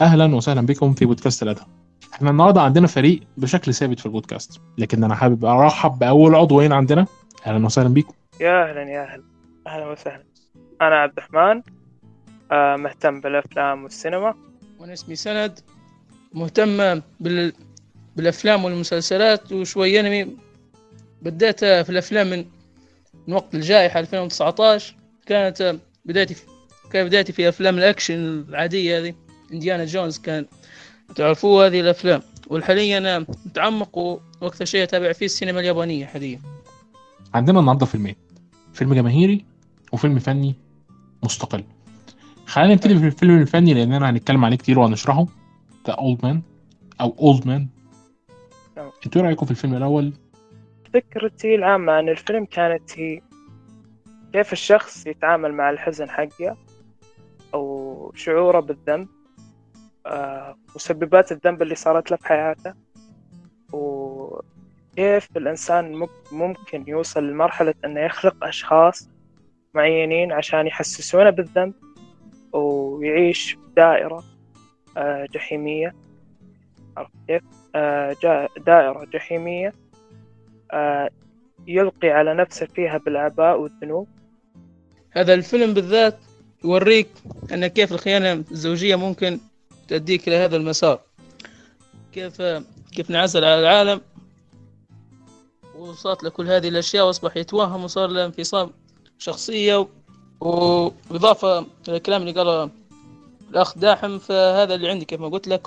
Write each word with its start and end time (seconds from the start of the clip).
أهلا 0.00 0.34
وسهلا 0.36 0.60
بكم 0.60 0.94
في 0.94 1.04
بودكاست 1.04 1.42
الادب 1.42 1.62
إحنا 2.14 2.30
النهارده 2.30 2.60
عندنا 2.60 2.86
فريق 2.86 3.20
بشكل 3.36 3.74
ثابت 3.74 4.00
في 4.00 4.06
البودكاست 4.06 4.60
لكن 4.78 5.04
أنا 5.04 5.14
حابب 5.14 5.44
أرحب 5.44 5.98
بأول 5.98 6.34
عضوين 6.34 6.72
عندنا. 6.72 7.06
أهلا 7.46 7.66
وسهلا 7.66 7.88
بكم. 7.88 8.12
يا 8.40 8.70
أهلا 8.70 8.82
يا 8.82 9.02
أهلا. 9.02 9.22
أهلا 9.66 9.86
وسهلا. 9.90 10.24
أنا 10.82 10.96
عبد 10.96 11.12
الرحمن 11.18 11.62
آه، 12.52 12.76
مهتم 12.76 13.20
بالأفلام 13.20 13.82
والسينما. 13.82 14.34
وأنا 14.80 14.92
اسمي 14.92 15.16
سند. 15.16 15.60
مهتم 16.34 17.00
بال... 17.20 17.52
بالأفلام 18.16 18.64
والمسلسلات 18.64 19.52
وشوي 19.52 20.00
أنمي. 20.00 20.36
بديت 21.22 21.60
في 21.64 21.90
الأفلام 21.90 22.30
من 22.30 22.44
من 23.26 23.34
وقت 23.34 23.54
الجائحة 23.54 24.00
2019 24.00 24.96
كانت 25.26 25.76
بدايتي 26.04 26.34
في... 26.34 26.42
كانت 26.92 27.08
بدايتي 27.08 27.32
في 27.32 27.48
أفلام 27.48 27.78
الأكشن 27.78 28.14
العادية 28.48 28.98
هذه. 28.98 29.14
انديانا 29.52 29.84
جونز 29.84 30.18
كان. 30.18 30.46
تعرفوه 31.14 31.66
هذه 31.66 31.80
الأفلام. 31.80 32.22
والحاليا 32.46 32.98
أنا 32.98 33.18
متعمق 33.18 33.98
وأكثر 33.98 34.64
شيء 34.64 34.82
أتابع 34.82 35.12
فيه 35.12 35.26
السينما 35.26 35.60
اليابانية 35.60 36.06
حاليا. 36.06 36.40
عندنا 37.34 37.60
النهارده 37.60 37.86
فيلمين. 37.86 38.16
فيلم 38.72 38.94
جماهيري 38.94 39.44
وفيلم 39.92 40.18
فني 40.18 40.54
مستقل. 41.22 41.64
خلينا 42.46 42.74
نبتدي 42.74 42.98
في 42.98 43.06
الفيلم 43.06 43.40
الفني 43.40 43.74
لاننا 43.74 44.10
هنتكلم 44.10 44.44
عليه 44.44 44.56
كتير 44.56 44.78
وهنشرحه. 44.78 45.26
The 45.86 45.92
Old 45.92 46.18
Man 46.22 46.42
أو 47.00 47.16
Old 47.18 47.46
Man. 47.46 47.68
أنتوا 48.78 49.22
إيه 49.22 49.26
رأيكم 49.26 49.46
في 49.46 49.50
الفيلم 49.50 49.74
الأول؟ 49.74 50.12
فكرتي 50.94 51.54
العامة 51.54 51.92
عن 51.92 52.08
الفيلم 52.08 52.44
كانت 52.44 52.98
هي 52.98 53.20
كيف 54.32 54.52
الشخص 54.52 55.06
يتعامل 55.06 55.54
مع 55.54 55.70
الحزن 55.70 56.10
حقه 56.10 56.56
أو 57.54 58.12
شعوره 58.16 58.60
بالذنب. 58.60 59.08
مسببات 60.76 61.32
الذنب 61.32 61.62
اللي 61.62 61.74
صارت 61.74 62.10
له 62.10 62.16
في 62.16 62.26
حياته. 62.28 62.74
وكيف 63.72 65.28
الإنسان 65.36 65.92
مك- 65.92 66.32
ممكن 66.32 66.84
يوصل 66.88 67.24
لمرحلة 67.30 67.74
إنه 67.84 68.00
يخلق 68.00 68.44
أشخاص 68.44 69.08
معينين 69.74 70.32
عشان 70.32 70.66
يحسسونه 70.66 71.30
بالذنب 71.30 71.74
ويعيش 72.52 73.50
في 73.52 73.58
دائرة 73.76 74.24
آه، 74.96 75.26
جحيمية. 75.34 75.94
عرفت 76.96 77.12
كيف؟ 77.28 77.42
آه، 77.74 78.16
دائرة 78.66 79.04
جحيمية 79.04 79.72
آه، 80.72 81.10
يلقي 81.66 82.08
على 82.10 82.34
نفسه 82.34 82.66
فيها 82.66 82.98
بالآباء 82.98 83.60
والذنوب. 83.60 84.08
هذا 85.10 85.34
الفيلم 85.34 85.74
بالذات 85.74 86.18
يوريك 86.64 87.08
أن 87.52 87.66
كيف 87.66 87.92
الخيانة 87.92 88.32
الزوجية 88.32 88.96
ممكن 88.96 89.38
تؤديك 89.88 90.28
إلى 90.28 90.36
هذا 90.36 90.56
المسار. 90.56 91.00
كيف 92.12 92.42
كيف 92.92 93.10
انعزل 93.10 93.44
على 93.44 93.60
العالم؟ 93.60 94.00
وصارت 95.78 96.22
له 96.22 96.30
كل 96.30 96.46
هذه 96.48 96.68
الأشياء 96.68 97.06
وأصبح 97.06 97.36
يتوهم 97.36 97.84
وصار 97.84 98.08
له 98.08 98.24
انفصام 98.26 98.70
شخصية 99.18 99.88
و- 100.40 100.90
وإضافة 101.10 101.58
إلى 101.58 101.96
الكلام 101.96 102.20
اللي 102.20 102.32
قاله 102.32 102.70
الأخ 103.50 103.78
داحم. 103.78 104.18
فهذا 104.18 104.74
اللي 104.74 104.88
عندي 104.90 105.04
كيف 105.04 105.20
ما 105.20 105.28
قلت 105.28 105.48
لك. 105.48 105.66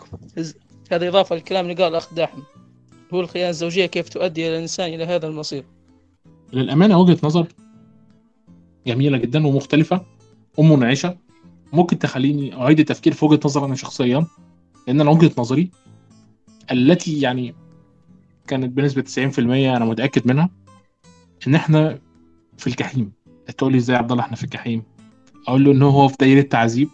هذا 0.92 1.08
إضافة 1.08 1.36
للكلام 1.36 1.66
اللي 1.66 1.76
قاله 1.84 1.88
الأخ 1.88 2.14
داحم. 2.14 2.42
هو 3.14 3.22
الخيانة 3.22 3.50
الزوجية 3.50 3.86
كيف 3.86 4.10
تؤدي 4.10 4.50
الإنسان 4.50 4.94
إلى 4.94 5.06
هذا 5.06 5.28
المصير. 5.28 5.64
للأمانة 6.54 7.00
وجهة 7.00 7.18
نظر 7.24 7.48
جميلة 8.88 9.18
جدا 9.18 9.48
ومختلفة. 9.48 10.06
ومنعشه 10.58 11.18
ممكن 11.74 12.00
تخليني 12.00 12.56
أعيد 12.62 12.80
التفكير 12.80 13.14
في 13.14 13.26
وجهة 13.26 13.40
نظر 13.46 13.66
أنا 13.66 13.76
شخصيا 13.76 14.26
لأن 14.88 15.02
أنا 15.02 15.10
وجهة 15.10 15.32
نظري 15.38 15.72
التي 16.72 17.20
يعني 17.22 17.56
كانت 18.48 18.70
بنسبة 18.78 19.02
90% 19.36 19.40
أنا 19.40 19.86
متأكد 19.86 20.28
منها 20.28 20.50
إن 21.48 21.56
إحنا 21.56 22.00
في 22.58 22.68
الجحيم. 22.68 23.12
تقول 23.58 23.72
لي 23.72 23.78
إزاي 23.78 23.94
يا 23.96 24.00
عبد 24.02 24.12
الله 24.12 24.24
إحنا 24.24 24.36
في 24.36 24.44
الجحيم؟ 24.44 24.84
أقول 25.48 25.64
له 25.64 25.72
إن 25.72 25.82
هو 25.82 26.08
في 26.08 26.16
دايرة 26.20 26.42
تعذيب 26.42 26.90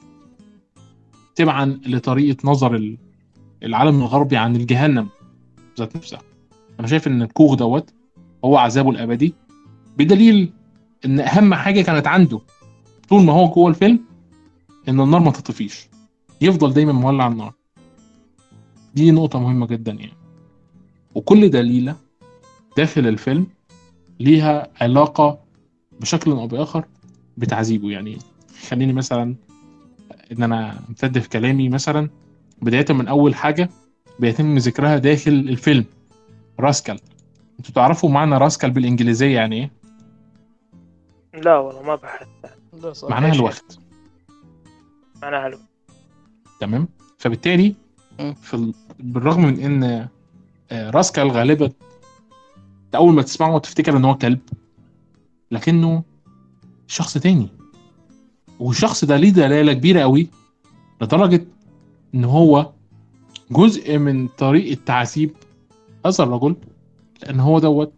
تبعا 1.35 1.79
لطريقة 1.85 2.37
نظر 2.49 2.75
ال- 2.75 2.97
العالم 3.63 3.99
الغربي 4.01 4.37
عن 4.37 4.55
الجهنم 4.55 5.09
ذات 5.79 5.95
نفسها. 5.95 6.19
أنا 6.79 6.87
شايف 6.87 7.07
إن 7.07 7.21
الكوخ 7.21 7.53
دوت 7.55 7.93
هو 8.45 8.57
عذابه 8.57 8.89
الأبدي 8.89 9.33
بدليل 9.97 10.53
إن 11.05 11.19
أهم 11.19 11.53
حاجة 11.53 11.81
كانت 11.81 12.07
عنده 12.07 12.41
طول 13.09 13.23
ما 13.23 13.33
هو 13.33 13.47
جوه 13.49 13.69
الفيلم 13.69 13.99
إن 14.87 14.99
النار 14.99 15.19
ما 15.19 15.31
تطفيش. 15.31 15.89
يفضل 16.41 16.73
دايما 16.73 16.91
مولع 16.91 17.27
النار. 17.27 17.53
دي 18.95 19.11
نقطة 19.11 19.39
مهمة 19.39 19.67
جدا 19.67 19.91
يعني. 19.91 20.13
وكل 21.15 21.49
دليلة 21.49 21.95
داخل 22.77 23.07
الفيلم 23.07 23.47
ليها 24.19 24.67
علاقة 24.81 25.39
بشكل 25.99 26.31
أو 26.31 26.47
بآخر 26.47 26.85
بتعذيبه 27.37 27.91
يعني. 27.91 28.17
خليني 28.69 28.93
مثلا 28.93 29.35
إن 30.31 30.43
أنا 30.43 30.79
أمتد 30.89 31.19
في 31.19 31.29
كلامي 31.29 31.69
مثلا. 31.69 32.09
بداية 32.61 32.85
من 32.89 33.07
أول 33.07 33.35
حاجة 33.35 33.69
بيتم 34.19 34.57
ذكرها 34.57 34.97
داخل 34.97 35.31
الفيلم. 35.31 35.85
راسكال. 36.59 36.99
أنتوا 37.59 37.73
تعرفوا 37.73 38.09
معنى 38.09 38.37
راسكال 38.37 38.71
بالإنجليزية 38.71 39.35
يعني 39.35 39.55
إيه؟ 39.55 39.71
لا 41.41 41.57
والله 41.57 41.81
ما 41.81 41.95
بحثت. 41.95 42.29
معناها 43.09 43.33
الوقت. 43.33 43.79
معناها 45.21 45.41
حلو. 45.41 45.57
تمام؟ 46.59 46.87
فبالتالي. 47.17 47.75
في 48.17 48.53
ال... 48.53 48.73
بالرغم 48.99 49.45
من 49.45 49.59
إن 49.59 50.07
آه، 50.71 50.89
راسكال 50.89 51.31
غالبا 51.31 51.71
أول 52.95 53.13
ما 53.13 53.21
تسمعه 53.21 53.59
تفتكر 53.59 53.97
إن 53.97 54.05
هو 54.05 54.15
كلب 54.15 54.39
لكنه 55.51 56.03
شخص 56.87 57.17
تاني. 57.17 57.47
والشخص 58.59 59.05
ده 59.05 59.17
ليه 59.17 59.29
دلالة 59.29 59.73
كبيرة 59.73 60.01
قوي 60.01 60.29
لدرجة 61.01 61.45
إن 62.15 62.23
هو 62.23 62.71
جزء 63.51 63.97
من 63.97 64.27
طريقة 64.27 64.79
تعذيب 64.85 65.31
هذا 66.05 66.23
الرجل 66.23 66.55
لأن 67.23 67.39
هو 67.39 67.59
دوت 67.59 67.93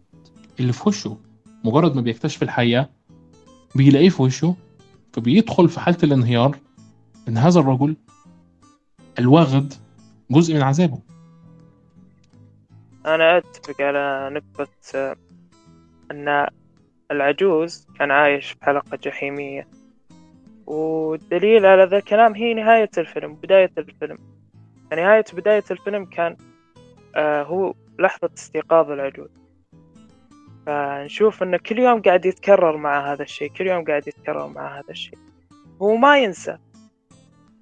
اللي 0.60 0.72
في 0.72 0.88
وشه. 0.88 1.18
مجرد 1.64 1.94
ما 1.94 2.00
بيكتشف 2.00 2.42
الحقيقة 2.42 2.88
بيلاقيه 3.74 4.08
في 4.08 4.22
وشه 4.22 4.54
فبيدخل 5.12 5.68
في 5.68 5.80
حالة 5.80 5.98
الانهيار. 6.02 6.58
إن 7.28 7.38
هذا 7.38 7.60
الرجل 7.60 7.96
الواخد 9.18 9.72
جزء 10.30 10.54
من 10.54 10.62
عذابه. 10.62 10.98
أنا 13.06 13.38
أتفق 13.38 13.80
على 13.80 14.30
نقطة 14.32 14.68
آه، 14.94 15.16
أن 16.10 16.46
العجوز 17.10 17.86
كان 17.98 18.10
عايش 18.10 18.52
في 18.52 18.64
حلقة 18.64 18.98
جحيمية. 19.02 19.68
والدليل 20.66 21.66
على 21.66 21.84
ذا 21.84 21.96
الكلام 21.96 22.34
هي 22.34 22.54
نهاية 22.54 22.90
الفيلم 22.98 23.34
بداية 23.34 23.70
الفيلم. 23.78 24.18
نهاية 24.92 25.24
بداية 25.32 25.64
الفيلم 25.70 26.04
كان 26.04 26.36
آه 27.16 27.42
هو 27.42 27.74
لحظة 27.98 28.30
استيقاظ 28.36 28.90
العجوز. 28.90 29.30
فنشوف 30.66 31.42
انه 31.42 31.56
كل 31.56 31.78
يوم 31.78 32.02
قاعد 32.02 32.26
يتكرر 32.26 32.76
مع 32.76 33.12
هذا 33.12 33.22
الشيء 33.22 33.52
كل 33.52 33.66
يوم 33.66 33.84
قاعد 33.84 34.08
يتكرر 34.08 34.46
مع 34.46 34.78
هذا 34.78 34.90
الشيء. 34.90 35.18
هو 35.82 35.96
ما 35.96 36.18
ينسى. 36.18 36.58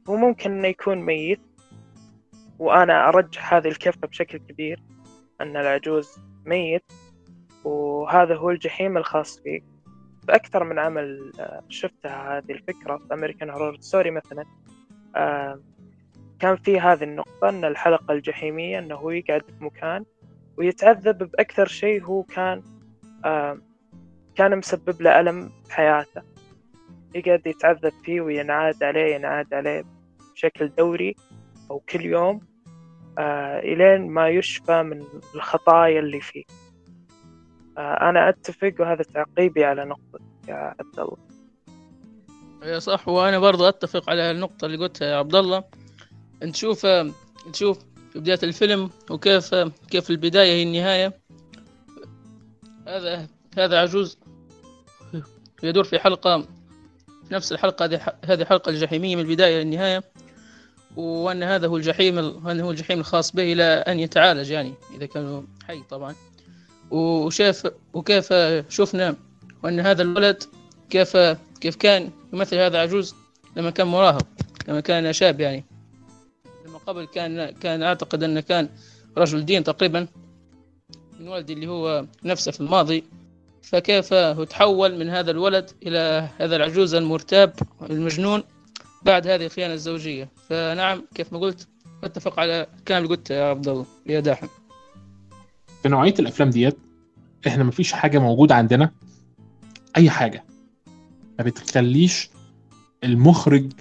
هو 0.09 0.17
ممكن 0.17 0.53
إنه 0.53 0.69
يكون 0.69 0.99
ميت 0.99 1.41
وأنا 2.59 3.09
أرجح 3.09 3.55
هذه 3.55 3.69
الكفة 3.69 4.07
بشكل 4.07 4.39
كبير 4.39 4.83
أن 5.41 5.57
العجوز 5.57 6.19
ميت 6.47 6.93
وهذا 7.65 8.37
هو 8.37 8.51
الجحيم 8.51 8.97
الخاص 8.97 9.41
فيه 9.41 9.61
في 10.27 10.35
أكثر 10.35 10.65
من 10.65 10.79
عمل 10.79 11.33
آه، 11.41 11.63
شفتها 11.69 12.39
هذه 12.39 12.53
الفكرة 12.53 12.97
في 12.97 13.15
American 13.15 13.51
Horror 13.51 13.77
Story 13.81 14.11
مثلا 14.11 14.45
آه، 15.17 15.61
كان 16.39 16.57
في 16.57 16.81
هذه 16.81 17.05
النقطة 17.05 17.49
أن 17.49 17.65
الحلقة 17.65 18.13
الجحيمية 18.13 18.79
أنه 18.79 18.95
هو 18.95 19.11
يقعد 19.11 19.43
في 19.43 19.65
مكان 19.65 20.05
ويتعذب 20.57 21.19
بأكثر 21.19 21.67
شيء 21.67 22.05
هو 22.05 22.23
كان 22.23 22.63
آه، 23.25 23.59
كان 24.35 24.59
مسبب 24.59 25.03
له 25.03 25.21
ألم 25.21 25.51
في 25.65 25.73
حياته. 25.73 26.23
يقعد 27.15 27.47
يتعذب 27.47 27.93
فيه 28.05 28.21
وينعاد 28.21 28.83
عليه 28.83 29.15
ينعاد 29.15 29.55
عليه. 29.55 29.85
بشكل 30.39 30.69
دوري 30.79 31.17
أو 31.71 31.79
كل 31.79 32.07
يوم 32.07 32.41
آه، 33.19 33.59
إلين 33.59 34.11
ما 34.11 34.29
يشفى 34.29 34.83
من 34.83 35.05
الخطايا 35.35 36.01
اللي 36.01 36.21
فيه. 36.21 36.45
آه، 37.79 38.11
أنا 38.11 38.29
أتفق 38.29 38.75
وهذا 38.79 39.03
تعقيبي 39.03 39.65
على 39.65 39.85
نقطة 39.85 40.21
يا 40.49 40.55
عبد 40.55 40.99
الله 40.99 41.17
يا 42.63 42.79
صح 42.79 43.09
وأنا 43.09 43.39
برضه 43.39 43.69
أتفق 43.69 44.11
على 44.11 44.31
النقطة 44.31 44.67
اللي 44.67 44.77
قلتها 44.77 45.09
يا 45.09 45.17
عبد 45.17 45.35
الله 45.35 45.65
نشوف 46.43 46.87
نشوف 47.49 47.79
في 48.13 48.19
بداية 48.19 48.39
الفيلم 48.43 48.91
وكيف 49.11 49.55
كيف 49.91 50.11
البداية 50.11 50.53
هي 50.53 50.63
النهاية. 50.63 51.21
هذا 52.87 53.27
هذا 53.59 53.81
عجوز 53.81 54.19
يدور 55.63 55.85
في 55.85 55.99
حلقة 55.99 56.41
في 57.29 57.35
نفس 57.35 57.53
الحلقة 57.53 57.85
هذه 57.85 58.01
هذه 58.25 58.45
حلقة 58.45 58.71
الجحيمية 58.71 59.17
من 59.17 59.23
البداية 59.23 59.63
للنهاية. 59.63 60.03
وأن 60.99 61.43
هذا 61.43 61.67
هو 61.67 61.77
الجحيم 61.77 62.19
وأن 62.19 62.61
هو 62.61 62.71
الجحيم 62.71 63.01
الخاص 63.01 63.33
به 63.33 63.53
إلى 63.53 63.63
أن 63.63 64.01
يتعالج 64.01 64.51
يعني 64.51 64.75
إذا 64.97 65.07
كان 65.07 65.47
حي 65.67 65.83
طبعا. 65.91 66.15
وشاف 66.91 67.71
وكيف 67.93 68.33
شفنا 68.69 69.17
وأن 69.65 69.81
هذا 69.81 70.03
الولد 70.03 70.43
كيف 70.91 71.17
كيف 71.61 71.77
كان 71.77 72.11
يمثل 72.33 72.57
هذا 72.57 72.79
عجوز 72.81 73.15
لما 73.57 73.71
كان 73.71 73.87
مراهق 73.87 74.27
لما 74.69 74.81
كان 74.81 75.13
شاب 75.13 75.41
يعني. 75.41 75.65
لما 76.67 76.79
قبل 76.79 77.05
كان 77.05 77.51
كان 77.51 77.83
أعتقد 77.83 78.23
أنه 78.23 78.41
كان 78.41 78.69
رجل 79.17 79.45
دين 79.45 79.65
تقريبا 79.65 80.07
من 81.21 81.29
والدي 81.29 81.53
اللي 81.53 81.67
هو 81.67 82.07
نفسه 82.25 82.53
في 82.53 82.61
الماضي. 82.61 83.05
فكيف 83.63 84.15
تحول 84.51 84.99
من 84.99 85.11
هذا 85.11 85.31
الولد 85.31 85.71
إلى 85.87 86.29
هذا 86.39 86.57
العجوز 86.57 86.95
المرتاب 86.95 87.55
المجنون 87.91 88.43
بعد 89.03 89.27
هذه 89.27 89.47
الخيانة 89.47 89.75
الزوجية. 89.75 90.29
فنعم 90.49 91.03
كيف 91.15 91.33
ما 91.33 91.39
قلت 91.39 91.69
أتفق 92.05 92.41
على 92.41 92.67
الكلام 92.79 93.05
اللي 93.05 93.17
قلته 93.17 93.35
يا 93.35 93.45
عبد 93.45 93.69
الله 93.69 93.87
يا 94.07 94.21
داحم. 94.21 94.47
في 95.83 95.89
نوعية 95.89 96.15
الأفلام 96.19 96.51
ديت 96.51 96.79
إحنا 97.47 97.65
مفيش 97.65 97.93
حاجة 97.93 98.19
موجودة 98.19 98.55
عندنا. 98.55 98.91
أي 99.97 100.11
حاجة. 100.11 100.45
ما 101.39 101.45
بتخليش 101.45 102.31
المخرج 103.05 103.73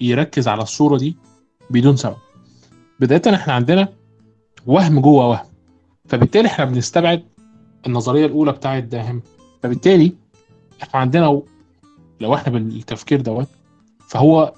يركز 0.00 0.48
على 0.48 0.62
الصورة 0.62 0.98
دي 0.98 1.16
بدون 1.70 1.96
سبب. 1.96 2.16
بداية 3.00 3.34
إحنا 3.34 3.52
عندنا 3.52 3.88
وهم 4.66 5.00
جوه 5.00 5.28
وهم. 5.28 5.46
فبالتالي 6.08 6.48
إحنا 6.48 6.64
بنستبعد 6.64 7.24
النظرية 7.86 8.26
الأولى 8.26 8.52
بتاعه 8.52 8.78
داهم 8.78 9.22
فبالتالي 9.62 10.12
إحنا 10.82 11.00
عندنا 11.00 11.42
لو 12.20 12.34
إحنا 12.34 12.52
بالتفكير 12.52 13.20
دوت 13.20 13.48
فهو 14.08 14.54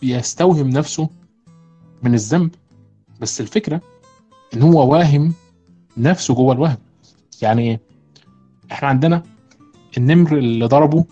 بيستوهم 0.00 0.68
نفسه 0.68 1.08
من 2.02 2.14
الذنب 2.14 2.54
بس 3.20 3.40
الفكرة 3.40 3.80
إن 4.54 4.62
هو 4.62 4.92
واهم 4.92 5.32
نفسه 5.96 6.34
جوه 6.34 6.52
الوهم. 6.52 6.76
يعني 7.42 7.62
إيه؟ 7.62 7.80
إحنا 8.72 8.88
عندنا 8.88 9.22
النمر 9.98 10.38
اللي 10.38 10.66
ضربه 10.66 11.04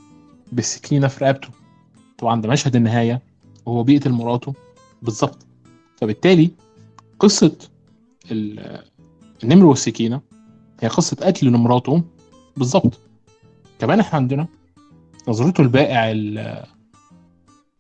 بالسكينة 0.53 1.09
في 1.09 1.25
رقبته. 1.25 1.49
طبعا 2.19 2.41
ده 2.41 2.49
مشهد 2.49 2.77
النهاية 2.77 3.23
وهو 3.67 3.83
بيقتل 3.83 4.11
مراته. 4.13 4.55
بالظبط. 5.03 5.47
فبالتالي 5.97 6.51
قصة 7.19 7.57
ال- 8.31 8.83
النمر 9.45 9.65
والسكينة 9.65 10.21
هي 10.81 10.89
قصة 10.89 11.17
قتل 11.21 11.47
لمراته. 11.47 12.03
بالظبط. 12.57 13.01
كمان 13.79 14.01
إحنا 14.01 14.17
عندنا 14.19 14.47
نظرته 15.29 15.61
البائع 15.61 16.11
ال- 16.11 16.65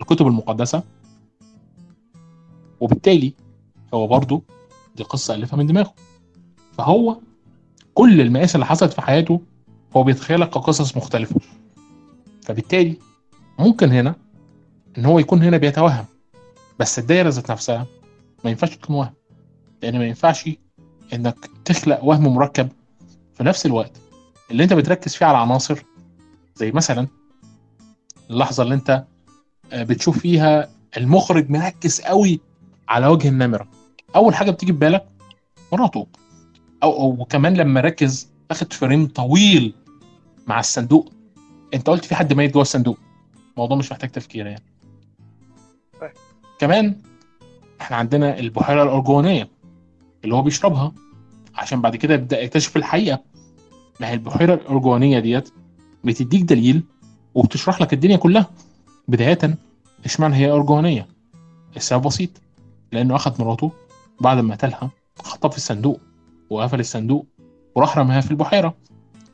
الكتب 0.00 0.27
المقدسة. 0.27 0.83
وبالتالي 2.81 3.35
هو 3.95 4.06
برضه 4.06 4.43
دي 4.97 5.03
قصة 5.03 5.35
ألفها 5.35 5.56
من 5.56 5.67
دماغه. 5.67 5.95
فهو 6.73 7.17
كل 7.95 8.21
المقاس 8.21 8.55
اللي 8.55 8.67
حصلت 8.67 8.93
في 8.93 9.03
حياته 9.03 9.41
هو 9.97 10.03
بيتخيلها 10.05 10.47
كقصص 10.47 10.97
مختلفة. 10.97 11.41
فبالتالي 12.43 12.97
ممكن 13.59 13.91
هنا 13.93 14.15
إن 14.99 15.05
هو 15.05 15.19
يكون 15.19 15.43
هنا 15.43 15.56
بيتوهم 15.56 16.05
بس 16.79 16.99
الدايرة 16.99 17.29
ذات 17.29 17.50
نفسها 17.50 17.87
ما 18.45 18.50
ينفعش 18.50 18.77
تكون 18.77 18.97
وهم. 18.97 19.12
لأن 19.83 19.99
ما 19.99 20.06
ينفعش 20.06 20.50
إنك 21.12 21.50
تخلق 21.65 22.05
وهم 22.05 22.35
مركب 22.35 22.69
في 23.35 23.45
نفس 23.45 23.67
الوقت 23.67 23.93
اللي 24.50 24.62
أنت 24.62 24.73
بتركز 24.73 25.15
فيه 25.15 25.27
على 25.27 25.39
عناصر 25.39 25.83
زي 26.56 26.73
مثلا 26.73 27.09
اللحظة 28.31 28.62
اللي 28.62 28.75
أنت 28.75 29.05
بتشوف 29.73 30.19
فيها 30.19 30.69
المخرج 30.97 31.50
مركز 31.50 32.00
قوي 32.00 32.41
على 32.88 33.06
وجه 33.06 33.29
النمرة. 33.29 33.69
أول 34.17 34.35
حاجة 34.35 34.50
بتيجي 34.50 34.73
في 34.73 34.79
بالك 34.79 35.06
مراته. 35.73 36.06
أو 36.82 36.93
أو 37.00 37.25
كمان 37.25 37.55
لما 37.55 37.81
ركز 37.81 38.29
أخد 38.50 38.73
فريم 38.73 39.06
طويل 39.06 39.75
مع 40.47 40.61
الصندوق. 40.61 41.12
أنت 41.75 41.91
قلت 41.91 42.05
في 42.05 42.15
حد 42.15 42.32
ميت 42.32 42.55
جوه 42.55 42.62
الصندوق. 42.62 42.99
الموضوع 43.53 43.76
مش 43.76 43.93
محتاج 43.93 44.11
تفكير 44.11 44.47
يعني. 44.47 44.62
طيب. 46.00 46.11
كمان 46.59 46.97
إحنا 47.81 47.97
عندنا 47.97 48.38
البحيرة 48.38 48.82
الارجوانيه 48.82 49.49
اللي 50.25 50.35
هو 50.35 50.43
بيشربها. 50.43 50.93
عشان 51.55 51.81
بعد 51.81 51.97
كده 51.97 52.14
يبدأ 52.14 52.41
يكتشف 52.41 52.76
الحقيقة. 52.76 53.21
ما 54.00 54.09
هي 54.09 54.14
البحيرة 54.14 54.55
الارجوانيه 54.55 55.19
ديت 55.19 55.49
بتديك 56.05 56.43
دليل 56.43 56.82
وبتشرح 57.35 57.81
لك 57.81 57.93
الدنيا 57.93 58.17
كلها. 58.17 58.50
بداية 59.08 59.38
إشمعنى 60.05 60.37
هي 60.37 60.50
ارجوانيه 60.50 61.06
السبب 61.76 62.02
بسيط 62.02 62.31
لأنه 62.93 63.16
أخذ 63.16 63.43
مراته 63.44 63.72
بعد 64.20 64.38
ما 64.38 64.55
قتلها 64.55 64.90
حطها 65.25 65.49
في 65.49 65.56
الصندوق 65.56 66.00
وقفل 66.50 66.81
الصندوق 66.81 67.26
وراح 67.75 67.99
رماها 67.99 68.20
في 68.20 68.31
البحيرة. 68.31 68.75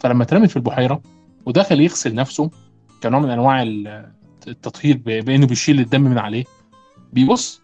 فلما 0.00 0.22
اترمت 0.22 0.50
في 0.50 0.56
البحيرة 0.56 1.02
ودخل 1.46 1.80
يغسل 1.80 2.14
نفسه 2.14 2.50
كنوع 3.02 3.20
من 3.20 3.30
أنواع 3.30 3.62
ال- 3.62 4.12
التطهير 4.48 4.96
ب- 4.96 5.24
بإنه 5.24 5.46
بيشيل 5.46 5.80
الدم 5.80 6.00
من 6.00 6.18
عليه 6.18 6.44
بيبص 7.12 7.60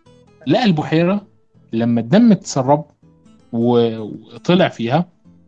لقى 0.47 0.65
البحيرة 0.65 1.27
لما 1.73 2.01
الدم 2.01 2.33
اتسرب 2.33 2.85
وطلع 3.53 4.69
فيها 4.69 5.07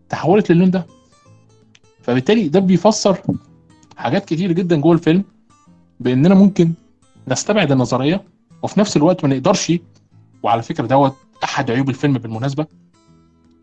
تحولت 0.09 0.53
للون 0.53 0.71
ده. 0.71 0.87
فبالتالي 2.03 2.49
ده 2.49 2.61
بيفسر 2.61 3.19
حاجات 3.97 4.25
كتير 4.25 4.53
جدا 4.53 4.77
جوه 4.81 4.93
الفيلم 4.93 5.25
باننا 6.03 6.35
ممكن 6.35 6.73
نستبعد 7.29 7.73
النظرية 7.73 8.25
وفي 8.63 8.81
نفس 8.81 8.97
الوقت 8.97 9.25
ما 9.25 9.35
نقدرش 9.35 9.73
وعلى 10.43 10.63
فكرة 10.63 10.87
دوت 10.87 11.17
أحد 11.45 11.71
عيوب 11.71 11.89
الفيلم 11.89 12.19
بالمناسبة 12.19 12.67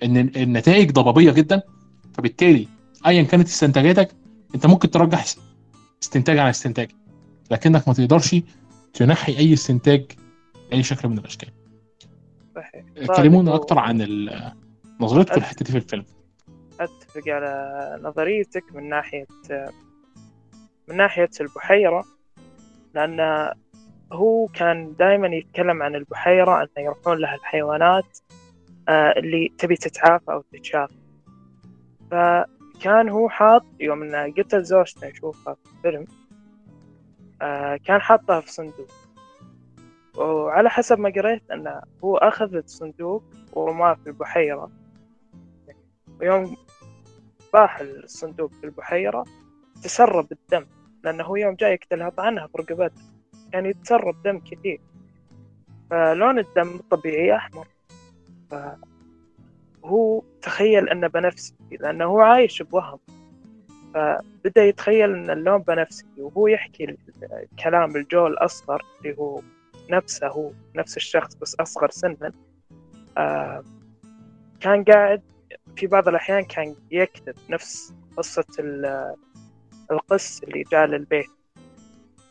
إن 0.04 0.18
النتائج 0.18 0.92
ضبابية 0.92 1.32
جدا. 1.32 1.62
فبالتالي 2.14 2.68
ايا 3.08 3.24
كانت 3.24 3.48
استنتاجاتك 3.48 4.10
أنت 4.56 4.66
ممكن 4.66 4.92
ترجح 4.92 5.26
استنتاج 6.04 6.38
عن 6.38 6.50
استنتاج 6.50 6.92
لكنك 7.52 7.88
ما 7.88 7.94
تقدرش 7.94 8.36
تنحي 8.94 9.38
أي 9.38 9.54
استنتاج 9.54 10.06
اي 10.74 10.84
شكل 10.84 11.08
من 11.08 11.18
الأشكال. 11.18 11.50
صحيح. 12.56 12.86
كلمونا 13.18 13.52
طيب، 13.52 13.62
أكتر 13.62 13.80
عن 13.80 14.30
نظرتكم 15.00 15.38
الحته 15.38 15.66
دي 15.66 15.72
في 15.72 15.78
الفيلم. 15.78 16.06
أتفق 16.80 17.28
على 17.28 18.00
نظريتك 18.04 18.64
من 18.76 18.90
ناحية 18.90 19.28
من 20.88 20.98
ناحية 20.98 21.30
البحيرة. 21.42 22.06
لأن 22.94 23.50
هو 24.12 24.48
كان 24.48 24.96
دائما 25.00 25.28
يتكلم 25.28 25.84
عن 25.84 25.96
البحيرة 25.96 26.62
أن 26.62 26.84
يروحون 26.84 27.18
لها 27.18 27.36
الحيوانات 27.36 28.18
آه، 28.90 29.14
اللي 29.18 29.54
تبي 29.58 29.76
تتعافى 29.76 30.31
أو 30.31 30.42
تتشافى 30.42 30.94
فكان 32.12 33.10
هو 33.10 33.30
حاط 33.30 33.66
يوم 33.80 34.04
إنه 34.04 34.34
قتل 34.38 34.64
زوجته 34.64 35.08
نشوفها 35.08 35.54
في 35.54 35.72
الفيلم 35.72 36.08
آه، 37.42 37.78
كان 37.86 38.02
حاطها 38.02 38.42
في 38.42 38.52
صندوق. 38.52 38.88
وعلى 40.18 40.69
حسب 40.69 41.00
ما 41.00 41.10
قريت 41.10 41.52
أنه 41.52 41.81
هو 42.04 42.18
أخذ 42.18 42.56
الصندوق 42.56 43.24
ورماه 43.54 43.94
في 43.94 44.08
البحيرة. 44.08 44.72
ويوم 46.22 46.58
باح 47.54 47.80
الصندوق 47.80 48.52
في 48.52 48.64
البحيرة 48.64 49.26
تسرب 49.84 50.28
الدم. 50.31 50.66
لأنه 51.04 51.40
يوم 51.40 51.56
جاي 51.56 51.74
يقتلها 51.74 52.10
طعنها 52.10 52.48
في 52.48 52.58
رقبتها 52.58 53.04
كان 53.52 53.66
يتسرب 53.66 54.24
دم 54.24 54.40
كثير. 54.40 54.82
فلون 55.90 56.40
الدم 56.40 56.76
الطبيعي 56.76 57.36
أحمر. 57.36 57.68
فهو 58.52 60.24
تخيل 60.42 60.90
أنه 60.90 61.08
بنفسجي 61.08 61.78
لأنه 61.80 62.06
هو 62.06 62.20
عايش 62.20 62.62
بوهم. 62.62 63.00
فبدأ 63.94 64.64
يتخيل 64.64 65.14
أن 65.14 65.30
اللون 65.30 65.58
بنفسجي 65.58 66.22
وهو 66.22 66.48
يحكي 66.48 66.98
كلام 67.64 67.96
الجو 67.96 68.28
الأصغر 68.28 68.86
اللي 68.98 69.18
هو 69.18 69.42
نفسه 69.90 70.28
هو 70.28 70.52
نفس 70.76 70.98
الشخص 70.98 71.36
بس 71.36 71.56
أصغر 71.56 71.90
سنا. 71.90 72.32
كان 74.60 74.84
قاعد 74.84 75.22
في 75.76 75.88
بعض 75.88 76.08
الأحيان 76.08 76.44
كان 76.44 76.76
يكتب 76.92 77.36
نفس 77.50 77.94
قصة 78.18 78.46
القس 79.92 80.44
اللي 80.44 80.64
جاء 80.72 80.86
للبيت. 80.86 81.30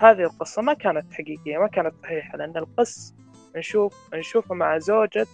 هذه 0.00 0.22
القصة 0.22 0.62
ما 0.62 0.74
كانت 0.74 1.12
حقيقية 1.12 1.58
ما 1.58 1.66
كانت 1.66 1.94
صحيحة 2.02 2.38
لأن 2.38 2.56
القس 2.56 3.14
نشوف 3.56 4.14
نشوفه 4.14 4.54
مع 4.54 4.78
زوجة 4.78 5.26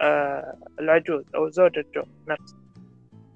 آه 0.00 0.56
العجوز 0.80 1.24
أو 1.34 1.48
زوجة 1.48 1.84
جو 1.94 2.02
نفسه. 2.28 2.56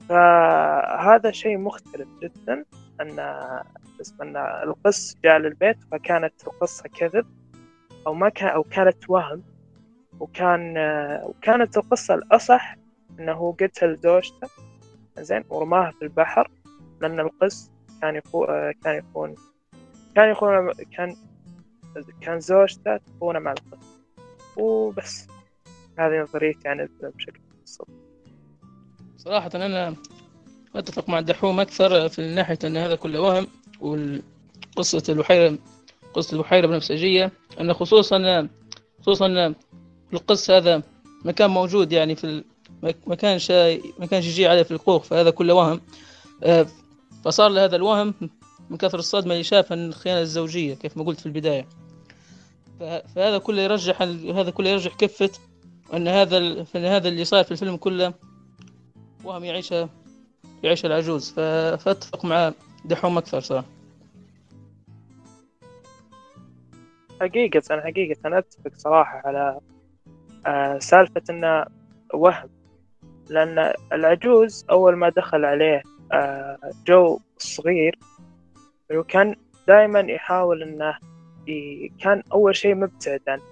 فهذا 0.09 1.31
شيء 1.31 1.59
مختلف 1.59 2.09
جدا 2.23 2.65
أن 3.01 3.19
اسم 4.01 4.23
أن 4.23 4.37
القس 4.37 5.17
جاء 5.25 5.39
للبيت 5.39 5.77
فكانت 5.93 6.35
القصة 6.47 6.89
كذب 6.89 7.27
أو 8.07 8.15
ما 8.15 8.29
كان 8.29 8.49
أو 8.49 8.63
كانت 8.63 9.11
وهم 9.11 9.43
وكان 10.21 10.77
آه 10.77 11.27
وكانت 11.27 11.77
القصة 11.77 12.15
الأصح 12.15 12.77
إنه 13.19 13.57
قتل 13.61 13.97
زوجته 13.97 14.49
زين 15.19 15.45
ورماها 15.51 15.91
في 15.91 16.03
البحر 16.03 16.51
لأن 17.01 17.21
القس 17.21 17.71
كان 18.03 18.17
يخو... 18.17 18.45
آه، 18.45 18.75
كان 18.85 18.99
يخون. 18.99 19.35
كان 20.15 20.31
يخون 20.31 20.73
كان 20.97 21.17
كان 22.21 22.41
زوجته 22.41 22.97
تخونه 22.97 23.39
مع 23.39 23.53
القس 23.53 23.87
وبس. 24.57 25.27
هذه 25.99 26.23
نظريتي 26.23 26.69
عن 26.69 26.81
الفيلم 26.81 27.11
بشكل 27.11 27.41
مبسط 27.61 27.89
صراحة 29.19 29.51
أنا 29.55 29.95
أتفق 30.77 31.09
مع 31.09 31.19
الدحوم 31.19 31.61
أكثر 31.61 32.09
في 32.09 32.35
ناحية 32.35 32.59
أن 32.65 32.77
هذا 32.77 32.95
كله 32.95 33.21
وهم 33.21 33.47
وقصة 33.81 35.03
البحيرة 35.09 35.59
قصة 36.15 36.37
البحيرة 36.37 36.67
بنفسجية 36.67 37.33
أن 37.61 37.73
خصوصا 37.73 38.49
خصوصا 39.01 39.55
القس 40.13 40.51
هذا 40.51 40.83
ما 41.25 41.33
كان 41.33 41.51
موجود 41.51 41.93
يعني 41.93 42.17
في. 42.17 42.45
ما 43.07 43.15
كانش 43.15 43.51
ما 43.99 44.07
كانش 44.11 44.27
يجي 44.27 44.47
عليه 44.47 44.63
في 44.63 44.71
الكوخ 44.71 45.03
فهذا 45.03 45.31
كله 45.31 45.55
وهم. 45.55 45.81
آه، 46.43 46.67
فصار 47.27 47.49
له 47.49 47.65
هذا 47.65 47.77
الوهم 47.77 48.15
من 48.71 48.77
كثر 48.77 48.99
الصدمة 48.99 49.33
اللي 49.33 49.45
شافها 49.45 49.75
الخيانة 49.77 50.21
الزوجية 50.21 50.75
كيف 50.75 50.97
ما 50.97 51.05
قلت 51.05 51.21
في 51.21 51.27
البداية. 51.27 51.67
فهذا 53.15 53.39
كله 53.39 53.63
يرجح 53.63 54.03
هذا 54.03 54.51
كله 54.51 54.69
يرجح 54.69 54.95
كفة 54.95 55.31
أن 55.95 56.09
هذا. 56.09 56.39
أن 56.77 56.85
هذا 56.85 57.09
اللي 57.09 57.25
صار 57.25 57.45
في 57.45 57.51
الفيلم 57.51 57.77
كله 57.77 58.15
وهم 59.25 59.45
يعيشه 59.45 59.89
يعيش 60.63 60.87
العجوز. 60.87 61.31
فأتفق 61.33 62.25
مع 62.25 62.53
دحوم 62.85 63.19
أكثر 63.19 63.41
صراحة. 63.41 63.67
حقيقة 67.21 67.81
حقيقة 67.81 68.17
أنا 68.27 68.39
أتفق 68.39 68.73
صراحة 68.77 69.23
على 69.25 69.61
آه، 70.47 70.79
سالفة 70.79 71.23
إنه 71.31 71.65
وهم. 72.15 72.49
لأن 73.31 73.73
العجوز 73.93 74.67
أول 74.71 74.97
ما 74.97 75.09
دخل 75.09 75.45
عليه 75.45 75.83
جو 76.87 77.21
الصغير 77.37 77.99
كان 79.09 79.37
دائما 79.69 80.01
يحاول 80.01 80.63
إنه 80.63 80.99
كان 82.01 82.23
أول 82.33 82.57
شيء 82.57 82.75
مبتعد 82.75 83.23
عنه. 83.29 83.43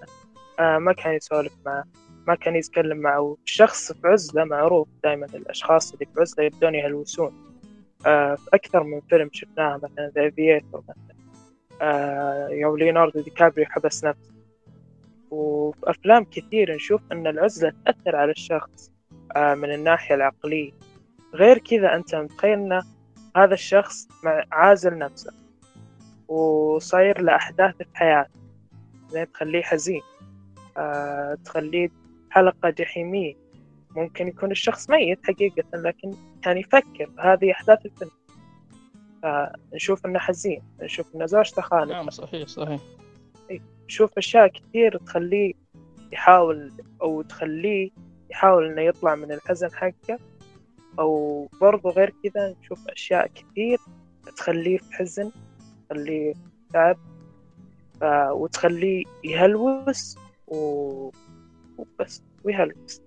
آه، 0.59 0.77
ما 0.77 0.93
كان 0.93 1.13
يسولف 1.13 1.53
معه 1.65 1.83
ما 2.27 2.35
كان 2.35 2.55
يتكلم 2.55 2.97
معه. 2.97 3.37
الشخص 3.45 3.91
في 3.91 4.07
عزلة 4.07 4.43
معروف 4.43 4.87
دائما 5.03 5.25
الأشخاص 5.25 5.93
اللي 5.93 6.05
في 6.05 6.21
عزلة 6.21 6.45
يبدون 6.45 6.75
يهلوسون. 6.75 7.33
في 8.03 8.49
أكثر 8.53 8.83
من 8.83 9.01
فيلم 9.09 9.29
شفناها 9.33 9.77
مثلا 9.77 10.11
The 10.15 10.31
مثلا. 10.73 10.95
آه، 11.81 12.49
يوم 12.49 12.77
ليوناردو 12.77 13.21
دي 13.21 13.29
كابريو 13.29 13.65
حبس 13.65 14.03
نفسه. 14.05 14.33
وفي 15.31 15.79
أفلام 15.83 16.23
كثير 16.23 16.75
نشوف 16.75 17.01
أن 17.11 17.27
العزلة 17.27 17.73
تأثر 17.85 18.15
على 18.15 18.31
الشخص 18.31 18.91
آه، 19.35 19.55
من 19.55 19.73
الناحية 19.73 20.15
العقلية. 20.15 20.71
غير 21.35 21.57
كذا 21.57 21.95
أنت 21.95 22.15
متخيل 22.15 22.59
أن 22.59 22.81
هذا 23.37 23.53
الشخص 23.53 24.07
عازل 24.51 24.97
نفسه 24.97 25.33
وصاير 26.27 27.21
له 27.21 27.35
أحداث 27.35 27.77
في 27.77 27.85
حياته. 27.93 28.39
زي 29.09 29.25
تخليه 29.25 29.61
حزين 29.61 30.01
أه 30.77 31.37
تخليه 31.45 31.89
حلقة 32.29 32.69
جحيمية. 32.69 33.33
ممكن 33.95 34.27
يكون 34.27 34.51
الشخص 34.51 34.89
ميت 34.89 35.19
حقيقة 35.23 35.63
لكن 35.73 36.13
كان 36.41 36.57
يفكر 36.57 37.09
هذه 37.19 37.51
أحداث 37.51 37.85
الفيلم. 37.85 38.11
فنشوف 39.23 40.05
إنه 40.05 40.19
حزين 40.19 40.61
نشوف 40.81 41.15
إنه 41.15 41.25
زوجته 41.25 41.61
خانت 41.61 41.91
نعم 41.91 42.09
صحيح 42.09 42.47
صحيح. 42.47 42.81
نشوف 43.85 44.17
أشياء 44.17 44.47
كثير 44.47 44.97
تخليه 44.97 45.53
يحاول 46.11 46.71
أو 47.01 47.21
تخليه 47.21 47.89
يحاول 48.29 48.65
إنه 48.65 48.81
يطلع 48.81 49.15
من 49.15 49.31
الحزن 49.31 49.71
حقه. 49.73 50.19
أو 50.99 51.47
برضو 51.61 51.89
غير 51.89 52.13
كذا 52.23 52.55
نشوف 52.61 52.79
أشياء 52.87 53.31
كثير 53.35 53.79
تخليه 54.37 54.77
في 54.77 54.93
حزن 54.93 55.31
تخليه 55.89 56.33
تعب 56.73 56.97
ف... 58.01 58.03
وتخليه 58.31 59.03
يهلوس 59.23 60.15
و... 60.47 60.55
وبس 61.77 62.21
ويهلوس. 62.43 63.01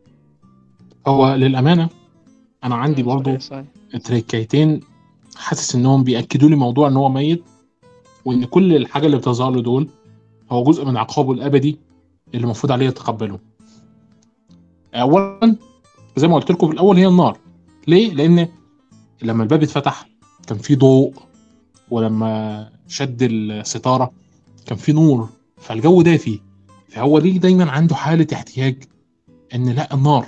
هو 1.06 1.34
للأمانة 1.34 1.88
أنا 2.64 2.74
عندي 2.74 3.02
برضو 3.02 3.36
تريكيتين 4.04 4.80
حاسس 5.36 5.74
انهم 5.74 6.04
بيأكدوا 6.04 6.48
لي 6.48 6.56
موضوع 6.56 6.88
إن 6.88 6.96
هو 6.96 7.08
ميت 7.08 7.44
وإن 8.24 8.44
كل 8.44 8.76
الحاجة 8.76 9.06
اللي 9.06 9.16
بتظهر 9.16 9.50
له 9.50 9.62
دول 9.62 9.88
هو 10.50 10.64
جزء 10.64 10.84
من 10.84 10.96
عقابه 10.96 11.32
الأبدي 11.32 11.78
اللي 12.34 12.44
المفروض 12.44 12.72
عليه 12.72 12.86
يتقبله. 12.86 13.38
اولا 14.94 15.56
زي 16.16 16.28
ما 16.28 16.34
قلت 16.34 16.50
لكم 16.50 16.66
في 16.66 16.72
الأول 16.72 16.96
هي 16.96 17.06
النار. 17.06 17.38
ليه؟ 17.88 18.14
لأن 18.14 18.48
لما 19.22 19.42
الباب 19.42 19.62
اتفتح 19.62 20.08
كان 20.46 20.58
في 20.58 20.76
ضوء 20.76 21.14
ولما 21.90 22.68
شد 22.88 23.22
الستارة 23.22 24.12
كان 24.66 24.78
في 24.78 24.92
نور 24.92 25.28
فالجو 25.56 26.02
دافي 26.02 26.40
فهو 26.88 27.18
ليه 27.18 27.38
دايما 27.38 27.70
عنده 27.70 27.94
حالة 27.94 28.26
احتياج 28.32 28.82
إن 29.54 29.68
لأ 29.68 29.94
النار 29.94 30.26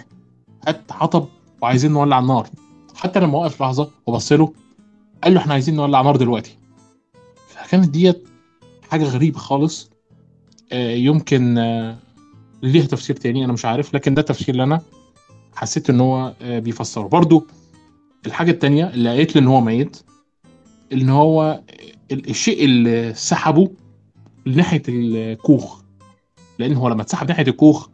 هات 0.67 0.93
حطب 0.93 1.27
وعايزين 1.63 1.93
نولع 1.93 2.19
النار. 2.19 2.49
حتى 2.95 3.21
لما 3.21 3.39
وقف 3.39 3.63
لحظة 3.63 3.91
وبص 4.07 4.33
له 4.33 4.53
قال 5.25 5.35
له 5.35 5.41
إحنا 5.41 5.53
عايزين 5.53 5.77
نولع 5.77 6.03
نار 6.03 6.17
دلوقتي. 6.17 6.57
فكانت 7.49 7.89
ديت 7.89 8.29
حاجة 8.91 9.05
غريبة 9.05 9.39
خالص. 9.39 9.91
آه، 10.73 10.91
يمكن 10.95 11.59
آه، 11.59 11.99
ليها 12.63 12.87
تفسير 12.87 13.17
تاني 13.17 13.45
أنا 13.45 13.53
مش 13.53 13.65
عارف 13.65 13.95
لكن 13.95 14.15
ده 14.15 14.21
التفسير 14.21 14.49
اللي 14.49 14.63
أنا 14.65 14.81
حسيت 15.55 15.91
إن 15.91 16.01
هو 16.01 16.35
آه، 16.43 16.59
بيفسره. 16.59 17.09
برضو 17.09 17.47
الحاجة 18.27 18.51
التانية 18.51 18.91
اللي 18.91 19.09
قالت 19.09 19.35
لي 19.35 19.41
إن 19.41 19.47
هو 19.47 19.61
ميت 19.61 19.97
إن 20.93 21.09
هو 21.09 21.61
الشيء 22.13 22.65
اللي 22.65 23.15
سحبه 23.15 23.71
لناحية 24.47 24.83
الكوخ. 24.89 25.81
لأن 26.59 26.75
هو 26.75 26.89
لما 26.89 27.03
اتسحب 27.03 27.29
ناحية 27.29 27.47
الكوخ 27.49 27.89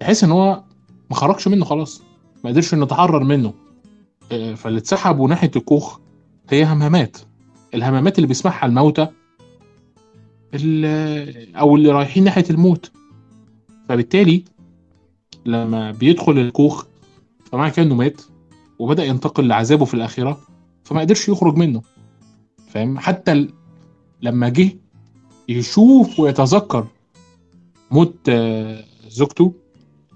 تحس 0.00 0.24
إن 0.24 0.30
هو 0.30 0.62
ما 1.10 1.16
خرجش 1.16 1.48
منه 1.48 1.64
خلاص 1.64 2.02
ما 2.44 2.50
قدرش 2.50 2.74
إنه 2.74 2.82
يتحرر 2.82 3.24
منه. 3.24 3.54
فاللي 4.30 4.78
اتسحبوا 4.78 5.28
ناحية 5.28 5.50
الكوخ 5.56 5.98
هي 6.50 6.64
همامات. 6.64 7.16
الهمامات 7.74 8.18
اللي 8.18 8.26
بيسمعها 8.26 8.66
الموتى 8.66 9.08
أو 11.56 11.76
اللي 11.76 11.90
رايحين 11.92 12.24
ناحية 12.24 12.44
الموت. 12.50 12.92
فبالتالي 13.88 14.44
لما 15.46 15.90
بيدخل 15.90 16.38
الكوخ 16.38 16.84
فمعنى 17.44 17.70
كده 17.70 17.86
انه 17.86 17.94
مات 17.94 18.22
وبدأ 18.78 19.04
ينتقل 19.04 19.48
لعذابه 19.48 19.84
في 19.84 19.94
الاخره 19.94 20.40
فما 20.84 21.00
قدرش 21.00 21.28
يخرج 21.28 21.56
منه. 21.56 21.82
فاهم؟ 22.68 22.98
حتى 22.98 23.48
لما 24.22 24.48
جه 24.48 24.76
يشوف 25.48 26.20
ويتذكر 26.20 26.86
موت 27.90 28.14
آه، 28.28 28.84
زوجته 29.08 29.52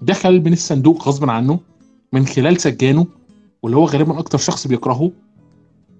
دخل 0.01 0.41
من 0.41 0.53
الصندوق 0.53 1.07
غصبا 1.07 1.31
عنه 1.31 1.59
من 2.13 2.25
خلال 2.25 2.61
سجانه 2.61 3.07
واللي 3.63 3.77
هو 3.77 3.85
غالبا 3.85 4.19
أكتر 4.19 4.37
شخص 4.37 4.67
بيكرهه 4.67 5.11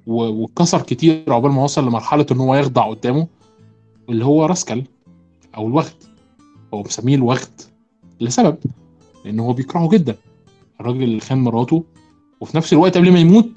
واتكسر 0.07 0.81
كتير 0.81 1.33
عقبال 1.33 1.51
ما 1.51 1.63
وصل 1.63 1.87
لمرحلة 1.87 2.25
ان 2.31 2.37
هو 2.37 2.55
يخضع 2.55 2.89
قدامه 2.89 3.27
اللي 4.09 4.25
هو 4.25 4.45
راسكال 4.45 4.83
أو 5.57 5.67
الوغد 5.67 6.03
هو 6.73 6.83
مسميه 6.83 7.15
الوغد 7.15 7.61
لسبب 8.21 8.57
لأن 9.25 9.39
هو 9.39 9.53
بيكرهه 9.53 9.89
جدا. 9.89 10.15
الراجل 10.79 11.03
اللي 11.03 11.19
خان 11.19 11.37
مراته 11.37 11.83
وفي 12.41 12.57
نفس 12.57 12.73
الوقت 12.73 12.97
قبل 12.97 13.11
ما 13.11 13.19
يموت 13.19 13.49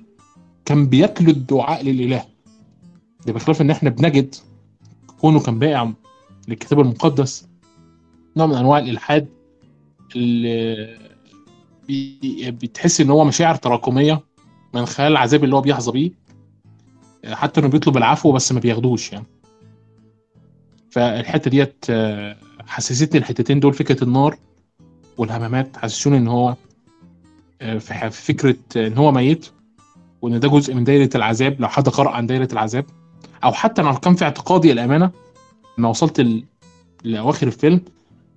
كان 0.64 0.86
بياكل 0.86 1.28
الدعاء 1.28 1.84
للإله. 1.84 2.24
ده 3.26 3.32
بخلاف 3.32 3.60
إن 3.60 3.70
إحنا 3.70 3.90
بنجد 3.90 4.34
كونه 5.20 5.40
كان 5.40 5.58
بائع 5.58 5.92
للكتاب 6.48 6.80
المقدس. 6.80 7.48
نوع 8.36 8.46
من 8.46 8.54
أنواع 8.54 8.78
الإلحاد 8.78 9.28
اللي 10.16 10.96
بتحس 12.50 13.00
إن 13.00 13.10
هو 13.10 13.24
مشاعر 13.24 13.54
تراكمية 13.54 14.20
من 14.74 14.86
خلال 14.86 15.12
العذاب 15.12 15.44
اللي 15.44 15.56
هو 15.56 15.60
بيحظى 15.60 15.92
بيه. 15.92 16.10
حتى 17.24 17.60
إنه 17.60 17.68
بيطلب 17.68 17.96
العفو 17.96 18.32
بس 18.32 18.52
ما 18.52 18.60
بياخدوش 18.60 19.12
يعني. 19.12 19.26
فالحتة 20.90 21.50
ديت 21.50 21.84
آه، 21.90 22.36
حسستني 22.66 23.18
الحتتين 23.18 23.60
دول 23.60 23.72
فكرة 23.74 24.04
النار 24.04 24.38
والهمامات 25.18 25.76
حسسوني 25.76 26.16
إن 26.16 26.28
هو 26.28 26.54
آه، 27.60 27.78
في 27.78 28.10
فكرة 28.10 28.56
إن 28.76 28.98
هو 28.98 29.12
ميت 29.12 29.50
وإن 30.22 30.40
ده 30.40 30.48
جزء 30.48 30.74
من 30.74 30.84
دايرة 30.84 31.10
العذاب 31.14 31.60
لو 31.60 31.68
حد 31.68 31.88
قرأ 31.88 32.10
عن 32.10 32.26
دايرة 32.26 32.48
العذاب 32.52 32.84
أو 33.44 33.52
حتى 33.52 33.82
أنا 33.82 33.92
كان 33.92 34.14
في 34.14 34.24
اعتقادي 34.24 34.72
الأمانة 34.72 35.10
لما 35.78 35.88
وصلت. 35.88 36.44
لأواخر 37.04 37.46
الفيلم 37.46 37.80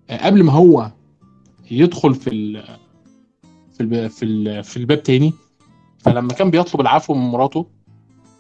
آه، 0.10 0.26
قبل 0.26 0.44
ما 0.44 0.54
هو 0.54 0.92
يدخل 1.72 2.16
في 2.16 2.30
ال... 2.30 2.64
في 3.74 3.84
ال... 3.84 4.10
في, 4.10 4.26
ال... 4.26 4.64
في 4.64 4.78
الباب 4.78 5.04
تاني 5.04 5.34
فلما 6.00 6.34
كان 6.34 6.52
بيطلب 6.52 6.82
العفو 6.82 7.14
من 7.14 7.32
مراته 7.32 7.66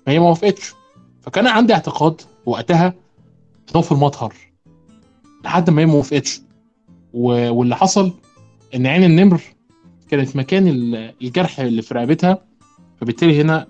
فهي 0.05 0.19
ما 0.19 0.29
وافقتش 0.29 0.74
فكان 1.22 1.48
عندي 1.48 1.74
اعتقاد 1.74 2.22
وقتها 2.46 2.88
إن 2.88 3.75
هو 3.75 3.81
في 3.81 3.91
المطهر 3.91 4.34
لحد 5.43 5.69
ما 5.69 5.81
هي 5.81 5.86
ما 5.86 5.93
وافقتش 5.93 6.41
واللي 7.13 7.75
حصل 7.75 8.13
إن 8.75 8.88
عين 8.88 9.03
النمر 9.03 9.41
كانت 10.09 10.35
مكان 10.35 10.67
الجرح 11.21 11.59
اللي 11.59 11.81
في 11.81 11.93
رقبتها 11.93 12.38
فبالتالي 13.01 13.41
هنا 13.41 13.67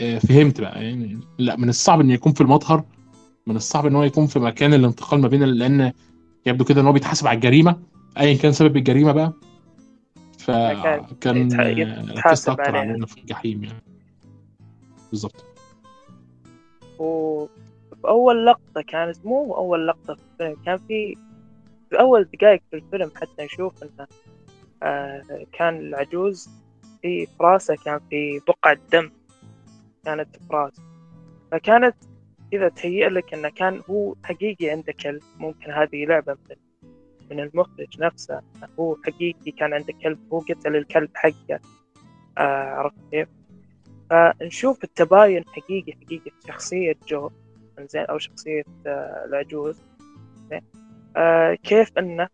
آه، 0.00 0.18
فهمت 0.18 0.60
بقى 0.60 0.84
يعني 0.84 1.20
لا 1.38 1.56
من 1.56 1.68
الصعب 1.68 2.00
انه 2.00 2.12
يكون 2.14 2.32
في 2.32 2.40
المطهر 2.40 2.84
من 3.46 3.56
الصعب 3.56 3.86
إن 3.86 3.94
هو 3.96 4.02
يكون 4.02 4.26
في 4.26 4.38
مكان 4.38 4.74
الانتقال 4.74 5.20
ما 5.20 5.28
بين 5.28 5.42
لأن 5.42 5.92
يبدو 6.46 6.64
كده 6.64 6.80
إن 6.80 6.86
هو 6.86 6.92
بيتحاسب 6.92 7.26
على 7.26 7.36
الجريمة 7.36 7.76
ايا 8.18 8.36
كان 8.36 8.52
سبب 8.52 8.76
الجريمة 8.76 9.12
بقى. 9.12 9.32
فكان 10.38 11.52
ركزت 12.10 12.48
أكتر. 12.48 12.76
على 12.76 12.94
انه 12.94 13.06
في 13.06 13.18
الجحيم 13.20 13.64
يعني. 13.64 13.82
بالظبط. 15.10 15.44
وبأول 16.98 18.46
لقطة 18.46 18.82
كانت 18.88 19.16
مو 19.24 19.54
أول 19.54 19.86
لقطة 19.88 20.14
في 20.14 20.20
الفيلم 20.32 20.56
كان 20.64 20.78
في 20.88 21.16
في 21.92 22.00
أول 22.00 22.24
دقائق 22.24 22.62
في 22.70 22.76
الفيلم 22.76 23.10
حتى 23.16 23.44
نشوف 23.44 23.82
إنه 23.82 24.06
آه 24.82 25.46
كان 25.52 25.76
العجوز 25.76 26.50
في 27.02 27.26
فراسة 27.26 27.74
كان 27.84 28.00
في 28.10 28.40
بقعة 28.48 28.78
دم 28.92 29.10
كانت 30.04 30.36
في 30.36 30.46
راسه 30.50 30.82
فكانت 31.50 31.96
كذا 32.52 32.68
تهيئ 32.68 33.08
لك 33.08 33.34
إنه 33.34 33.48
كان 33.48 33.82
هو 33.90 34.14
حقيقي 34.24 34.70
عنده 34.70 34.92
كلب 34.92 35.22
ممكن 35.38 35.70
هذه 35.70 36.04
لعبة 36.04 36.36
من 36.50 36.56
من 37.30 37.40
المخرج 37.40 38.00
نفسه. 38.00 38.40
هو 38.80 38.96
حقيقي 39.04 39.50
كان 39.50 39.74
عنده 39.74 39.92
كلب 40.02 40.18
هو 40.32 40.38
قتل 40.38 40.76
الكلب 40.76 41.10
حقه. 41.14 41.60
آه 42.38 42.40
عرفت 42.40 42.96
كيف؟ 43.10 43.28
فنشوف 44.10 44.84
التباين 44.84 45.44
حقيقي 45.48 45.92
حقيقي 45.92 46.30
في 46.30 46.48
شخصية 46.48 46.96
جو 47.08 47.30
زين 47.80 48.04
أو 48.04 48.18
شخصية 48.18 48.64
آه، 48.86 49.24
العجوز. 49.24 49.80
آه 51.16 51.54
كيف 51.54 51.98
إنه 51.98 52.28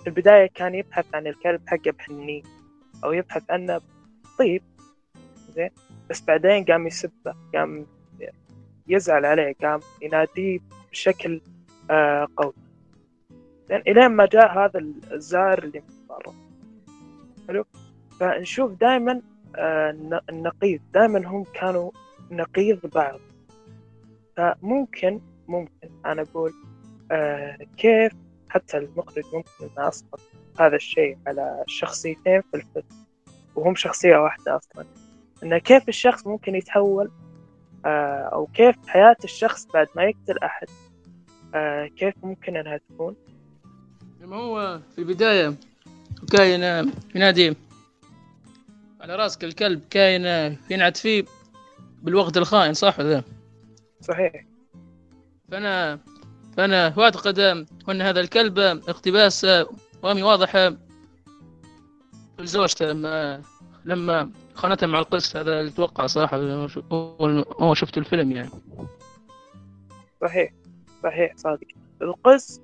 في 0.00 0.06
البداية 0.06 0.46
كان 0.54 0.74
يبحث 0.74 1.14
عن 1.14 1.26
الكلب 1.26 1.60
حقه 1.66 1.90
بحنين 1.90 2.42
أو 3.04 3.12
يبحث 3.12 3.50
عنه 3.50 3.80
بطيب 4.34 4.62
زين؟ 5.54 5.70
بس 6.10 6.20
بعدين 6.24 6.64
قام 6.64 6.86
يسبه 6.86 7.34
قام 7.54 7.86
يزعل 8.88 9.24
عليه 9.26 9.54
قام 9.62 9.80
يناديه 10.02 10.58
بشكل 10.90 11.40
آه 11.90 12.26
قوي. 12.36 12.52
زين؟ 13.68 13.82
إلين 13.88 14.08
ما 14.08 14.26
جاء 14.26 14.58
هذا 14.58 14.78
الزائر 15.12 15.62
اللي 15.64 15.80
من 15.80 16.06
برا 16.08 16.34
حلو؟ 17.48 17.64
فنشوف 18.20 18.72
دائما 18.72 19.22
آه 19.56 19.90
الن- 19.90 20.20
النقيض. 20.30 20.80
دائما 20.94 21.26
هم 21.28 21.44
كانوا 21.54 21.90
نقيض 22.30 22.86
بعض. 22.94 23.20
فممكن 24.36 25.20
ممكن 25.48 25.88
أنا 26.06 26.22
أقول 26.22 26.52
كيف 27.76 28.12
حتى 28.48 28.78
المخرج 28.78 29.24
ممكن 29.32 29.50
إنه 29.60 29.88
أسقط 29.88 30.20
هذا 30.60 30.76
الشيء 30.76 31.18
على 31.26 31.64
الشخصيتين 31.68 32.40
في 32.40 32.54
الفيلم؟ 32.54 33.06
وهم 33.54 33.74
شخصية 33.74 34.16
واحدة 34.16 34.56
أصلا. 34.56 34.86
إنه 35.42 35.58
كيف 35.58 35.88
الشخص 35.88 36.26
ممكن 36.26 36.54
يتحول؟ 36.54 37.10
آه 37.86 38.30
أو 38.32 38.46
كيف 38.46 38.76
حياة 38.86 39.16
الشخص 39.24 39.66
بعد 39.66 39.88
ما 39.96 40.04
يقتل 40.04 40.38
أحد؟ 40.38 40.66
آه 41.54 41.86
كيف 41.86 42.14
ممكن 42.22 42.56
إنها 42.56 42.76
تكون؟ 42.76 43.16
لما 44.20 44.36
هو 44.36 44.80
في 44.94 44.98
البداية 44.98 45.54
كاين 46.32 46.90
ينادي 47.14 47.56
على 49.00 49.16
راسك 49.16 49.44
الكلب 49.44 49.82
كاين 49.90 50.56
ينعت 50.70 50.96
فيه 50.96 51.24
بالوقت 52.02 52.36
الخائن 52.36 52.74
صح 52.74 52.98
ولا 52.98 53.22
صحيح. 54.00 54.44
فأنا 55.50 55.98
فأنا 56.60 56.94
اعتقد 56.98 57.38
ان 57.88 58.02
هذا 58.02 58.20
الكلب 58.20 58.58
اقتباس 58.58 59.46
وهمي 60.02 60.22
واضح 60.22 60.72
لزوجته 62.38 62.86
لما 62.86 63.42
لما 63.84 64.30
خانتها 64.54 64.86
مع 64.86 64.98
القس. 64.98 65.36
هذا 65.36 65.60
اللي 65.60 65.70
أتوقع 65.70 66.06
صراحة 66.06 66.38
هو 66.92 67.44
هو 67.60 67.74
شفت 67.74 67.98
الفيلم 67.98 68.32
يعني. 68.32 68.50
صحيح 70.20 70.52
صحيح 71.02 71.36
صادق. 71.36 71.66
القس 72.02 72.60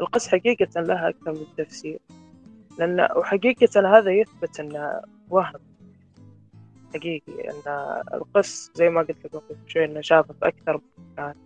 القس 0.00 0.28
حقيقة 0.28 0.80
لها 0.80 1.08
أكثر 1.08 1.32
من 1.32 1.46
تفسير. 1.56 1.98
لأن 2.78 3.08
وحقيقة 3.16 3.98
هذا 3.98 4.12
يثبت 4.12 4.60
أنه 4.60 5.00
وهم 5.30 5.60
حقيقي 6.94 7.50
أن 7.50 8.02
القس 8.14 8.70
زي 8.74 8.88
ما 8.88 9.00
قلت 9.00 9.24
لكم 9.34 9.56
شوي 9.66 9.84
أنه 9.84 10.00
شافه 10.00 10.34
في 10.40 10.48
أكثر 10.48 10.80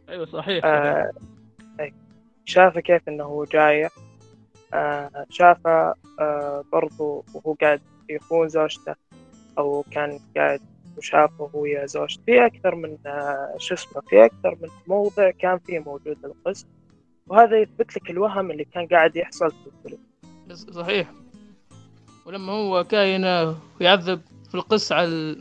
أيوه 0.08 0.26
صحيح 0.26 0.64
آه. 0.64 1.12
شافه 2.44 2.80
كيف 2.80 3.08
أنه 3.08 3.24
هو 3.24 3.44
جايع 3.44 3.88
آه 4.74 5.26
شافه 5.30 5.94
آه 6.20 6.64
برضو 6.72 7.24
وهو 7.34 7.54
قاعد 7.60 7.80
يخون 8.08 8.48
زوجته 8.48 8.94
أو 9.58 9.84
كان 9.90 10.18
قاعد 10.36 10.60
وشافه 10.98 11.50
هو 11.54 11.62
ويا 11.62 11.86
زوجته. 11.86 12.22
في 12.26 12.46
أكثر 12.46 12.74
من 12.74 12.96
آه 13.06 13.54
شو 13.58 13.74
اسمه 13.74 14.02
في 14.10 14.24
أكثر 14.24 14.58
من 14.62 14.68
موضع 14.86 15.30
كان 15.30 15.58
فيه 15.58 15.78
موجود 15.78 16.24
القس 16.24 16.66
وهذا 17.26 17.60
يثبت 17.60 17.96
لك 17.96 18.10
الوهم 18.10 18.50
اللي 18.50 18.64
كان 18.64 18.86
قاعد 18.86 19.16
يحصل 19.16 19.50
في 19.50 19.66
الفيلم. 19.66 19.98
صحيح. 20.72 21.12
ولما 22.26 22.52
هو 22.52 22.84
كاين 22.84 23.24
يعذب 23.80 24.20
في 24.48 24.54
القس 24.54 24.92
على 24.92 25.36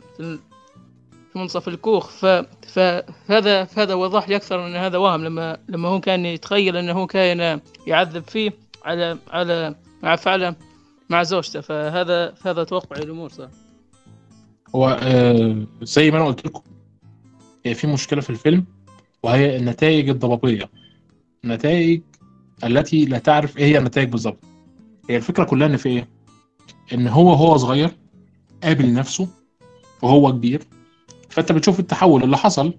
منصف 1.38 1.68
الكوخ 1.68 2.10
ف... 2.10 2.26
فهذا 2.68 3.64
فهذا 3.64 3.94
وضح 3.94 4.28
لي 4.28 4.36
أكثر 4.36 4.66
إن 4.66 4.76
هذا 4.76 4.98
وهم 4.98 5.24
لما 5.24 5.58
لما 5.68 5.88
هو 5.88 6.00
كان 6.00 6.26
يتخيل 6.26 6.76
إنه 6.76 6.92
هو 6.92 7.06
كاين 7.06 7.60
يعذب 7.86 8.22
فيه 8.28 8.52
على 8.84 9.18
على 9.30 9.74
مع 10.02 10.16
فعله 10.16 10.54
مع 11.10 11.22
زوجته. 11.22 11.60
فهذا 11.60 12.34
هذا 12.44 12.64
توقع 12.64 12.96
الأمور 12.96 13.28
صح. 13.28 13.48
هو 14.74 14.98
آه 15.02 15.66
زي 15.82 16.10
ما 16.10 16.16
أنا 16.16 16.26
قلت 16.26 16.46
لكم 16.46 16.62
هي 17.66 17.74
في 17.74 17.86
مشكلة 17.86 18.20
في 18.20 18.30
الفيلم 18.30 18.64
وهي 19.22 19.56
النتائج 19.56 20.08
الضبابية. 20.08 20.70
النتائج 21.44 22.02
التي 22.64 23.04
لا 23.04 23.18
تعرف 23.18 23.58
إيه 23.58 23.64
هي 23.64 23.78
النتائج 23.78 24.08
بالظبط 24.08 24.38
هي 25.10 25.16
الفكرة 25.16 25.44
كلها 25.44 25.66
إن 25.66 25.76
في 25.76 25.88
إيه؟ 25.88 26.08
إن 26.92 27.08
هو 27.08 27.32
هو 27.32 27.56
صغير 27.56 27.90
قابل 28.62 28.92
نفسه 28.92 29.28
وهو 30.02 30.32
كبير 30.32 30.62
فأنت 31.38 31.52
بتشوف 31.52 31.80
التحول 31.80 32.22
اللي 32.22 32.36
حصل 32.36 32.74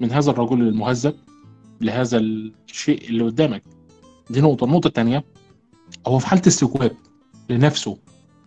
من 0.00 0.12
هذا 0.12 0.30
الرجل 0.30 0.60
المهذب 0.60 1.14
لهذا 1.80 2.18
الشيء 2.18 3.08
اللي 3.08 3.24
قدامك. 3.24 3.62
دي 4.30 4.40
نقطة. 4.40 4.64
النقطة 4.64 4.88
الثانية 4.88 5.24
هو 6.06 6.18
في 6.18 6.26
حالة 6.26 6.42
استجواب 6.46 6.96
لنفسه. 7.50 7.98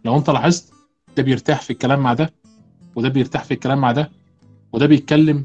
لو 0.05 0.17
أنت 0.17 0.29
لاحظت 0.29 0.73
ده 1.17 1.23
بيرتاح 1.23 1.61
في 1.61 1.69
الكلام 1.69 1.99
مع 1.99 2.13
ده 2.13 2.33
وده 2.95 3.09
بيرتاح 3.09 3.43
في 3.43 3.53
الكلام 3.53 3.77
مع 3.77 3.91
ده 3.91 4.11
وده 4.73 4.85
بيتكلم 4.85 5.43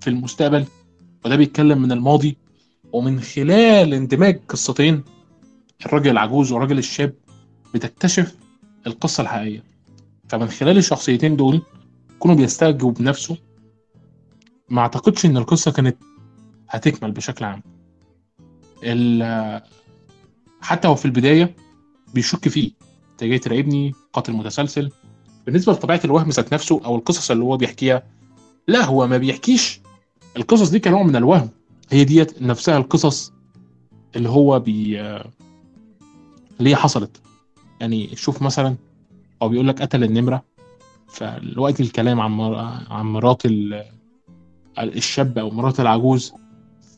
في 0.00 0.10
المستقبل 0.10 0.64
وده 1.24 1.36
بيتكلم 1.36 1.82
من 1.82 1.92
الماضي 1.92 2.36
ومن 2.92 3.20
خلال 3.20 3.94
اندماج 3.94 4.40
قصتين 4.48 5.04
الراجل 5.86 6.10
العجوز 6.10 6.52
والراجل 6.52 6.78
الشاب 6.78 7.14
بتكتشف 7.74 8.36
القصة 8.86 9.20
الحقيقية. 9.20 9.62
فمن 10.28 10.48
خلال 10.48 10.76
الشخصيتين 10.78 11.36
دول 11.36 11.62
كونوا 12.18 12.36
بيستعجبوا 12.36 12.90
بنفسه 12.90 13.36
ما 14.68 14.80
أعتقدش 14.80 15.26
إن 15.26 15.36
القصة 15.36 15.70
كانت 15.70 15.96
هتكمل 16.68 17.12
بشكل 17.12 17.44
عام. 17.44 17.62
حتى 20.60 20.88
هو 20.88 20.94
في 20.94 21.04
البداية 21.04 21.56
بيشك 22.14 22.48
فيه 22.48 22.70
انت 23.12 23.24
جاي 23.24 23.38
تراقبني 23.38 23.94
قاتل 24.12 24.32
متسلسل. 24.32 24.90
بالنسبة 25.46 25.72
لطبيعة 25.72 26.00
الوهم 26.04 26.28
ذات 26.28 26.54
نفسه 26.54 26.80
أو 26.84 26.96
القصص 26.96 27.30
اللي 27.30 27.44
هو 27.44 27.56
بيحكيها 27.56 28.02
لا 28.68 28.84
هو 28.84 29.06
ما 29.06 29.18
بيحكيش. 29.18 29.80
القصص 30.36 30.70
دي 30.70 30.78
كنوع 30.78 31.02
من 31.02 31.16
الوهم. 31.16 31.50
هي 31.90 32.04
ديت 32.04 32.42
نفسها 32.42 32.76
القصص 32.76 33.32
اللي 34.16 34.28
هو 34.28 34.60
بي 34.60 35.00
اللي 36.60 36.70
هي 36.70 36.76
حصلت. 36.76 37.20
يعني 37.80 38.16
شوف 38.16 38.42
مثلا 38.42 38.76
هو 39.42 39.48
بيقول 39.48 39.68
لك 39.68 39.82
قتل 39.82 40.04
النمرة. 40.04 40.44
فالوقت 41.08 41.80
الكلام 41.80 42.20
عن 42.20 42.30
مر... 42.30 42.54
عن 42.90 43.06
مرات 43.06 43.46
ال... 43.46 43.84
الشاب 44.78 45.38
أو 45.38 45.50
مرات 45.50 45.80
العجوز 45.80 46.32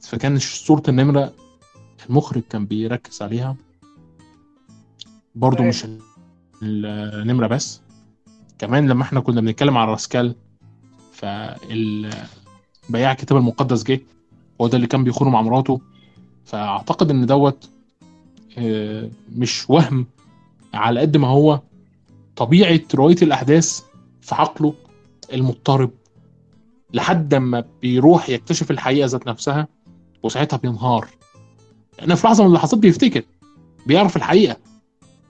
فكان 0.03 0.38
صورة 0.38 0.83
النمرة 0.88 1.33
المخرج 2.11 2.42
كان 2.51 2.66
بيركز 2.66 3.23
عليها. 3.23 3.57
برضو 5.35 5.59
أيوة. 5.59 5.68
مش 5.68 5.85
النمرة 6.62 7.47
بس. 7.47 7.81
كمان 8.59 8.88
لما 8.88 9.03
إحنا 9.03 9.21
كنا 9.21 9.40
بنتكلم 9.40 9.77
على 9.79 9.90
راسكال 9.90 10.35
فالبياع 11.12 12.23
الكتاب 13.12 13.38
المقدس 13.38 13.83
جه 13.83 14.01
هو 14.61 14.68
ده 14.68 14.77
اللي 14.77 14.87
كان 14.87 15.05
بيخونه 15.05 15.31
مع 15.31 15.42
مراته. 15.42 15.81
فأعتقد 16.44 17.11
إن 17.11 17.27
دوت 17.27 17.71
آه، 18.59 19.11
مش 19.37 19.71
وهم 19.71 20.07
على 20.75 21.01
قد 21.01 21.16
ما 21.16 21.29
هو 21.29 21.61
طبيعة 22.37 22.81
رواية 22.94 23.16
الأحداث 23.23 23.83
في 24.28 24.34
عقله 24.34 24.74
المضطرب 25.32 25.90
لحد 26.92 27.34
ما 27.34 27.64
بيروح 27.82 28.28
يكتشف 28.30 28.70
الحقيقة 28.70 29.06
ذات 29.06 29.26
نفسها 29.26 29.68
وساعتها 30.22 30.56
بينهار. 30.56 31.08
لأن 31.98 32.14
في 32.14 32.26
لحظة 32.26 32.44
من 32.44 32.50
اللحظات 32.50 32.80
بيفتكر 32.80 33.22
بيعرف 33.86 34.16
الحقيقة 34.16 34.56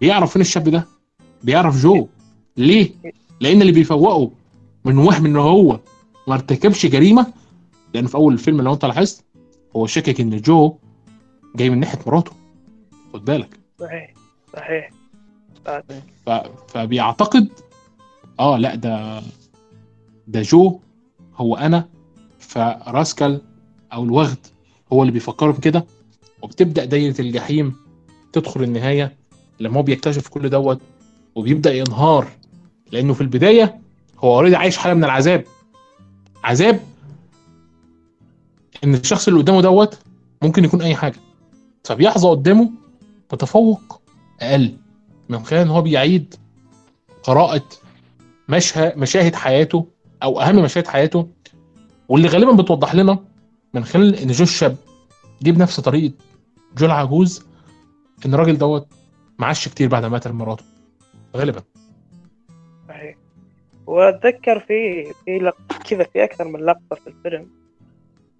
بيعرف 0.00 0.32
فين 0.32 0.42
الشاب 0.42 0.68
ده 0.68 0.86
بيعرف 1.44 1.82
جو. 1.82 2.08
ليه؟ 2.56 2.90
لأن 3.40 3.60
اللي 3.60 3.72
بيفوقه 3.72 4.30
من 4.84 4.98
وهم 4.98 5.26
إن 5.26 5.36
هو 5.36 5.80
ما 6.28 6.34
ارتكبش 6.34 6.86
جريمة. 6.86 7.26
لأن 7.94 8.06
في 8.06 8.14
أول 8.14 8.32
الفيلم 8.32 8.60
لو 8.60 8.72
أنت 8.74 8.84
لاحظت 8.84 9.24
هو 9.76 9.86
شاكك 9.86 10.20
إن 10.20 10.40
جو 10.40 10.76
جاي 11.56 11.70
من 11.70 11.80
ناحية 11.80 11.98
مراته. 12.06 12.32
خد 13.12 13.24
بالك. 13.24 13.60
صحيح 13.80 14.14
صحيح. 14.52 14.90
ف... 16.26 16.30
فبيعتقد 16.68 17.48
آه 18.40 18.56
لا 18.58 18.74
ده 18.74 19.22
ده 20.28 20.42
جو 20.42 20.80
هو 21.36 21.56
أنا 21.56 21.88
ف 22.38 22.53
Rascal 22.53 23.40
أو 23.92 24.04
الوغد 24.04 24.46
هو 24.92 25.02
اللي 25.02 25.12
بيفكروا 25.12 25.52
بكده 25.52 25.84
وبتبدأ 26.42 26.84
دايرة 26.84 27.20
الجحيم 27.20 27.76
تدخل 28.32 28.62
النهاية 28.62 29.16
لما 29.60 29.78
هو 29.78 29.82
بيكتشف 29.82 30.28
كل 30.28 30.50
دوت 30.50 30.80
وبيبدأ 31.34 31.74
ينهار 31.74 32.28
لأنه 32.92 33.14
في 33.14 33.20
البداية 33.20 33.80
هو 34.18 34.34
already 34.34 34.56
عايش 34.56 34.76
حالة 34.76 34.94
من 34.94 35.04
العذاب. 35.04 35.44
عذاب 36.44 36.80
إن 38.84 38.94
الشخص 38.94 39.28
اللي 39.28 39.40
قدامه 39.40 39.62
دوت 39.62 39.98
ممكن 40.42 40.64
يكون 40.64 40.82
أي 40.82 40.94
حاجة. 40.96 41.18
فبيحظى 41.84 42.28
قدامه 42.28 42.70
بتفوق 43.32 44.00
أقل 44.40 44.76
من 45.28 45.44
خلال 45.44 45.60
إن 45.60 45.68
هو 45.68 45.82
بيعيد 45.82 46.34
قراءة 47.22 47.64
مشهد 48.48 48.98
مشاهد 48.98 49.34
حياته 49.34 49.86
أو 50.22 50.40
أهم 50.40 50.62
مشاهد 50.62 50.86
حياته 50.86 51.28
واللي 52.08 52.28
غالبا 52.28 52.62
بتوضح 52.62 52.94
لنا 52.94 53.24
من 53.74 53.84
خلال 53.84 54.14
إن 54.14 54.28
جو 54.28 54.44
الشاب 54.44 54.76
جه 55.42 55.50
بنفس 55.50 55.80
طريقة 55.80 56.14
جو 56.76 56.86
العجوز 56.86 57.46
إن 58.26 58.34
الراجل 58.34 58.58
دوت 58.58 58.88
ما 59.38 59.46
عاش 59.46 59.68
كتير 59.68 59.88
بعد 59.88 60.02
ما 60.02 60.08
مات 60.08 60.28
مراته 60.28 60.64
غالبا. 61.36 61.62
صحيح. 62.88 63.16
وأتذكر 63.86 64.60
في 64.60 65.04
في 65.24 65.38
لق... 65.38 65.56
كذا 65.90 66.04
في 66.04 66.24
أكثر 66.24 66.44
من 66.44 66.60
لقطة 66.60 66.96
في 66.96 67.06
الفيلم 67.06 67.50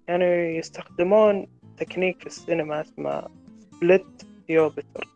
كانوا 0.07 0.27
يعني 0.27 0.57
يستخدمون 0.57 1.47
تكنيك 1.77 2.19
في 2.19 2.27
السينما 2.27 2.81
اسمه 2.81 3.27
split 3.71 4.23
diopter 4.47 5.07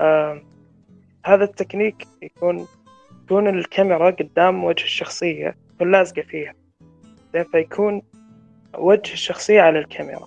آه 0.00 0.42
هذا 1.24 1.44
التكنيك 1.44 2.08
يكون 2.22 2.66
تكون 3.26 3.48
الكاميرا 3.48 4.10
قدام 4.10 4.64
وجه 4.64 4.84
الشخصية 4.84 5.56
تكون 5.74 5.90
لازقة 5.92 6.22
فيها. 6.22 6.54
فيكون 7.52 8.02
وجه 8.78 9.12
الشخصية 9.12 9.60
على 9.60 9.78
الكاميرا. 9.78 10.26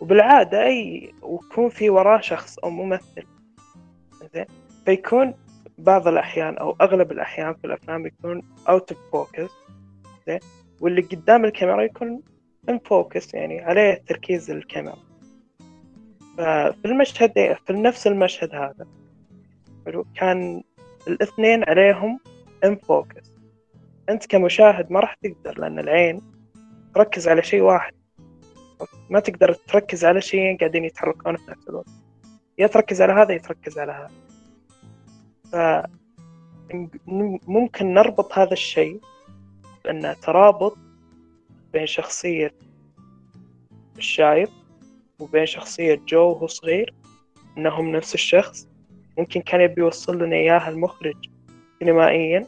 وبالعادة 0.00 0.64
أي 0.64 1.12
ويكون 1.22 1.68
في 1.68 1.90
وراه 1.90 2.20
شخص 2.20 2.58
أو 2.58 2.70
ممثل. 2.70 3.26
زين 4.34 4.44
فيكون 4.84 5.34
بعض 5.78 6.08
الأحيان 6.08 6.56
أو 6.56 6.76
أغلب 6.80 7.12
الأحيان 7.12 7.54
في 7.54 7.64
الأفلام 7.64 8.06
يكون 8.06 8.42
out 8.68 8.92
of 8.92 9.10
focus 9.12 9.50
زين 10.26 10.40
واللي 10.80 11.02
قدام 11.02 11.44
الكاميرا 11.44 11.82
يكون 11.82 12.22
in 12.68 12.78
focus 12.78 13.34
يعني 13.34 13.60
عليه 13.60 14.02
تركيز 14.06 14.50
الكاميرا. 14.50 14.98
ففي 16.38 16.84
المشهد 16.84 17.56
في 17.66 17.72
نفس 17.72 18.06
المشهد 18.06 18.54
هذا 18.54 18.86
كان 20.16 20.62
الاثنين 21.08 21.64
عليهم 21.64 22.20
ان 22.64 22.76
فوكس 22.76 23.32
أنت 24.08 24.26
كمشاهد 24.26 24.92
ما 24.92 25.00
راح 25.00 25.14
تقدر 25.14 25.60
لأن 25.60 25.78
العين 25.78 26.22
تركز 26.94 27.28
على 27.28 27.42
شيء 27.42 27.60
واحد. 27.60 27.92
ما 29.10 29.20
تقدر 29.20 29.52
تركز 29.52 30.04
على 30.04 30.20
شيئين 30.20 30.56
قاعدين 30.56 30.84
يتحركون 30.84 31.36
في 31.36 31.50
نفس 31.50 31.68
الوقت. 31.68 31.88
يا 32.58 32.66
تركز 32.66 33.02
على 33.02 33.12
هذا 33.12 33.32
يا 33.32 33.38
تركز 33.38 33.78
على 33.78 33.92
هذا. 33.92 34.10
ف 35.52 35.86
ممكن 37.46 37.94
نربط 37.94 38.38
هذا 38.38 38.52
الشيء 38.52 39.00
بأن 39.84 40.14
ترابط 40.22 40.76
بين 41.72 41.86
شخصية 41.86 42.54
الشايب 43.98 44.48
وبين 45.18 45.46
شخصية 45.46 46.00
جو 46.08 46.30
وهو 46.30 46.46
صغير 46.46 46.94
إنهم 47.58 47.92
نفس 47.92 48.14
الشخص. 48.14 48.68
ممكن 49.18 49.40
كان 49.40 49.60
يبي 49.60 49.80
يوصل 49.80 50.22
لنا 50.22 50.36
إياها 50.36 50.68
المخرج 50.68 51.16
سينمائيا 51.78 52.46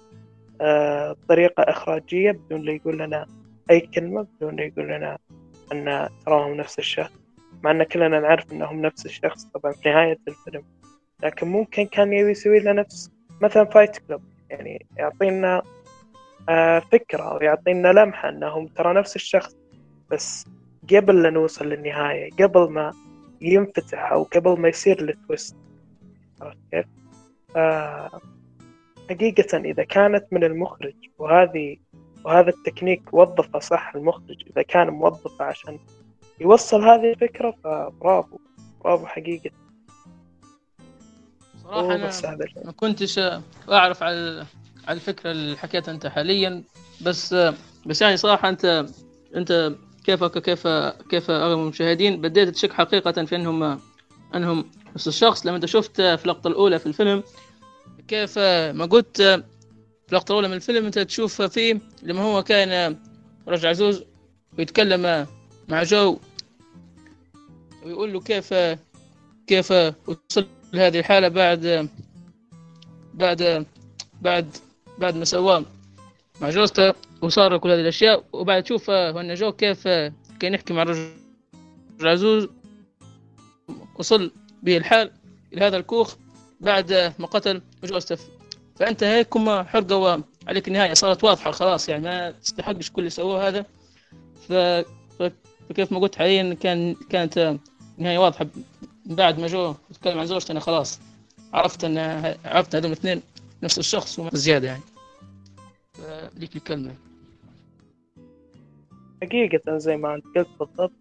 آه 0.61 1.13
بطريقة 1.13 1.63
إخراجية 1.63 2.31
بدون 2.31 2.63
لا 2.63 2.73
يقول 2.73 2.99
لنا 2.99 3.27
أي 3.71 3.81
كلمة 3.81 4.27
بدون 4.37 4.57
لا 4.57 4.65
يقول 4.65 4.85
لنا 4.85 5.19
أن 5.73 6.09
تراهم 6.27 6.55
نفس 6.55 6.79
الشخص 6.79 7.13
مع 7.63 7.71
أن 7.71 7.83
كلنا 7.83 8.21
نعرف 8.21 8.53
أنهم 8.53 8.83
نفس 8.83 9.07
الشخص 9.07 9.45
طبعا 9.45 9.73
في 9.73 9.89
نهاية 9.89 10.19
الفيلم. 10.29 10.65
لكن 11.23 11.49
ممكن 11.49 11.87
كان 11.87 12.13
يبي 12.13 12.31
يسوي 12.31 12.61
لنا 12.61 12.73
نفس 12.73 13.11
مثلا 13.41 13.65
Fight 13.65 13.99
Club 13.99 14.23
يعني 14.51 14.87
يعطينا 14.97 15.63
آه 16.49 16.79
فكرة 16.79 17.23
أو 17.23 17.37
يعطينا 17.37 17.89
لمحة 17.89 18.29
أنهم 18.29 18.67
ترى 18.67 18.95
نفس 18.95 19.17
الشخص 19.17 19.57
بس 20.11 20.47
قبل 20.95 21.23
لا 21.23 21.31
نوصل 21.31 21.67
للنهاية 21.69 22.31
قبل 22.31 22.71
ما 22.71 22.93
ينفتح 23.41 24.13
أو 24.13 24.23
قبل 24.23 24.61
ما 24.61 24.69
يصير 24.69 25.09
التويست. 25.09 25.57
عرفت 26.41 26.59
كيف؟ 26.71 26.87
آه 27.57 28.21
حقيقة 29.11 29.59
إذا 29.59 29.85
كانت 29.85 30.27
من 30.33 30.45
المخرج 30.45 30.95
وهذه 31.19 31.77
وهذا 32.25 32.49
التكنيك 32.49 33.03
وظفه 33.15 33.59
صح 33.59 33.93
المخرج 33.95 34.37
إذا 34.51 34.63
كان 34.63 34.89
موظفه 34.91 35.45
عشان 35.45 35.79
يوصل 36.41 36.83
هذه 36.83 37.11
الفكرة 37.11 37.55
فبرافو 37.65 38.39
برافو 38.85 39.07
حقيقة. 39.07 39.51
صراحة 41.63 41.95
أنا 41.95 42.11
ما 42.65 42.73
كنتش 42.73 43.21
أعرف 43.69 44.03
على 44.03 44.47
على 44.89 44.97
الفكرة 44.97 45.31
اللي 45.31 45.57
حكيتها 45.57 45.93
أنت 45.93 46.07
حاليا. 46.07 46.65
بس 47.07 47.35
بس 47.87 48.03
يعني 48.03 48.17
صراحة 48.17 48.49
أنت 48.49 48.87
أنت 49.37 49.73
كيفك 50.05 50.39
كيف 50.39 50.67
كيف 51.11 51.31
أغلب 51.31 51.59
المشاهدين؟ 51.59 52.21
بديت 52.21 52.49
تشك 52.49 52.73
حقيقة 52.73 53.25
في 53.25 53.37
أنهم 53.37 53.81
أنهم 54.35 54.71
نفس 54.95 55.09
الشخص 55.09 55.47
لما 55.47 55.57
أنت 55.57 55.67
شفت 55.67 56.01
في 56.01 56.23
اللقطة 56.23 56.49
الأولى 56.49 56.79
في 56.79 56.87
الفيلم 56.87 57.23
كيف 58.09 58.39
ما 58.75 58.85
قلت 58.85 59.23
في 59.23 59.43
اللقطة 60.09 60.33
الأولى 60.33 60.49
من 60.49 60.55
الفيلم 60.55 60.85
أنت 60.87 60.99
تشوف 60.99 61.43
فيه 61.43 61.81
لما 62.03 62.23
هو 62.23 62.43
كان 62.43 62.97
رجل 63.49 63.69
عزوز 63.69 64.05
ويتكلم 64.59 65.27
مع 65.69 65.83
جو 65.83 66.19
ويقول 67.87 68.13
له 68.13 68.21
كيف 68.21 68.55
كيف 69.47 69.73
وصل 70.07 70.47
لهذه 70.73 70.99
الحالة 70.99 71.29
بعد 71.29 71.89
بعد 73.15 73.67
بعد 74.23 74.57
بعد 74.99 75.17
ما 75.17 75.25
سواه 75.25 75.65
مع 76.41 76.51
جوزته 76.51 76.93
وصار 77.23 77.59
كل 77.59 77.71
هذه 77.71 77.81
الأشياء. 77.81 78.25
وبعد 78.33 78.63
تشوف 78.63 78.91
أن 78.91 79.35
جو 79.35 79.53
كيف 79.53 79.89
كان 80.41 80.55
يحكي 80.55 80.73
مع 80.75 80.83
الرجل 80.83 81.11
العزوز 82.01 82.49
وصل 84.01 84.33
به 84.63 84.77
الحال 84.77 85.11
إلى 85.53 85.67
هذا 85.67 85.77
الكوخ 85.77 86.17
بعد 86.61 87.15
ما 87.19 87.27
قتل 87.27 87.63
جوزته 87.85 88.19
فأنت 88.77 89.05
هيك 89.05 89.29
كما 89.29 89.63
حرقة 89.63 90.25
عليك 90.49 90.69
النهاية. 90.69 90.95
صارت 90.95 91.25
واضحة 91.25 91.51
خلاص 91.51 91.89
يعني 91.89 92.03
ما 92.03 92.31
تستحقش 92.31 92.91
كل 92.91 92.99
اللي 92.99 93.11
سووه 93.11 93.49
هذا. 93.49 93.65
ف... 94.49 94.53
فكيف 95.69 95.93
ما 95.93 95.99
قلت 95.99 96.17
حاليا 96.17 96.55
كان 96.55 96.95
كانت 96.95 97.59
نهاية 97.99 98.19
واضحة. 98.19 98.47
بعد 99.07 99.41
ما 99.41 99.47
جو 99.47 99.75
يتكلم 99.91 100.19
عن 100.19 100.27
زوجته 100.27 100.53
أنا 100.53 100.61
خلاص 100.61 101.01
عرفت 101.53 101.85
أن 101.85 101.99
عرفت 102.45 102.75
هذول 102.75 102.87
الاثنين 102.87 103.23
نفس 103.63 103.79
الشخص 103.79 104.19
وما 104.19 104.31
زيادة 104.33 104.67
يعني. 104.69 104.83
ليك 106.37 106.57
الكلمة. 106.57 106.95
حقيقة 109.23 109.79
زي 109.79 109.97
ما 109.97 110.15
أنت 110.15 110.25
قلت 110.37 110.49
بالضبط. 110.61 110.93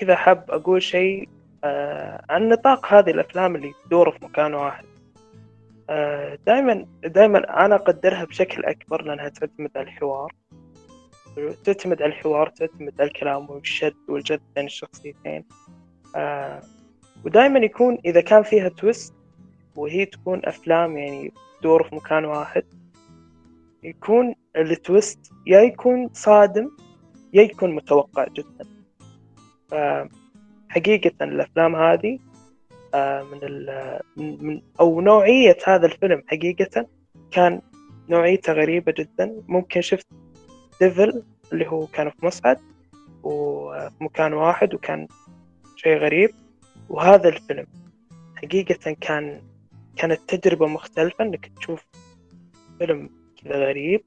وكذا 0.00 0.16
حاب 0.16 0.50
أقول 0.50 0.82
شيء 0.82 1.28
آه 1.64 2.24
عن 2.30 2.48
نطاق 2.48 2.86
هذه 2.94 3.10
الأفلام 3.10 3.56
اللي 3.56 3.72
تدور 3.84 4.10
في 4.10 4.24
مكان 4.24 4.54
واحد. 4.54 4.84
آه 5.90 6.38
دائما 6.46 6.86
دائما 7.04 7.64
أنا 7.64 7.74
أقدرها 7.74 8.24
بشكل 8.24 8.64
أكبر 8.64 9.02
لأنها 9.02 9.28
تعتمد 9.28 9.70
على 9.76 9.86
الحوار. 9.86 10.32
تعتمد 11.64 12.02
على 12.02 12.12
الحوار 12.12 12.48
تعتمد 12.48 13.00
على 13.00 13.08
الكلام 13.08 13.50
والشد 13.50 13.96
والجد 14.08 14.40
بين 14.56 14.66
الشخصيتين. 14.66 15.44
آه 16.16 16.60
ودائما 17.24 17.58
يكون 17.58 17.98
إذا 18.04 18.20
كان 18.20 18.42
فيها 18.42 18.68
تويست 18.68 19.14
وهي 19.76 20.06
تكون 20.06 20.40
أفلام 20.44 20.98
يعني 20.98 21.32
تدور 21.60 21.82
في 21.88 21.94
مكان 21.94 22.24
واحد 22.24 22.64
يكون 23.82 24.34
التويست 24.56 25.32
يا 25.46 25.60
يكون 25.60 26.08
صادم 26.12 26.70
يا 27.32 27.42
يكون 27.42 27.74
متوقع 27.74 28.26
جدا. 28.28 28.79
حقيقة 30.68 31.24
الأفلام 31.24 31.76
هذه 31.76 32.18
من, 32.94 33.66
من 34.16 34.62
أو 34.80 35.00
نوعية 35.00 35.56
هذا 35.66 35.86
الفيلم 35.86 36.22
حقيقة 36.28 36.86
كان 37.30 37.60
نوعيته 38.08 38.52
غريبة 38.52 38.94
جدا. 38.98 39.42
ممكن 39.48 39.80
شفت 39.80 40.06
ديفل 40.80 41.22
اللي 41.52 41.66
هو 41.66 41.86
كان 41.86 42.10
في 42.10 42.26
مصعد 42.26 42.58
وفي 43.22 43.90
مكان 44.00 44.32
واحد 44.32 44.74
وكان 44.74 45.08
شيء 45.76 45.98
غريب. 45.98 46.30
وهذا 46.88 47.28
الفيلم 47.28 47.66
حقيقة 48.36 48.96
كان 49.00 49.40
كانت 49.96 50.20
تجربة 50.28 50.66
مختلفة 50.66 51.24
إنك 51.24 51.50
تشوف 51.56 51.86
فيلم 52.78 53.10
كذا 53.44 53.66
غريب 53.66 54.04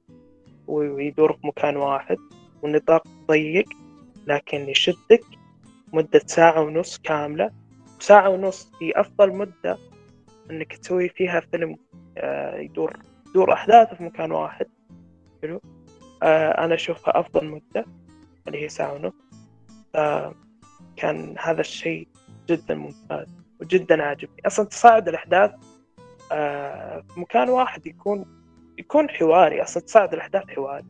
ويدور 0.67 1.33
في 1.33 1.47
مكان 1.47 1.77
واحد 1.77 2.17
والنطاق 2.61 3.07
ضيق 3.27 3.69
لكن 4.27 4.69
يشدك. 4.69 5.23
مدة 5.93 6.21
ساعة 6.25 6.61
ونص 6.61 6.97
كاملة. 6.97 7.51
ساعة 7.99 8.29
ونص 8.29 8.71
هي 8.81 8.91
أفضل 8.91 9.35
مدة 9.35 9.77
إنك 10.51 10.77
تسوي 10.77 11.09
فيها 11.09 11.39
فيلم 11.39 11.77
آه، 12.17 12.57
يدور 12.57 12.97
يدور 13.29 13.53
أحداثه 13.53 13.95
في 13.95 14.03
مكان 14.03 14.31
واحد. 14.31 14.65
حلو؟ 15.41 15.61
آه، 16.23 16.65
أنا 16.65 16.75
أشوفها 16.75 17.19
أفضل 17.19 17.45
مدة 17.45 17.85
اللي 18.47 18.63
هي 18.63 18.69
ساعة 18.69 18.93
ونص. 18.93 19.13
كان 20.95 21.35
هذا 21.39 21.61
الشيء 21.61 22.07
جدا 22.49 22.75
ممتاز 22.75 23.27
وجدا 23.61 24.03
عاجبني. 24.03 24.41
أصلا 24.45 24.65
تصاعد 24.65 25.07
الأحداث 25.07 25.51
آه، 26.31 27.03
في 27.13 27.19
مكان 27.19 27.49
واحد 27.49 27.87
يكون 27.87 28.25
يكون 28.77 29.09
حواري. 29.09 29.63
أصلا 29.63 29.83
تصاعد 29.83 30.13
الأحداث 30.13 30.43
حواري. 30.49 30.85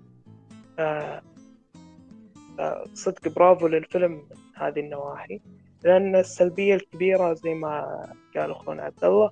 صدق 2.94 3.28
برافو 3.28 3.68
للفيلم. 3.68 4.24
هذه 4.56 4.80
النواحي 4.80 5.42
لأن 5.84 6.16
السلبية 6.16 6.76
الكبيرة 6.76 7.34
زي 7.34 7.54
ما 7.54 8.04
قال 8.36 8.52
أخونا 8.52 8.84
عبد 8.84 9.04
الله 9.04 9.32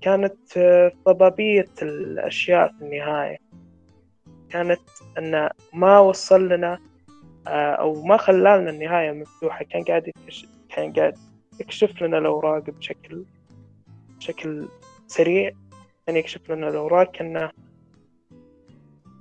كانت 0.00 0.58
ضبابية 1.06 1.68
الأشياء 1.82 2.68
في 2.68 2.84
النهاية. 2.84 3.38
كانت 4.50 4.80
أن 5.18 5.48
ما 5.72 5.98
وصل 5.98 6.48
لنا 6.48 6.78
آه، 7.46 7.72
أو 7.72 8.02
ما 8.02 8.16
خلالنا 8.16 8.70
النهاية 8.70 9.12
مفتوحة 9.12 9.64
كان 9.64 9.84
قاعد 9.84 10.08
يكشف 10.08 10.48
كان 10.68 10.92
قاعد 10.92 11.18
يكشف 11.60 12.02
لنا 12.02 12.18
الأوراق 12.18 12.70
بشكل 12.70 13.24
بشكل 14.18 14.68
سريع 15.06 15.50
كان 16.06 16.16
يكشف 16.16 16.50
لنا 16.50 16.68
الأوراق 16.68 17.10
كأنه 17.10 17.50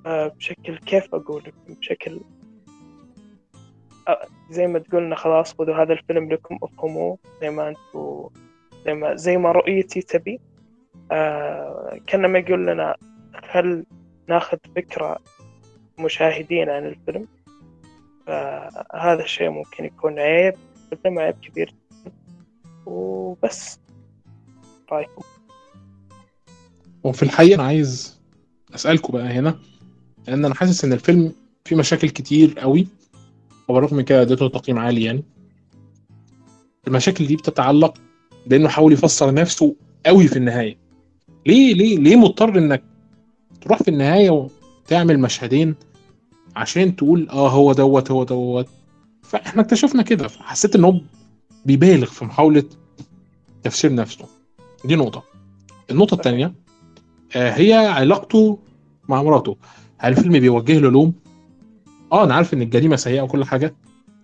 آه، 0.05 0.27
بشكل 0.27 0.77
كيف 0.77 1.15
أقول 1.15 1.43
بشكل 1.69 2.21
آه، 4.07 4.27
زي 4.49 4.67
ما 4.67 4.79
تقولنا 4.79 5.15
خلاص 5.15 5.53
خذوا 5.53 5.75
هذا 5.75 5.93
الفيلم 5.93 6.31
لكم 6.31 6.57
أفهموه 6.63 7.17
زي 7.41 7.49
ما 7.49 7.69
أنتوا 7.69 8.29
زي 8.85 8.93
ما 8.93 9.15
زي 9.15 9.37
ما 9.37 9.51
رؤيتي 9.51 10.01
تبي. 10.01 10.39
آه 11.11 11.99
كان 12.07 12.25
ما 12.25 12.39
يقول 12.39 12.67
لنا 12.67 12.95
هل 13.49 13.85
ناخذ 14.29 14.57
فكرة 14.75 15.19
مشاهدين 15.99 16.69
عن 16.69 16.85
الفيلم. 16.85 17.27
فهذا 18.27 19.23
الشيء 19.23 19.49
ممكن 19.49 19.85
يكون 19.85 20.19
عيب 20.19 20.53
الفيلم 20.91 21.19
عيب 21.19 21.35
كبير. 21.41 21.73
وبس. 22.85 23.79
رأيكم؟ 24.91 25.21
وفي 27.03 27.23
الحقيقة 27.23 27.55
أنا 27.55 27.63
عايز 27.63 28.19
أسألكم 28.75 29.13
بقى 29.13 29.25
هنا 29.25 29.59
لأن 30.27 30.45
أنا 30.45 30.55
حاسس 30.55 30.85
إن 30.85 30.93
الفيلم 30.93 31.33
فيه 31.65 31.75
مشاكل 31.75 32.09
كتير 32.09 32.59
قوي. 32.59 32.87
وبالرغم 33.67 33.97
من 33.97 34.03
كده 34.03 34.21
اديته 34.21 34.47
تقييم 34.47 34.79
عالي 34.79 35.03
يعني. 35.03 35.23
المشاكل 36.87 37.27
دي 37.27 37.35
بتتعلق 37.35 37.93
بأنه 38.47 38.69
حاول 38.69 38.93
يفسر 38.93 39.33
نفسه 39.33 39.75
قوي 40.05 40.27
في 40.27 40.37
النهاية. 40.37 40.77
ليه 41.45 41.73
ليه 41.73 41.97
ليه 41.97 42.15
مضطر 42.15 42.57
إنك 42.57 42.83
تروح 43.61 43.83
في 43.83 43.87
النهاية 43.87 44.29
وتعمل 44.29 45.19
مشهدين 45.19 45.75
عشان 46.55 46.95
تقول 46.95 47.29
آه 47.29 47.49
هو 47.49 47.73
دوت 47.73 48.11
هو 48.11 48.23
دوت؟ 48.23 48.67
فإحنا 49.23 49.61
اكتشفنا 49.61 50.01
كده 50.01 50.27
فحسيت 50.27 50.75
إن 50.75 50.83
هو 50.83 51.01
بيبالغ 51.65 52.05
في 52.05 52.25
محاولة 52.25 52.63
تفسير 53.63 53.95
نفسه. 53.95 54.25
دي 54.85 54.95
نقطة. 54.95 55.23
النقطة 55.91 56.15
الثانية 56.15 56.53
آه 57.35 57.51
هي 57.51 57.73
علاقته 57.73 58.59
مع 59.09 59.23
مراته. 59.23 59.57
هل 59.97 60.11
الفيلم 60.11 60.39
بيوجه 60.39 60.79
له 60.79 60.89
لوم؟ 60.91 61.13
آه 62.11 62.23
أنا 62.23 62.35
عارف 62.35 62.53
ان 62.53 62.61
الجريمة 62.61 62.95
سيئة 62.95 63.21
وكل 63.21 63.45
حاجة 63.45 63.75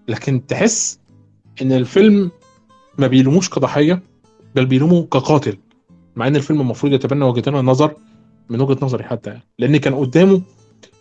لكن 0.08 0.46
تحس 0.48 1.00
إن 1.62 1.72
الفيلم 1.72 2.32
ما 2.98 3.08
بيلوموش 3.08 3.50
كضحيه 3.50 4.04
بل 4.56 4.66
بيلومه 4.66 5.04
كقاتل 5.04 5.58
مع 6.16 6.28
إن 6.28 6.36
الفيلم 6.36 6.62
المفروض 6.62 6.94
يتبنى 6.94 7.26
وجهتين 7.26 7.56
النظر 7.56 7.96
من 8.50 8.62
وجهة 8.62 8.78
نظري 8.82 9.04
حتى 9.04 9.30
يعني. 9.30 9.44
لأن 9.60 9.78
كان 9.78 9.96
قدامه 9.96 10.42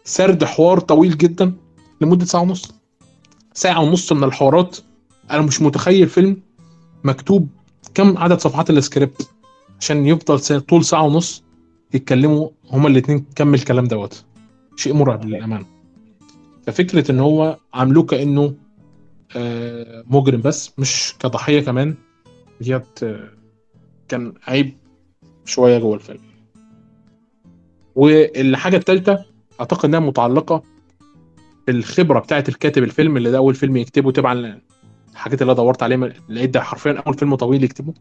سرد 0.04 0.44
حوار 0.44 0.80
طويل 0.80 1.18
جدا 1.18 1.52
لمدة 2.00 2.24
ساعة 2.24 2.42
ونص. 2.42 2.72
ساعة 3.54 3.80
ونص 3.80 4.12
من 4.12 4.24
الحوارات. 4.24 4.76
أنا 5.30 5.42
مش 5.42 5.62
متخيل 5.62 6.08
فيلم 6.08 6.36
مكتوب 7.04 7.48
كم 7.94 8.18
عدد 8.18 8.40
صفحات 8.40 8.70
السكريبت 8.70 9.30
عشان 9.80 10.06
يفضل 10.06 10.60
طول 10.60 10.84
ساعة 10.84 11.02
ونص 11.02 11.42
يتكلموا 11.94 12.48
هما 12.70 12.88
الاثنين 12.88 13.24
كم 13.34 13.54
الكلام 13.54 13.84
دوت. 13.84 14.24
شيء 14.76 14.94
مرعب 14.94 15.24
للأمانة. 15.24 15.79
ففكرة 16.66 17.10
إن 17.10 17.20
هو 17.20 17.58
عاملوه 17.74 18.04
كانه 18.04 18.54
آه، 19.36 20.04
مجرم 20.06 20.40
بس 20.40 20.78
مش 20.78 21.14
كضحية 21.18 21.60
كمان. 21.60 21.94
ديت 22.60 23.02
آه، 23.02 23.28
كان 24.08 24.34
عيب 24.46 24.76
شوية 25.44 25.78
جوه 25.78 25.94
الفيلم. 25.94 26.20
والحاجة 27.94 28.76
الثالثه 28.76 29.24
أعتقد 29.60 29.84
إنها 29.84 30.00
متعلقة 30.00 30.62
بالخبرة 31.66 32.18
بتاعه 32.20 32.44
الكاتب 32.48 32.82
الفيلم 32.82 33.16
اللي 33.16 33.30
ده 33.30 33.38
أول 33.38 33.54
فيلم 33.54 33.76
يكتبه. 33.76 34.12
تبعا 34.12 34.60
الحاجات 35.12 35.42
اللي 35.42 35.52
أنا 35.52 35.56
دورت 35.62 35.82
عليها 35.82 36.12
لقيت 36.28 36.50
ده 36.50 36.60
حرفيا 36.62 37.02
أول 37.06 37.14
فيلم 37.14 37.34
طويل 37.34 37.64
يكتبه. 37.64 37.94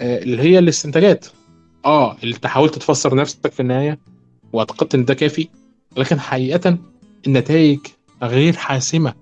آه، 0.00 0.18
اللي 0.22 0.42
هي 0.42 0.58
الاستنتاجات. 0.58 1.26
آه 1.84 2.16
اللي 2.22 2.34
انت 2.34 2.46
حاولت 2.46 2.74
تفسر 2.78 3.14
نفسك 3.14 3.52
في 3.52 3.60
النهاية 3.60 3.98
واعتقدت 4.52 4.94
إن 4.94 5.04
ده 5.04 5.14
كافي. 5.14 5.48
لكن 5.96 6.20
حقيقه 6.20 6.78
النتائج 7.26 7.78
غير 8.22 8.56
حاسمة 8.56 9.14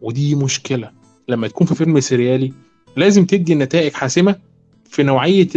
ودي 0.00 0.34
مشكلة. 0.34 0.90
لما 1.28 1.48
تكون 1.48 1.66
في 1.66 1.74
فيلم 1.74 2.00
سريالي 2.00 2.52
لازم 2.96 3.24
تدي 3.24 3.54
نتائج 3.54 3.92
حاسمة 3.92 4.36
في 4.84 5.02
نوعية 5.02 5.48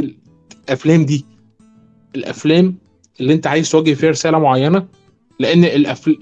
الأفلام 0.69 1.05
دي. 1.05 1.25
الأفلام 2.15 2.75
اللي 3.19 3.33
أنت 3.33 3.47
عايز 3.47 3.69
توجه 3.69 3.93
فيها 3.93 4.09
رسالة 4.09 4.39
معينة 4.39 4.87
لأن. 5.39 5.63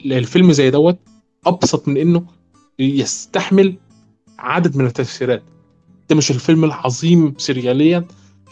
الفيلم 0.06 0.52
زي 0.52 0.70
دوت 0.70 0.98
أبسط 1.46 1.88
من 1.88 1.98
إنه 1.98 2.26
يستحمل 2.80 3.76
عدد 4.40 4.78
من 4.78 4.86
التفسيرات. 4.86 5.44
ده 6.10 6.16
مش 6.16 6.32
الفيلم 6.32 6.64
العظيم 6.64 7.34
سرياليا 7.38 8.06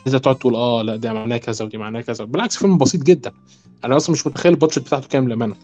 انت 0.08 0.16
تقعد 0.16 0.36
تقول 0.36 0.56
آه 0.56 0.82
لا 0.82 0.96
ده 0.96 1.14
معناه 1.14 1.38
كذا 1.38 1.66
ودي 1.66 1.78
معناه 1.78 2.02
كذا. 2.02 2.26
بالعكس 2.26 2.58
فيلم 2.58 2.78
بسيط 2.78 3.04
جدا. 3.04 3.32
أنا 3.86 3.98
أصلا 3.98 4.14
مش 4.14 4.28
متخيل 4.28 4.52
البادجت 4.52 4.80
بتاعته 4.80 5.08
كام 5.08 5.28
للامانه 5.28 5.56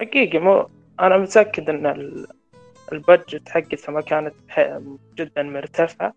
حقيقي 0.00 0.38
مو 0.38 0.68
أنا 1.00 1.18
متأكد 1.18 1.70
إن 1.70 1.86
ال- 1.86 2.26
البادجت 2.92 3.48
حقتها 3.48 3.92
ما 3.92 4.00
كانت 4.00 4.34
جدا 5.18 5.42
مرتفعة. 5.42 6.14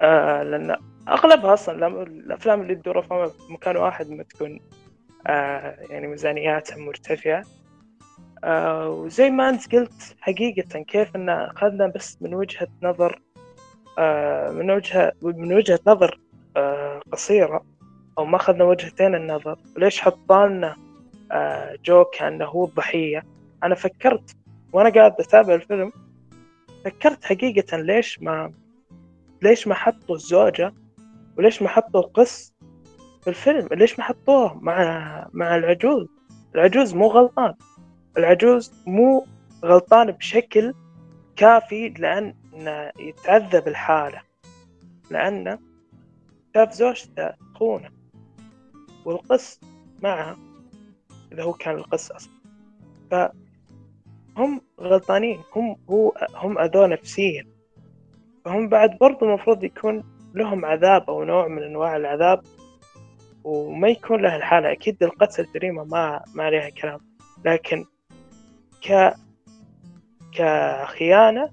آه 0.00 0.42
لأن 0.42 0.76
أغلبها 1.08 1.54
أصلا 1.54 2.02
الأفلام 2.02 2.60
اللي 2.60 2.74
تدور 2.74 3.02
في 3.02 3.30
مكان 3.50 3.76
واحد 3.76 4.10
ما 4.10 4.22
تكون 4.22 4.60
آه 5.26 5.76
يعني 5.90 6.06
ميزانياتها 6.06 6.76
مرتفعة. 6.76 7.42
آه 8.44 8.88
وزي 8.88 9.30
ما 9.30 9.48
أنت 9.48 9.74
قلت 9.74 10.16
حقيقة 10.20 10.82
كيف 10.82 11.16
إن 11.16 11.28
أخذنا 11.28 11.86
بس 11.86 12.18
من 12.22 12.34
وجهة 12.34 12.68
نظر 12.82 13.20
آه 13.98 14.50
من 14.50 14.70
وجهة 14.70 15.12
من 15.22 15.52
وجهة 15.54 15.80
نظر 15.86 16.20
آه 16.56 17.00
قصيرة 17.12 17.64
أو 18.18 18.24
ما 18.24 18.36
أخذنا 18.36 18.64
وجهتين 18.64 19.14
النظر 19.14 19.58
ليش 19.76 20.00
حطالنا 20.00 20.76
جو 21.84 22.04
كأنه 22.04 22.44
هو 22.44 22.64
الضحية. 22.64 23.22
أنا 23.62 23.74
فكرت 23.74 24.36
وأنا 24.72 24.90
قاعد 24.90 25.12
أتابع 25.20 25.54
الفيلم 25.54 25.92
فكرت 26.84 27.24
حقيقة 27.24 27.76
ليش 27.76 28.22
ما 28.22 28.52
ليش 29.42 29.66
ما 29.68 29.74
حطوا 29.74 30.14
الزوجة 30.14 30.74
وليش 31.38 31.62
ما 31.62 31.68
حطوا 31.68 32.00
القس 32.00 32.54
في 33.22 33.30
الفيلم؟ 33.30 33.68
ليش 33.72 33.98
ما 33.98 34.04
حطوه 34.04 34.54
مع 34.54 35.28
مع 35.32 35.56
العجوز؟ 35.56 36.06
العجوز 36.54 36.94
مو 36.94 37.06
غلطان. 37.06 37.54
العجوز 38.18 38.72
مو 38.86 39.26
غلطان 39.64 40.10
بشكل 40.10 40.74
كافي 41.36 41.88
لأن 41.88 42.34
يتعذب 42.98 43.68
الحالة. 43.68 44.20
لأنه 45.10 45.58
شاف 46.54 46.72
زوجته 46.72 47.30
تخونه 47.54 47.90
والقس 49.04 49.60
معها 50.02 50.36
إذا 51.34 51.42
هو 51.42 51.52
كان 51.52 51.74
القس 51.74 52.10
أصلا 52.10 52.32
فهم 53.10 54.60
غلطانين. 54.80 55.40
هم 55.56 55.76
هو 55.90 56.12
هم 56.34 56.58
أذوه 56.58 56.86
نفسيا. 56.86 57.46
فهم 58.44 58.68
بعد 58.68 58.98
برضو 58.98 59.26
المفروض 59.26 59.64
يكون 59.64 60.04
لهم 60.34 60.64
عذاب 60.64 61.10
أو 61.10 61.24
نوع 61.24 61.48
من 61.48 61.62
أنواع 61.62 61.96
العذاب 61.96 62.40
وما 63.44 63.88
يكون 63.88 64.22
له 64.22 64.36
الحالة. 64.36 64.72
أكيد 64.72 65.02
القتل 65.02 65.46
جريمة 65.54 65.84
ما 65.84 66.24
ما 66.34 66.44
عليها 66.44 66.68
كلام. 66.68 67.00
لكن 67.44 67.84
ك 68.88 69.14
كخيانة 70.32 71.50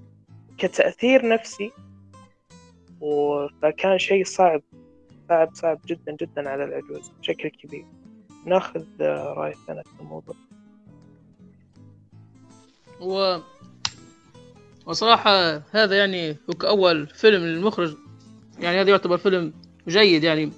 كتأثير 0.58 1.28
نفسي 1.28 1.72
فكان 3.62 3.98
شيء 4.00 4.26
صعب 4.26 4.62
صعب 5.30 5.50
صعب 5.54 5.80
جدا 5.86 6.15
جدا 6.22 6.50
على 6.50 6.63
العجوز 6.63 7.10
بشكل 7.10 7.50
كبير. 7.50 7.86
ناخذ 8.45 8.84
رأي 9.38 9.56
ثاني 9.67 9.84
في 9.84 10.01
الموضوع. 10.01 10.36
و 12.99 13.38
وصراحة 14.86 15.63
هذا 15.71 15.97
يعني 15.97 16.38
كأول 16.60 17.08
فيلم 17.08 17.43
للمخرج. 17.43 17.95
يعني 18.60 18.82
هذا 18.82 18.89
يعتبر 18.89 19.17
فيلم 19.17 19.54
جيد 19.88 20.23
يعني 20.23 20.51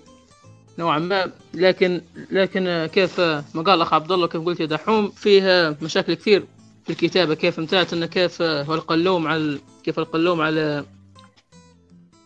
نوعا 0.80 1.00
ما. 1.00 1.32
لكن 1.54 2.02
لكن 2.32 2.90
كيف 2.94 3.20
ما 3.20 3.62
قال 3.66 3.70
الأخ 3.70 3.94
عبد 3.94 4.12
الله 4.12 4.28
كيف 4.28 4.42
قلت 4.42 4.60
يا 4.60 4.66
دحوم 4.66 5.12
فيها 5.12 5.78
مشاكل 5.82 6.14
كثير 6.14 6.46
في 6.84 6.90
الكتابة. 6.90 7.36
كيف 7.36 7.60
امتعت 7.60 7.94
إنه 7.94 8.06
كيف 8.06 8.42
ألقى 8.42 8.96
اللوم 8.96 9.28
على 9.28 9.60
كيف 9.84 10.00
ألقى 10.00 10.18
اللوم 10.18 10.42
على 10.42 10.86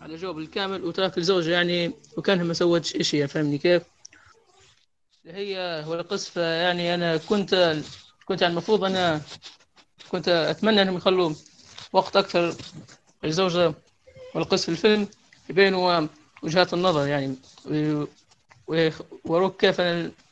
على 0.02 0.16
جو 0.16 0.34
بالكامل 0.34 0.84
وترك 0.84 1.18
الزوجة 1.18 1.52
يعني 1.52 1.92
وكانها 2.18 2.44
ما 2.44 2.54
سوتش 2.54 2.96
إشي 2.96 3.18
يعني 3.18 3.28
فهمني 3.28 3.58
كيف؟ 3.58 3.84
هي 5.28 5.84
والقصة 5.88 6.42
يعني 6.42 6.94
أنا 6.94 7.18
كنت 7.18 7.82
كنت 8.26 8.42
يعني 8.42 8.52
المفروض 8.52 8.84
أنا 8.84 9.22
كنت 10.12 10.28
أتمنى 10.28 10.82
أنهم 10.82 10.98
يخلوا 10.98 11.34
وقت 11.94 12.16
أكثر 12.18 12.56
الزوجة 13.26 13.74
والقصة 14.36 14.66
في 14.66 14.70
الفيلم 14.70 15.08
يبينوا 15.50 16.08
وجهات 16.44 16.74
النظر 16.74 17.08
يعني. 17.08 17.36
وروك 19.26 19.62
كيف 19.62 19.82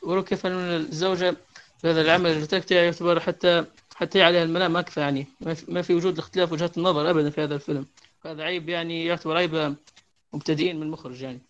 وروك 0.02 0.28
كيف 0.28 0.46
الزوجة 0.46 1.36
في 1.80 1.90
هذا 1.90 2.00
العمل 2.00 2.30
اللي 2.30 2.62
يعتبر 2.70 3.20
حتى 3.20 3.64
حتى 3.94 4.22
عليها 4.22 4.42
المنام 4.42 4.72
ما 4.72 4.80
اكفى 4.80 5.00
يعني. 5.00 5.26
ما 5.68 5.82
في 5.82 5.94
وجود 5.94 6.18
اختلاف 6.18 6.52
وجهات 6.52 6.78
النظر 6.78 7.10
ابدا 7.10 7.30
في 7.30 7.42
هذا 7.42 7.54
الفيلم. 7.54 7.86
هذا 8.26 8.42
عيب 8.42 8.68
يعني 8.68 9.04
يعتبر 9.04 9.36
عيب 9.36 9.76
مبتدئين 10.32 10.76
من 10.76 10.82
المخرج 10.82 11.22
يعني. 11.22 11.40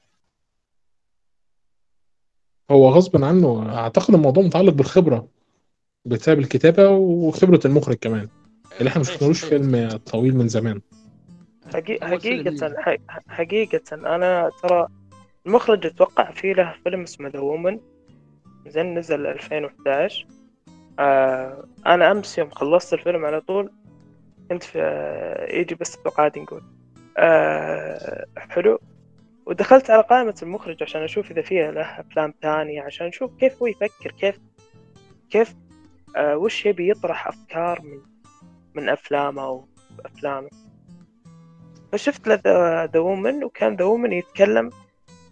هو 2.71 2.89
غصبا 2.89 3.27
عنه 3.27 3.75
أعتقد 3.79 4.15
الموضوع 4.15 4.43
متعلق 4.45 4.73
بالخبرة 4.73 5.29
بسبب 6.05 6.39
الكتابة 6.39 6.89
وخبرة 6.91 7.61
المخرج 7.65 7.97
كمان 7.97 8.29
اللي 8.81 8.89
إحنا 8.91 8.99
ما 8.99 9.05
شفناهوش 9.05 9.45
فيلم 9.45 9.97
طويل 9.97 10.37
من 10.37 10.49
زمان. 10.49 10.81
حقيقة 11.75 12.07
حقيقة 13.29 13.81
أنا 13.93 14.51
ترى 14.63 14.89
المخرج 15.47 15.87
أتوقع 15.87 16.31
في 16.31 16.53
له 16.53 16.75
فيلم 16.85 17.03
اسمه 17.03 17.29
ذا 17.29 17.41
وومن 17.41 17.81
زين 18.67 18.99
نزل 18.99 19.27
2011 19.27 20.27
آه 20.99 21.65
أنا 21.87 22.11
أمس 22.13 22.39
يوم 22.39 22.51
خلصت 22.51 22.93
الفيلم 22.95 23.25
على 23.25 23.41
طول 23.41 23.73
كنت 24.51 24.63
في 24.63 24.79
يجي 25.51 25.75
بس 25.75 25.97
قاعد 25.97 26.39
نقول. 26.39 26.63
آه 27.19 28.25
حلو. 28.37 28.79
ودخلت 29.47 29.91
على 29.91 30.03
قائمة 30.03 30.35
المخرج 30.43 30.83
عشان 30.83 31.03
أشوف 31.03 31.31
إذا 31.31 31.43
فيها 31.43 31.71
له 31.71 32.01
أفلام 32.01 32.35
ثانية 32.43 32.83
عشان 32.83 33.07
أشوف 33.07 33.31
كيف 33.41 33.63
هو 33.63 33.67
يفكر 33.67 34.11
كيف 34.11 34.39
كيف 35.31 35.55
آه 36.17 36.37
وش 36.37 36.67
يبي 36.67 36.91
يطرح 36.91 37.29
أفكار 37.29 37.83
من 37.83 38.01
من 38.75 38.89
أفلامه 38.89 39.67
وأفلامه 39.99 40.49
فشفت 41.93 42.29
له 42.29 42.41
ذا 42.85 42.99
وومن 43.01 43.45
وكان 43.45 43.77
ذا 43.77 43.85
وومن 43.85 44.13
يتكلم 44.13 44.71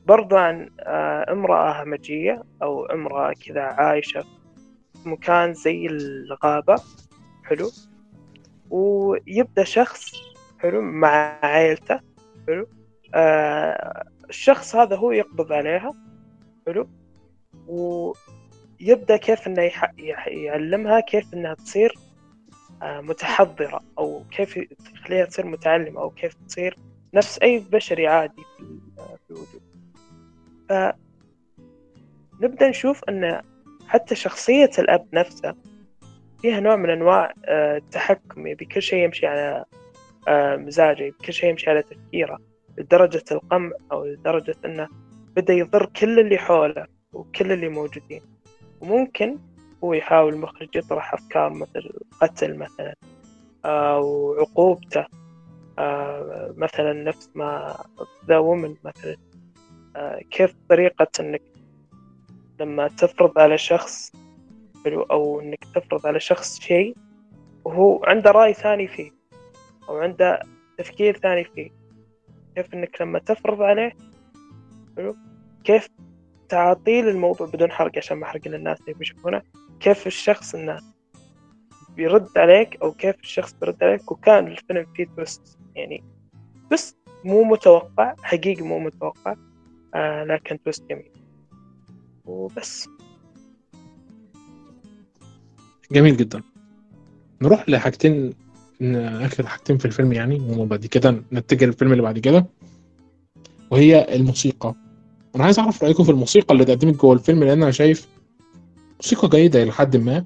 برضو 0.07 0.37
عن 0.37 0.71
آه 0.81 1.33
امرأة 1.33 1.83
همجية 1.83 2.43
أو 2.63 2.87
امرأة 2.87 3.33
كذا 3.47 3.63
عايشة 3.63 4.25
في 5.03 5.09
مكان 5.09 5.55
زي 5.55 5.87
الغابة 5.87 6.77
حلو. 7.45 7.71
ويبدأ 8.71 9.65
شخص 9.65 10.13
حلو 10.59 10.83
مع 10.83 11.39
عائلته 11.43 12.01
حلو. 12.47 12.69
آه 13.15 14.05
الشخص 14.29 14.77
هذا 14.77 14.97
هو 14.97 15.13
يقبض 15.13 15.53
عليها 15.53 15.93
حلو؟ 16.67 16.89
ويبدأ 17.67 19.17
كيف 19.17 19.47
إنه 19.47 19.71
يعلمها 20.27 21.01
كيف 21.01 21.35
إنها 21.35 21.55
تصير 21.55 21.95
آه 22.83 23.01
متحضرة 23.01 23.81
أو 23.99 24.25
كيف 24.31 24.57
يخليها 24.95 25.25
تصير 25.25 25.47
متعلمة 25.47 26.01
أو 26.01 26.11
كيف 26.11 26.35
تصير 26.35 26.79
نفس 27.15 27.39
أي 27.39 27.59
بشري 27.59 28.07
عادي 28.07 28.43
في 28.59 29.31
الوجود. 29.31 29.63
فنبدأ 32.41 32.69
نشوف 32.69 33.05
إن 33.05 33.43
حتى 33.89 34.15
شخصية 34.15 34.71
الأب 34.79 35.07
نفسه 35.13 35.55
فيها 36.43 36.61
نوع 36.61 36.77
من 36.77 36.91
أنواع 36.91 37.33
آه، 37.45 37.77
التحكم 37.77 38.47
يبي 38.47 38.65
كل 38.65 38.83
شيء 38.83 39.05
يمشي 39.05 39.27
على 39.27 39.65
آه، 40.29 40.57
مزاجه 40.57 41.13
كل 41.27 41.33
شيء 41.33 41.51
يمشي 41.51 41.71
على 41.71 41.83
تفكيره. 41.83 42.39
لدرجة 42.79 43.25
القمع 43.33 43.73
أو 43.93 44.05
لدرجة 44.05 44.57
أنه 44.65 44.89
بدأ 45.37 45.55
يضر 45.55 45.87
كل 45.87 46.21
اللي 46.21 46.39
حوله 46.39 46.87
وكل 47.13 47.53
اللي 47.53 47.69
موجودين. 47.69 48.23
وممكن 48.81 49.39
هو 49.85 49.93
يحاول 49.93 50.35
المخرج 50.35 50.69
يطرح 50.77 51.15
أفكار 51.15 51.53
مثل 51.53 51.91
قتل 52.21 52.57
مثلا 52.57 52.95
أو 53.65 54.35
عقوبته. 54.35 55.07
آه، 55.79 56.55
مثلا 56.57 56.93
نفس 56.93 57.31
ما 57.35 57.77
The 58.29 58.39
Woman 58.39 58.77
مثلا. 58.85 59.17
كيف 60.31 60.55
طريقة 60.69 61.07
أنك 61.21 61.43
لما 62.61 62.89
تفرض 62.89 63.39
على 63.39 63.59
شخص 63.59 64.13
أو 64.87 65.41
أنك 65.41 65.65
تفرض 65.75 66.07
على 66.07 66.21
شخص 66.21 66.61
شيء 66.61 66.97
وهو 67.65 68.05
عنده 68.05 68.31
رأي 68.31 68.55
ثاني 68.55 68.89
فيه 68.89 69.11
أو 69.89 69.97
عنده 69.97 70.43
تفكير 70.79 71.19
ثاني 71.19 71.45
فيه. 71.45 71.71
كيف 72.57 72.75
إنك 72.75 73.01
لما 73.01 73.19
تفرض 73.19 73.63
عليه 73.63 73.93
حلو؟ 74.97 75.17
كيف 75.65 75.89
تعطيه 76.49 77.01
الموضوع 77.01 77.47
بدون 77.47 77.71
حرق 77.71 77.99
عشان 77.99 78.17
ما 78.17 78.25
احرق 78.27 78.49
للناس 78.49 78.81
اللي 78.81 78.95
بيشوفونه 78.95 79.43
كيف 79.81 80.07
الشخص 80.07 80.55
انه 80.55 80.81
بيرد 81.97 82.39
عليك 82.39 82.83
أو 82.83 82.93
كيف 82.93 83.21
الشخص 83.21 83.55
بيرد 83.61 83.83
عليك؟ 83.83 84.13
وكان 84.13 84.47
الفيلم 84.47 84.87
فيه 84.97 85.07
twist 85.17 85.59
يعني 85.75 86.05
بس 86.73 86.97
مو 87.25 87.45
متوقع 87.45 88.15
حقيقي 88.23 88.63
مو 88.63 88.79
متوقع 88.79 89.35
آه 89.95 90.25
لكن 90.25 90.63
تويست 90.63 90.85
جميل. 90.91 91.11
وبس. 92.25 92.89
جميل 95.93 96.17
جدا. 96.17 96.43
نروح 97.43 97.69
لحاجتين 97.69 98.35
اخر 98.83 99.47
حاجتين 99.47 99.79
في 99.79 99.85
الفيلم 99.85 100.13
يعني 100.13 100.41
وبعد 100.59 100.87
كده 100.87 101.23
نتجه 101.33 101.65
للفيلم 101.65 101.93
اللي 101.93 102.03
بعد 102.03 102.19
كده 102.19 102.47
وهي 103.71 104.15
الموسيقى. 104.17 104.75
أنا 105.37 105.45
عايز 105.45 105.59
أعرف 105.59 105.85
رأيكم 105.85 106.05
في 106.05 106.11
الموسيقى 106.11 106.53
اللي 106.53 106.63
اتقدمت 106.63 106.95
جوه 106.97 107.13
الفيلم 107.13 107.45
لأن 107.45 107.63
أنا 107.63 107.71
شايف 107.71 108.09
موسيقى 108.97 109.29
جيدة 109.29 109.63
إلى 109.63 109.73
حد 109.73 109.97
ما. 109.97 110.25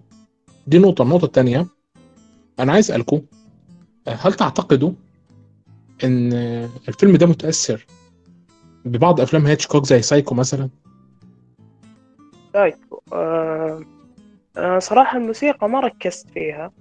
دي 0.67 0.79
نقطة. 0.79 1.03
النقطة 1.03 1.25
الثانية 1.25 1.67
أنا 2.61 2.73
عايز 2.73 2.91
أسألكم 2.91 3.23
هل 4.09 4.35
تعتقدوا 4.35 4.93
إن 6.05 6.33
الفيلم 6.89 7.17
ده 7.17 7.27
متأثر 7.27 7.87
ببعض 8.85 9.21
أفلام 9.21 9.47
هيتشكوك 9.47 9.87
زي 9.87 10.03
سايكو 10.03 10.35
مثلا؟ 10.35 10.69
سايكو 12.53 13.03
آه... 13.13 13.81
آه 14.57 14.79
صراحة 14.79 15.19
الموسيقى 15.19 15.69
ما 15.69 15.81
ركزت 15.81 16.31
فيها. 16.31 16.73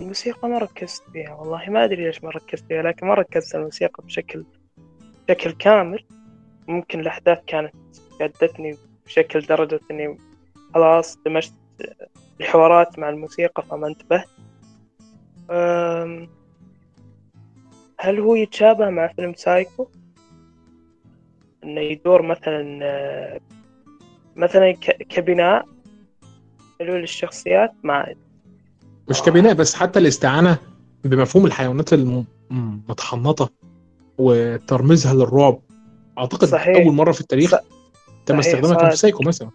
الموسيقى 0.00 0.48
ما 0.48 0.58
ركزت 0.58 1.02
فيها 1.12 1.34
والله 1.34 1.70
ما 1.70 1.84
أدري 1.84 2.04
ليش 2.04 2.24
ما 2.24 2.30
ركزت 2.30 2.64
فيها 2.66 2.82
لكن 2.82 3.06
ما 3.06 3.14
ركزت 3.14 3.54
الموسيقى 3.54 4.04
بشكل 4.04 4.44
بشكل 5.28 5.52
كامل. 5.52 6.04
ممكن 6.68 7.00
الأحداث 7.00 7.38
كانت 7.46 7.74
شدتني 8.20 8.76
بشكل 9.06 9.40
درجة 9.40 9.80
إني 9.90 10.18
خلاص 10.74 11.18
دمجت 11.26 11.52
الحوارات 12.40 12.98
مع 12.98 13.08
الموسيقى 13.08 13.62
فما 13.62 13.86
انتبهت. 13.86 14.28
هل 17.98 18.20
هو 18.20 18.34
يتشابه 18.34 18.90
مع 18.90 19.06
فيلم 19.06 19.34
سايكو؟ 19.34 19.88
إنه 21.64 21.80
يدور 21.80 22.22
مثلا 22.22 23.40
مثلا 24.36 24.72
كبناء 25.08 25.68
حلول 26.80 27.02
الشخصيات؟ 27.02 27.72
ما 27.82 28.14
مش 29.10 29.22
كبناء 29.22 29.54
بس 29.54 29.74
حتى 29.74 29.98
الاستعانة 29.98 30.58
بمفهوم 31.04 31.46
الحيوانات 31.46 31.92
المتحنطة 31.92 33.50
وترميزها 34.18 35.14
للرعب. 35.14 35.58
أعتقد 36.18 36.48
صحيح. 36.48 36.76
أول 36.76 36.94
مرة 36.94 37.12
في 37.12 37.20
التاريخ 37.20 37.54
تم 38.26 38.38
استخدامها 38.38 38.76
كان 38.76 38.90
في 38.90 38.96
سايكو 38.96 39.22
مثلا. 39.22 39.50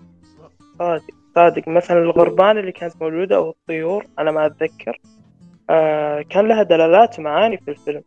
صادق. 0.80 1.04
صادق. 1.36 1.68
مثلا 1.68 1.98
الغربان 2.00 2.58
اللي 2.58 2.72
كانت 2.72 2.94
موجودة 3.02 3.36
أو 3.36 3.50
الطيور 3.50 4.08
أنا 4.20 4.32
ما 4.32 4.46
أتذكر 4.46 5.02
آه 5.70 6.22
كان 6.22 6.48
لها 6.48 6.64
دلالات 6.64 7.20
ومعاني 7.20 7.58
في 7.58 7.72
الفيلم 7.72 8.02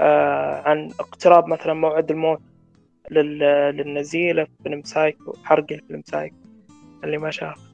آه 0.00 0.62
عن 0.68 0.90
اقتراب 1.00 1.46
مثلا 1.46 1.74
موعد 1.74 2.10
الموت 2.10 2.40
لل... 3.10 3.38
للنزيلة 3.76 4.44
في 4.44 4.50
فيلم 4.62 4.82
سايكو 4.82 5.34
حرق 5.44 5.66
الفيلم 5.70 6.02
سايكو 6.06 6.36
اللي 7.04 7.18
ما 7.18 7.30
شاف 7.30 7.69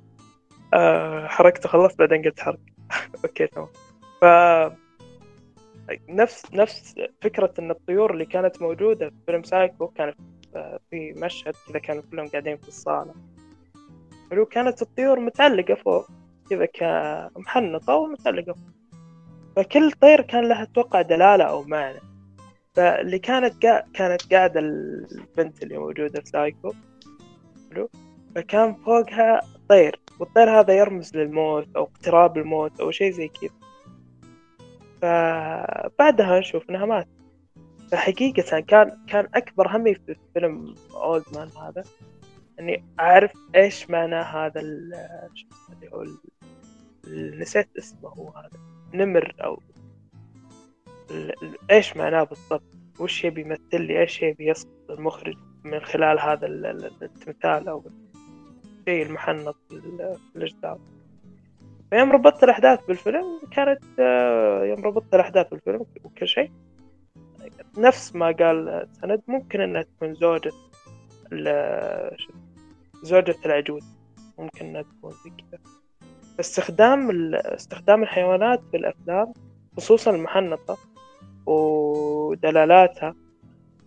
آه 0.75 1.27
حركته 1.27 1.69
خلصت 1.69 1.99
بعدين 1.99 2.23
قلت 2.23 2.41
حرق 2.41 2.59
أوكي 3.25 3.47
تمام. 3.47 3.69
ف 4.21 4.25
نفس 6.09 6.55
نفس 6.55 6.95
فكرة 7.23 7.55
إن 7.59 7.71
الطيور 7.71 8.12
اللي 8.12 8.25
كانت 8.25 8.62
موجودة 8.62 9.09
في 9.09 9.17
فيلم 9.27 9.43
سايكو 9.43 9.87
كانت 9.89 10.17
في 10.91 11.12
مشهد 11.17 11.55
كذا 11.69 11.79
كانوا 11.79 12.03
كلهم 12.11 12.29
قاعدين 12.29 12.57
في 12.57 12.69
الصالة. 12.69 13.14
حلو 14.31 14.47
كانت 14.47 14.83
الطيور 14.83 15.21
متعلقة 15.21 15.75
فوق 15.75 16.09
كذا 16.51 16.67
كمحنطة 16.67 17.95
ومتعلقة 17.95 18.53
فوق. 18.53 18.99
فكل 19.57 19.93
طير 19.93 20.21
كان 20.21 20.49
له 20.49 20.62
أتوقع 20.62 21.03
دلالة 21.03 21.45
أو 21.45 21.62
معنى. 21.62 22.01
فاللي 22.75 23.19
كانت 23.19 23.67
قا... 23.67 23.81
كانت 23.95 24.35
قاعدة 24.35 24.61
البنت 24.61 25.62
اللي 25.62 25.79
موجودة 25.79 26.21
في 26.21 26.27
سايكو 26.27 26.73
حلو؟ 27.71 27.91
فكان 28.35 28.75
فوقها 28.75 29.41
طير. 29.69 30.01
والطير 30.19 30.61
هذا 30.61 30.75
يرمز 30.75 31.17
للموت 31.17 31.69
أو 31.77 31.83
اقتراب 31.83 32.39
الموت 32.39 32.81
أو 32.81 32.91
شيء 32.91 33.11
زي 33.12 33.29
كذا. 33.29 33.51
فبعدها 35.03 36.41
نشوف 36.41 36.71
إنها 36.71 36.87
مات 36.87 37.09
فحقيقة 37.93 38.61
كان 38.61 38.99
كان 39.09 39.29
أكبر 39.35 39.77
همي 39.77 39.95
في 39.95 40.17
فيلم 40.35 40.75
أولد 40.95 41.25
مان 41.35 41.49
هذا. 41.49 41.83
إني 42.61 42.85
أعرف 43.01 43.33
إيش 43.55 43.91
معنى 43.91 44.14
هذا 44.17 44.61
اللي 44.61 45.31
هو 45.95 46.05
نسيت 47.41 47.69
اسمه 47.79 48.09
هو 48.09 48.29
هذا. 48.29 48.61
نمر 48.95 49.35
أو 49.41 49.62
إيش 51.71 51.97
معناه 51.97 52.23
بالضبط؟ 52.23 52.62
وش 53.01 53.25
يبي 53.25 53.41
يمثل 53.41 53.81
لي؟ 53.81 54.01
إيش 54.01 54.23
يبي 54.23 54.47
يصف 54.47 54.69
المخرج 54.91 55.37
من 55.64 55.81
خلال 55.81 56.21
هذا 56.21 56.47
ال- 56.47 56.67
ال- 56.67 57.03
التمثال 57.03 57.69
أو 57.69 57.85
الشيء 58.89 59.07
المحنط 59.07 59.57
في 59.68 59.74
ال- 59.74 60.16
في 60.32 60.37
الأجداد. 60.39 60.78
فيوم 61.91 62.12
ربطت 62.12 62.45
الأحداث 62.45 62.87
بالفيلم 62.87 63.41
كانت 63.51 63.82
آه، 63.99 64.64
يوم 64.64 64.84
ربطت 64.84 65.14
الأحداث 65.14 65.49
بالفيلم 65.51 65.87
وكل 66.05 66.28
شيء. 66.28 66.51
نفس 67.78 68.16
ما 68.16 68.26
قال 68.26 68.89
سند 68.93 69.22
ممكن 69.28 69.61
إنها 69.61 69.82
تكون 69.82 70.14
زوجة 70.14 70.53
زوجة 73.03 73.37
العجوز. 73.47 73.84
ممكن 74.39 74.66
إنها 74.66 74.82
تكون 74.82 75.12
زي 75.24 75.30
كذا. 75.30 75.61
استخدام 76.41 77.34
استخدام 77.34 78.03
الحيوانات 78.03 78.61
في 78.70 78.76
الأفلام 78.76 79.32
خصوصا 79.76 80.11
المحنطة 80.11 80.76
ودلالاتها. 81.47 83.14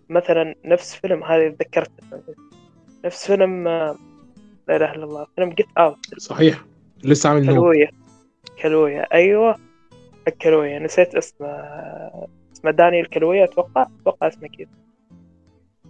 مثلا 0.10 0.56
نفس 0.66 0.96
فيلم 0.96 1.24
هذه 1.24 1.50
تذكرت. 1.50 1.92
نفس 3.06 3.28
فيلم 3.28 3.68
آه، 3.68 3.96
لا 4.70 4.76
إله 4.76 4.92
إلا 4.92 5.04
الله. 5.04 5.28
فيلم 5.36 5.50
Get 5.50 5.68
Out 5.78 5.98
صحيح. 6.18 6.66
لسه 7.04 7.30
عامل 7.30 7.48
كلوية 7.48 7.90
كلوية 8.62 9.08
أيوه. 9.14 9.56
كلوية 10.42 10.80
نسيت 10.80 11.16
اسمه 11.16 11.48
اسمه 12.54 12.72
دانيال 12.72 13.10
كالويا 13.10 13.44
أتوقع. 13.44 13.88
أتوقع 14.02 14.28
اسمه 14.28 14.48
كذا. 14.48 14.68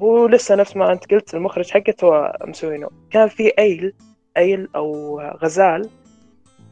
هو 0.02 0.28
لسه 0.28 0.56
نفس 0.56 0.78
ما 0.78 0.92
أنت 0.92 1.12
قلت 1.12 1.36
المخرج 1.36 1.70
حقته 1.70 2.08
هو 2.08 2.38
مسوينه 2.44 2.90
كان 3.12 3.28
في 3.28 3.52
أيل 3.60 3.94
أيل 4.38 4.68
أو 4.76 5.22
غزال. 5.22 5.90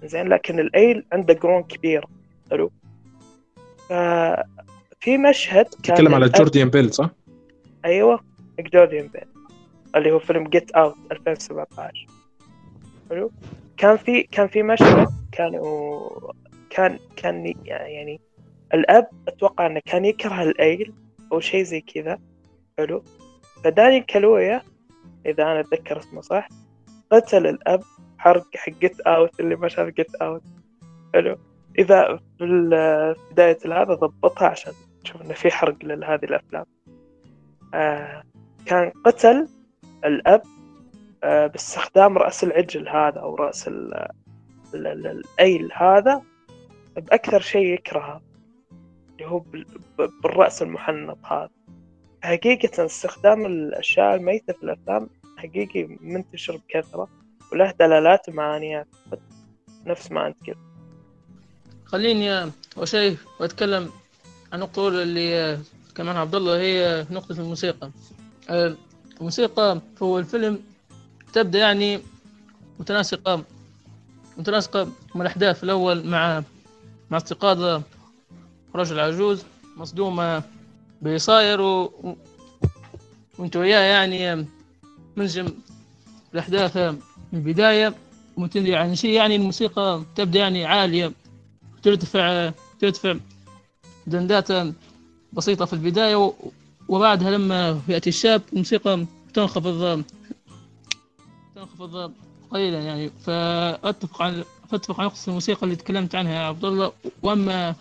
زين 0.04 0.28
لكن 0.28 0.60
الأيل 0.60 1.06
عنده 1.14 1.34
قرون 1.34 1.64
كبيرة. 1.64 2.08
حلو. 2.52 2.72
ففي 3.90 5.18
مشهد 5.30 5.66
كان 5.84 5.96
تتكلم 5.96 6.16
على 6.16 6.30
جوردان 6.30 6.70
بيل 6.70 6.94
صح؟ 6.94 7.10
أيوه. 7.86 8.20
جوردان 8.60 9.08
بيل. 9.08 9.37
اللي 9.98 10.12
هو 10.12 10.20
فيلم 10.20 10.48
Get 10.48 10.72
Out 10.72 10.96
2017 11.12 12.08
حلو؟ 13.10 13.32
كان 13.78 13.98
في 13.98 14.24
كان 14.24 14.48
في 14.48 14.64
مشهد 14.64 15.08
كانوا 15.32 16.10
كان 16.70 17.00
كان 17.16 17.54
يعني 17.66 18.22
الأب 18.74 19.08
أتوقع 19.28 19.66
إنه 19.66 19.82
كان 19.86 20.06
يكره 20.06 20.44
الايل 20.44 20.94
أو 21.32 21.40
شيء 21.40 21.64
زي 21.64 21.82
كذا. 21.82 22.20
حلو؟ 22.78 23.04
فدانيال 23.64 24.02
كالويا 24.02 24.62
إذا 25.26 25.44
أنا 25.44 25.60
أتذكر 25.60 26.00
اسمه 26.00 26.22
صح 26.22 26.50
قتل 27.12 27.48
الأب 27.48 27.84
حرق 28.18 28.46
حق 28.56 28.72
Get 28.72 29.00
Out 29.00 29.40
اللي 29.40 29.56
ما 29.56 29.68
شاف 29.68 29.88
Get 29.88 30.16
Out 30.16 30.44
حلو؟ 31.14 31.38
إذا 31.80 32.20
في 32.38 33.16
بداية 33.32 33.58
هذا 33.66 33.94
ضبطها 33.94 34.48
عشان 34.48 34.74
تشوف 35.04 35.22
إنه 35.22 35.34
في 35.34 35.52
حرق 35.52 35.78
لهذه 35.84 36.26
الأفلام. 36.26 36.66
آه 37.74 38.24
كان 38.66 38.92
قتل 39.06 39.48
الأب 40.06 40.42
آه 41.24 41.48
باستخدام 41.48 42.18
رأس 42.18 42.44
العجل 42.44 42.90
هذا 42.90 43.20
أو 43.20 43.36
رأس 43.36 43.68
ال 43.68 43.94
ال- 44.74 44.88
ال- 44.88 45.08
الأيل 45.08 45.70
هذا 45.74 46.22
بأكثر 46.96 47.40
شيء 47.40 47.74
يكرهه 47.74 48.22
اللي 49.12 49.26
هو 49.32 49.40
بال- 49.40 49.66
ب- 50.00 50.10
بالرأس 50.24 50.62
المحنط 50.62 51.18
هذا. 51.26 51.50
حقيقة 52.24 52.86
استخدام 52.86 53.46
الأشياء 53.46 54.16
الميتة 54.16 54.54
في 54.54 54.64
الأفلام 54.64 55.10
حقيقي 55.38 55.84
منتشر 56.02 56.58
بكثرة 56.58 57.08
وله 57.52 57.74
دلالات 57.80 58.30
ومعانيات 58.30 58.88
نفس 59.86 60.12
ما 60.12 60.28
أنت 60.28 60.38
قلت. 60.48 60.58
خليني 61.86 62.42
أول 62.78 62.88
شيء 62.88 63.18
وأتكلم 63.40 63.90
عن 64.54 64.64
الأولى 64.64 65.04
اللي 65.04 65.58
عنها 66.00 66.22
عبد 66.22 66.36
الله 66.36 66.60
هي 66.60 67.06
نقطة 67.12 67.32
الموسيقى. 67.42 67.92
آه، 68.50 68.76
الموسيقى 69.20 69.82
هو 70.02 70.20
الفيلم 70.20 70.60
تبدأ 71.34 71.60
يعني 71.60 72.00
متناسقة 72.80 73.44
متناسقة 74.38 74.92
مع 75.16 75.22
الأحداث 75.22 75.64
الأول 75.64 76.08
مع 76.08 76.44
مع 77.12 77.18
استيقاظ 77.18 77.82
رجل 78.76 79.00
عجوز 79.00 79.44
مصدومة 79.78 80.44
باللي 81.02 81.20
صاير 81.20 81.62
و... 81.62 81.94
وانت 83.38 83.56
وياه 83.56 83.80
يعني 83.80 84.48
منجم 85.16 85.48
الأحداث 86.34 86.78
من 86.78 87.00
البداية. 87.34 87.96
وتدري 88.38 88.76
عن 88.76 88.96
شيء 88.96 89.12
يعني 89.12 89.36
الموسيقى 89.36 90.04
تبدأ 90.16 90.40
يعني 90.40 90.66
عالية 90.66 91.12
ترتفع 91.84 92.52
ترتفع 92.80 93.16
دندات 94.08 94.48
بسيطة 95.34 95.66
في 95.66 95.74
البداية 95.74 96.16
و... 96.16 96.34
وبعدها 96.88 97.32
لما 97.32 97.82
يأتي 97.88 98.10
الشاب 98.10 98.42
الموسيقى 98.54 99.06
تنخفض 99.34 100.04
تنخفض 101.56 102.14
قليلا 102.52 102.82
يعني. 102.82 103.10
فأتفق 103.10 104.22
عن 104.22 104.44
أتفق 104.74 105.00
عن 105.00 105.06
نقطة 105.06 105.28
الموسيقى 105.28 105.64
اللي 105.64 105.76
تكلمت 105.76 106.16
عنها 106.16 106.34
يا 106.34 106.40
عبد 106.40 106.66
الله. 106.66 106.92
وأما 107.24 107.76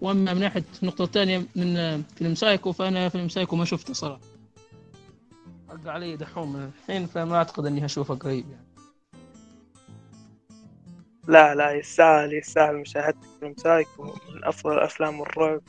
وأما 0.00 0.34
من 0.34 0.40
ناحية 0.40 0.64
النقطة 0.82 1.04
الثانية 1.04 1.46
من 1.56 2.02
فيلم 2.02 2.34
سايكو 2.34 2.72
فأنا 2.72 3.08
فيلم 3.08 3.28
سايكو 3.28 3.56
ما 3.56 3.64
شفته 3.64 3.94
صراحة. 3.94 4.20
حرق 5.70 5.88
علي 5.88 6.16
دحوم 6.16 6.56
الحين 6.56 7.06
فما 7.06 7.36
أعتقد 7.36 7.66
إني 7.66 7.86
هشوفه 7.86 8.14
قريب 8.14 8.44
يعني. 8.50 8.66
لا 11.28 11.54
لا 11.54 11.72
يستاهل 11.72 12.34
يستاهل 12.34 12.76
مشاهدة 12.76 13.18
فيلم 13.40 13.54
سايكو. 13.56 14.04
من 14.04 14.44
أفضل 14.44 14.78
أفلام 14.78 15.22
الرعب 15.22 15.60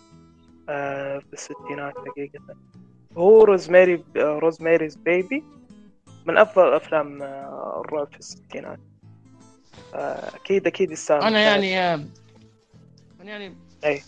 في 0.65 1.33
الستينات 1.33 1.93
حقيقة 2.07 2.39
هو 3.17 3.43
Rosemary 3.43 4.03
Rosemary's 4.15 4.95
Baby 4.95 5.43
من 6.25 6.37
أفضل 6.37 6.73
أفلام 6.73 7.21
آه، 7.21 7.81
الرعب 7.85 8.07
في 8.11 8.19
الستينات 8.19 8.79
آه، 9.95 10.35
أكيد 10.35 10.67
أكيد 10.67 10.91
يستاهل 10.91 11.23
أنا. 11.23 11.39
يعني 11.39 11.95
أنا 11.95 12.07
يعني 13.23 13.55
أي. 13.85 14.01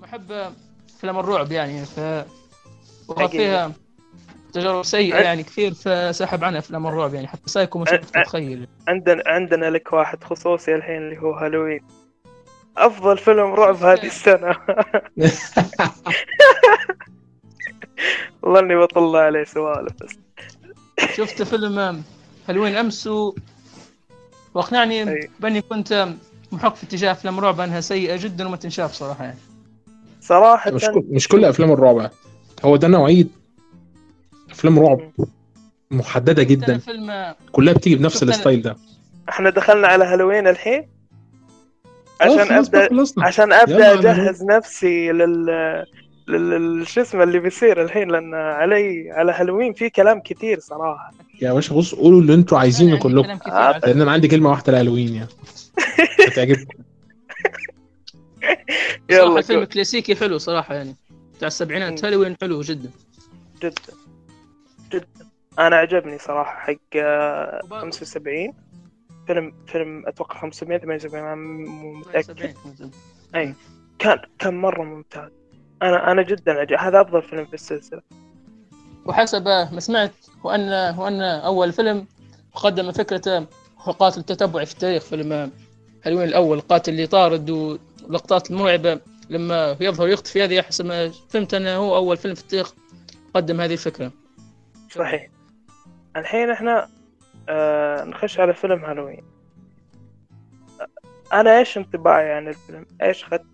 بحب 0.00 0.52
أفلام 0.88 1.18
الرعب 1.18 1.52
يعني 1.52 1.84
ف. 1.84 2.00
فيها 3.30 3.72
تجارب 4.52 4.82
سيئة 4.82 5.18
أه. 5.18 5.22
يعني 5.22 5.42
كثير 5.42 5.74
فسحب 5.74 6.44
عنها 6.44 6.58
أفلام 6.58 6.86
الرعب 6.86 7.14
يعني 7.14 7.26
حتى 7.26 7.50
سايكو 7.50 7.82
أه. 7.82 7.96
تتخيل 7.96 8.68
عندنا 8.88 9.22
عندنا 9.26 9.70
لك 9.70 9.92
واحد 9.92 10.24
خصوصي 10.24 10.74
الحين 10.74 10.96
اللي 10.96 11.18
هو 11.18 11.32
هالوين 11.32 11.80
أفضل 12.76 13.18
فيلم 13.18 13.54
رعب 13.54 13.76
هذه 13.76 14.06
السنة. 14.06 14.56
والله 18.42 18.60
إني 18.60 18.76
بطلع 18.76 19.18
عليه 19.18 19.44
سوالف 19.44 19.92
بس. 20.02 20.10
شفت 21.16 21.42
فيلم 21.42 22.02
هالوين 22.48 22.76
أمس 22.76 23.06
و... 23.06 23.34
وأقنعني. 24.54 25.30
بأني 25.40 25.60
كنت 25.62 26.08
محق 26.52 26.74
في 26.74 26.84
اتجاه 26.84 27.12
أفلام 27.12 27.40
رعب 27.40 27.60
انها 27.60 27.80
سيئة 27.80 28.16
جدا 28.16 28.46
وما 28.46 28.56
تنشاف 28.56 28.92
صراحة. 28.92 29.24
يعني 29.24 29.38
صراحة. 30.20 30.70
مش 30.70 30.84
كل 30.84 31.04
مش 31.08 31.28
كل 31.28 31.44
أفلام 31.44 31.72
الرعب. 31.72 32.10
هو 32.64 32.76
ده 32.76 32.88
نوعية 32.88 33.26
أفلام 34.50 34.78
رعب 34.78 35.00
محددة 35.90 36.42
جدا. 36.42 36.78
فيلم 36.78 37.34
كلها 37.52 37.74
بتيجي 37.74 37.96
بنفس 37.96 38.22
ال 38.22 38.29
style 38.29 38.62
ده. 38.62 38.76
إحنا 39.28 39.50
دخلنا 39.50 39.88
على 39.88 40.04
هالوين 40.04 40.48
الحين؟ 40.48 40.93
عشان 42.20 42.52
ابدا 42.52 42.88
خلصنا 42.88 43.24
عشان 43.26 43.52
أبدأ 43.52 43.92
أجهز 43.94 44.44
نفسي 44.44 45.12
لل 45.12 46.86
شو 46.88 47.00
اسمه 47.00 47.22
اللي 47.22 47.38
بيصير 47.38 47.82
الحين 47.82 48.10
لأن 48.10 48.34
علي 48.34 49.10
على 49.10 49.32
هالوين 49.32 49.72
في 49.72 49.90
كلام 49.90 50.20
كثير 50.20 50.58
صراحة. 50.60 51.10
يا 51.42 51.52
باشا 51.52 51.74
بص 51.74 51.94
قولوا 51.94 52.20
اللي 52.20 52.34
أنتوا 52.34 52.58
عايزينه 52.58 52.98
كلكم. 52.98 53.38
آه، 53.50 53.78
لأن 53.78 54.00
أنا 54.00 54.12
عندي 54.12 54.28
كلمة 54.28 54.50
واحدة 54.50 54.72
لهالوين 54.72 55.14
يعني. 55.14 55.28
هتعجبكم 56.28 56.64
صراحة 58.40 58.54
يلا 59.10 59.38
الفيلم 59.38 59.64
كو- 59.64 59.70
كلاسيكي 59.70 60.14
حلو 60.16 60.38
صراحة 60.38 60.74
يعني. 60.74 60.96
بتاع 61.36 61.46
السبعينات. 61.48 62.04
هالوين 62.04 62.36
حلو 62.40 62.60
جدا. 62.60 62.90
جدا. 63.62 63.72
جدا. 64.92 65.06
أنا 65.58 65.76
عجبني 65.76 66.18
صراحة 66.18 66.58
حق 66.60 66.76
آه، 66.96 67.60
وبعد- 67.64 67.82
75 67.94 68.52
فيلم 69.26 69.54
فيلم 69.66 70.06
أتوقع 70.06 70.40
578 70.40 71.38
مو 71.38 71.92
متأكد. 71.94 72.54
70. 73.32 73.54
كان 73.98 74.18
كان 74.38 74.54
مرة 74.54 74.82
ممتاز. 74.82 75.30
أنا 75.82 76.12
أنا 76.12 76.22
جدا 76.22 76.52
عجب 76.52 76.76
هذا 76.76 77.00
أفضل 77.00 77.22
فيلم 77.22 77.46
في 77.46 77.54
السلسلة. 77.54 78.02
وحسب 79.06 79.44
ما 79.46 79.80
سمعت 79.80 80.12
وأن 80.44 80.94
وأن 80.98 81.22
أول 81.22 81.72
فيلم 81.72 82.06
قدم 82.54 82.92
فكرة 82.92 83.46
هو 83.78 83.92
قاتل 83.92 84.22
تتبعي 84.22 84.66
في 84.66 84.72
التاريخ 84.72 85.02
فيلم 85.02 85.50
هالوين 86.04 86.28
الأول 86.28 86.58
القاتل 86.58 86.92
اللي 86.92 87.06
طارد 87.06 87.50
واللقطات 87.50 88.50
المرعبة 88.50 89.00
لما 89.30 89.76
يظهر 89.80 90.08
يختفي 90.08 90.44
هذه 90.44 90.62
حسب 90.62 90.86
ما 90.86 91.10
فهمت 91.28 91.54
أنه 91.54 91.76
هو 91.76 91.96
أول 91.96 92.16
فيلم 92.16 92.34
في 92.34 92.42
التاريخ 92.42 92.72
قدم 93.34 93.60
هذه 93.60 93.72
الفكرة. 93.72 94.12
صحيح. 94.90 95.28
الحين 96.16 96.50
إحنا 96.50 96.88
آه 97.48 98.04
نخش 98.04 98.40
على 98.40 98.54
فيلم 98.54 98.84
هالوين. 98.84 99.24
أنا 101.32 101.58
إيش 101.58 101.78
انطباعي 101.78 102.32
عن 102.32 102.48
الفيلم؟ 102.48 102.86
إيش 103.02 103.24
خدت 103.24 103.46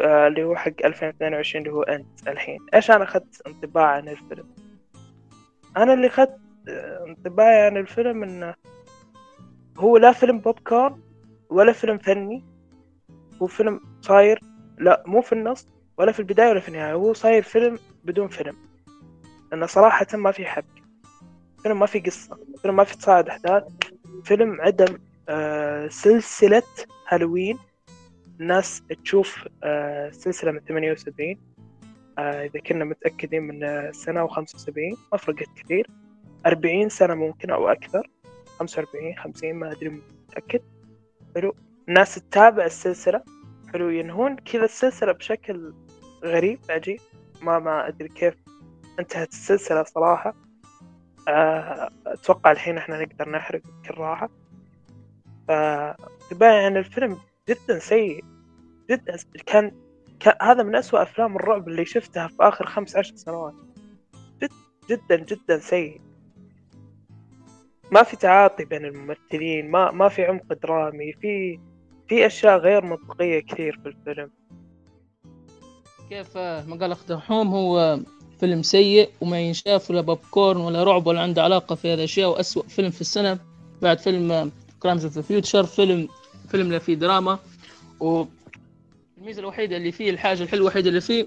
آه 0.00 0.26
اللي 0.26 0.44
هو 0.44 0.56
حق 0.56 0.72
2022 0.84 1.62
اللي 1.62 1.74
هو 1.74 1.82
أنت 1.82 2.28
الحين؟ 2.28 2.58
إيش 2.74 2.90
أنا 2.90 3.04
أخذت 3.04 3.42
انطباع 3.46 3.86
عن 3.86 4.08
الفيلم؟ 4.08 4.48
أنا 5.76 5.94
اللي 5.94 6.06
أخذت 6.06 6.38
آه، 6.68 7.04
انطباعي 7.08 7.66
عن 7.66 7.76
الفيلم 7.76 8.22
إنه 8.22 8.54
هو 9.78 9.96
لا 9.96 10.12
فيلم 10.12 10.38
بوب 10.38 10.58
كورن 10.58 11.00
ولا 11.50 11.72
فيلم 11.72 11.98
فني 11.98 12.44
هو 13.42 13.46
فيلم 13.46 13.80
صاير 14.00 14.40
لا 14.78 15.02
مو 15.06 15.20
في 15.20 15.32
النص 15.32 15.68
ولا 15.98 16.12
في 16.12 16.20
البداية 16.20 16.50
ولا 16.50 16.60
في 16.60 16.68
النهاية 16.68 16.92
هو 16.92 17.12
صاير 17.12 17.42
فيلم 17.42 17.78
بدون 18.04 18.28
فيلم. 18.28 18.56
لأنه 19.52 19.66
صراحة 19.66 20.06
ما 20.14 20.32
في 20.32 20.46
حبكة. 20.46 20.82
فيلم 21.62 21.78
ما 21.78 21.86
في 21.86 22.00
قصة 22.00 22.38
فيلم 22.62 22.76
ما 22.76 22.84
في 22.84 22.96
تصاعد 22.96 23.28
أحداث 23.28 23.62
فيلم 24.24 24.60
عدم 24.60 24.98
آه 25.28 25.88
سلسلة 25.88 26.62
هالوين. 27.08 27.58
الناس 28.40 28.82
تشوف 29.04 29.48
آه 29.62 30.10
سلسلة 30.10 30.52
من 30.52 30.60
78 30.60 31.36
آه 32.18 32.44
إذا 32.44 32.60
كنا 32.60 32.84
متأكدين 32.84 33.42
من 33.42 33.92
سنة 33.92 34.28
و75 34.28 34.72
ما 35.12 35.18
فرقت 35.18 35.48
كثير. 35.56 35.86
40 36.46 36.88
سنة 36.88 37.14
ممكن 37.14 37.50
أو 37.50 37.68
أكثر 37.68 38.10
45 38.58 39.14
50 39.16 39.54
ما 39.54 39.72
أدري 39.72 39.88
متأكد. 40.28 40.60
حلو. 41.34 41.54
الناس 41.88 42.14
تتابع 42.14 42.64
السلسلة 42.64 43.22
حلو. 43.72 43.88
ينهون 43.88 44.36
كذا 44.36 44.64
السلسلة 44.64 45.12
بشكل 45.12 45.74
غريب 46.24 46.58
عجيب. 46.70 47.00
ما 47.42 47.58
ما 47.58 47.88
أدري 47.88 48.08
كيف 48.08 48.34
انتهت 48.98 49.28
السلسلة 49.28 49.82
صراحة. 49.82 50.34
آه، 51.30 51.90
أتوقع 52.06 52.50
الحين 52.50 52.78
إحنا 52.78 53.02
نقدر 53.02 53.30
نحرق 53.30 53.62
بكل 53.64 53.94
راحة. 53.94 54.28
فانطباعي 55.48 56.64
عن 56.64 56.76
الفيلم 56.76 57.18
جدا 57.48 57.78
سيء 57.78 58.24
جدا 58.90 59.16
كان, 59.46 59.72
هذا 60.42 60.62
من 60.62 60.76
أسوأ 60.76 61.02
أفلام 61.02 61.36
الرعب 61.36 61.68
اللي 61.68 61.84
شفتها 61.84 62.28
في 62.28 62.36
آخر 62.40 62.66
خمس 62.66 62.96
عشر 62.96 63.16
سنوات. 63.16 63.54
جد 64.42 64.50
جدا 64.90 65.16
جدا 65.16 65.58
سيء. 65.58 66.00
ما 67.92 68.02
في 68.02 68.16
تعاطي 68.16 68.64
بين 68.64 68.84
الممثلين 68.84 69.70
ما 69.70 69.90
ما 69.90 70.08
في 70.08 70.24
عمق 70.24 70.52
درامي 70.52 71.12
في 71.12 71.60
في 72.08 72.26
أشياء 72.26 72.58
غير 72.58 72.84
منطقية 72.84 73.40
كثير 73.40 73.80
في 73.82 73.88
الفيلم. 73.88 74.30
كيف 76.08 76.36
ما 76.36 76.76
قال 76.80 76.92
أخ 76.92 77.06
دحوم 77.06 77.48
هو 77.48 78.00
فيلم 78.40 78.62
سيء 78.62 79.10
وما 79.20 79.40
ينشاف 79.40 79.90
ولا 79.90 80.00
بوب 80.00 80.18
كورن 80.30 80.60
ولا 80.60 80.84
رعب 80.84 81.06
ولا 81.06 81.20
عنده 81.20 81.42
علاقة 81.42 81.74
في 81.74 81.88
هذه 81.88 81.94
الأشياء 81.94 82.30
واسوء 82.30 82.66
فيلم 82.66 82.90
في 82.90 83.00
السنة. 83.00 83.38
بعد 83.82 83.98
فيلم 83.98 84.52
Crimes 84.80 85.04
of 85.04 85.18
the 85.18 85.33
Future 85.33 85.64
فيلم 85.64 86.08
فيلم 86.48 86.72
لا 86.72 86.78
فيه 86.78 86.94
دراما. 86.94 87.38
والميزة 88.00 89.40
الوحيدة 89.40 89.76
اللي 89.76 89.92
فيه 89.92 90.10
الحاجة 90.10 90.42
الحلوة 90.42 90.62
الوحيدة 90.62 90.88
اللي 90.88 91.00
فيه 91.00 91.26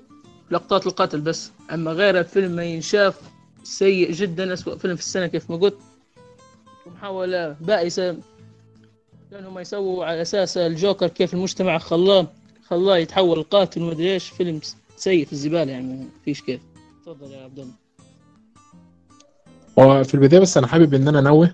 لقطات 0.51 0.87
القتل 0.87 1.21
بس. 1.21 1.51
أما 1.71 1.91
غير 1.91 2.19
الفيلم 2.19 2.51
ما 2.51 2.63
ينشاف 2.63 3.21
سيء 3.63 4.11
جدا 4.11 4.53
اسوء 4.53 4.77
فيلم 4.77 4.95
في 4.95 5.01
السنة 5.01 5.27
كيف 5.27 5.49
ما 5.49 5.55
قلت. 5.55 5.77
ومحاولة 6.85 7.55
بائسة 7.61 8.17
لأنهم 9.31 9.59
يسووا 9.59 10.05
على 10.05 10.21
أساس 10.21 10.57
الجوكر 10.57 11.07
كيف 11.07 11.33
المجتمع 11.33 11.77
خلاه 11.77 12.27
خلاه 12.67 12.97
يتحول 12.97 13.39
القاتل 13.39 13.81
ومدري 13.81 14.13
إيش. 14.13 14.29
فيلم 14.29 14.61
سيء 14.97 15.25
في 15.25 15.33
الزبالة 15.33 15.71
يعني 15.71 15.87
ما 15.87 16.05
فيش 16.25 16.41
كيف. 16.41 16.61
تفضل 17.05 17.31
يا 17.31 17.43
عبد 17.43 17.59
الله. 17.59 17.73
وفي 19.77 20.13
البداية 20.13 20.39
بس 20.39 20.57
أنا 20.57 20.67
حابب 20.67 20.93
إن 20.93 21.07
أنا 21.07 21.19
أنوه. 21.19 21.53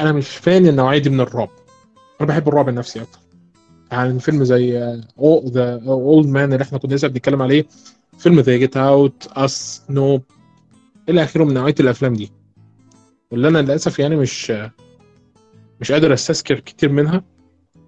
أنا 0.00 0.12
مش 0.12 0.28
fan 0.28 0.66
النوعية 0.66 0.98
دي 0.98 1.10
من 1.10 1.20
الرعب. 1.20 1.48
أنا 2.20 2.28
بحب 2.28 2.48
الرعب 2.48 2.68
النفسي 2.68 3.02
أكتر. 3.02 3.18
يعني 3.92 4.20
فيلم 4.20 4.44
زي 4.44 4.78
The 5.46 5.82
Old 5.86 6.26
Man 6.26 6.52
اللي 6.52 6.62
إحنا 6.62 6.78
كنا 6.78 6.94
لسه 6.94 7.08
بنتكلم 7.08 7.42
عليه. 7.42 7.66
فيلم 8.18 8.42
زي 8.42 8.58
Get 8.58 8.76
Out، 8.76 9.28
Us، 9.32 9.82
Nope 9.90 10.20
إلى 11.08 11.24
آخره 11.24 11.44
من 11.44 11.54
نوعية 11.54 11.74
الأفلام 11.80 12.14
دي. 12.14 12.32
واللي 13.30 13.48
أنا 13.48 13.58
للأسف 13.58 13.98
يعني 13.98 14.16
مش 14.16 14.52
مش 15.80 15.92
قادر 15.92 16.12
أستذكر 16.12 16.60
كتير 16.60 16.92
منها 16.92 17.24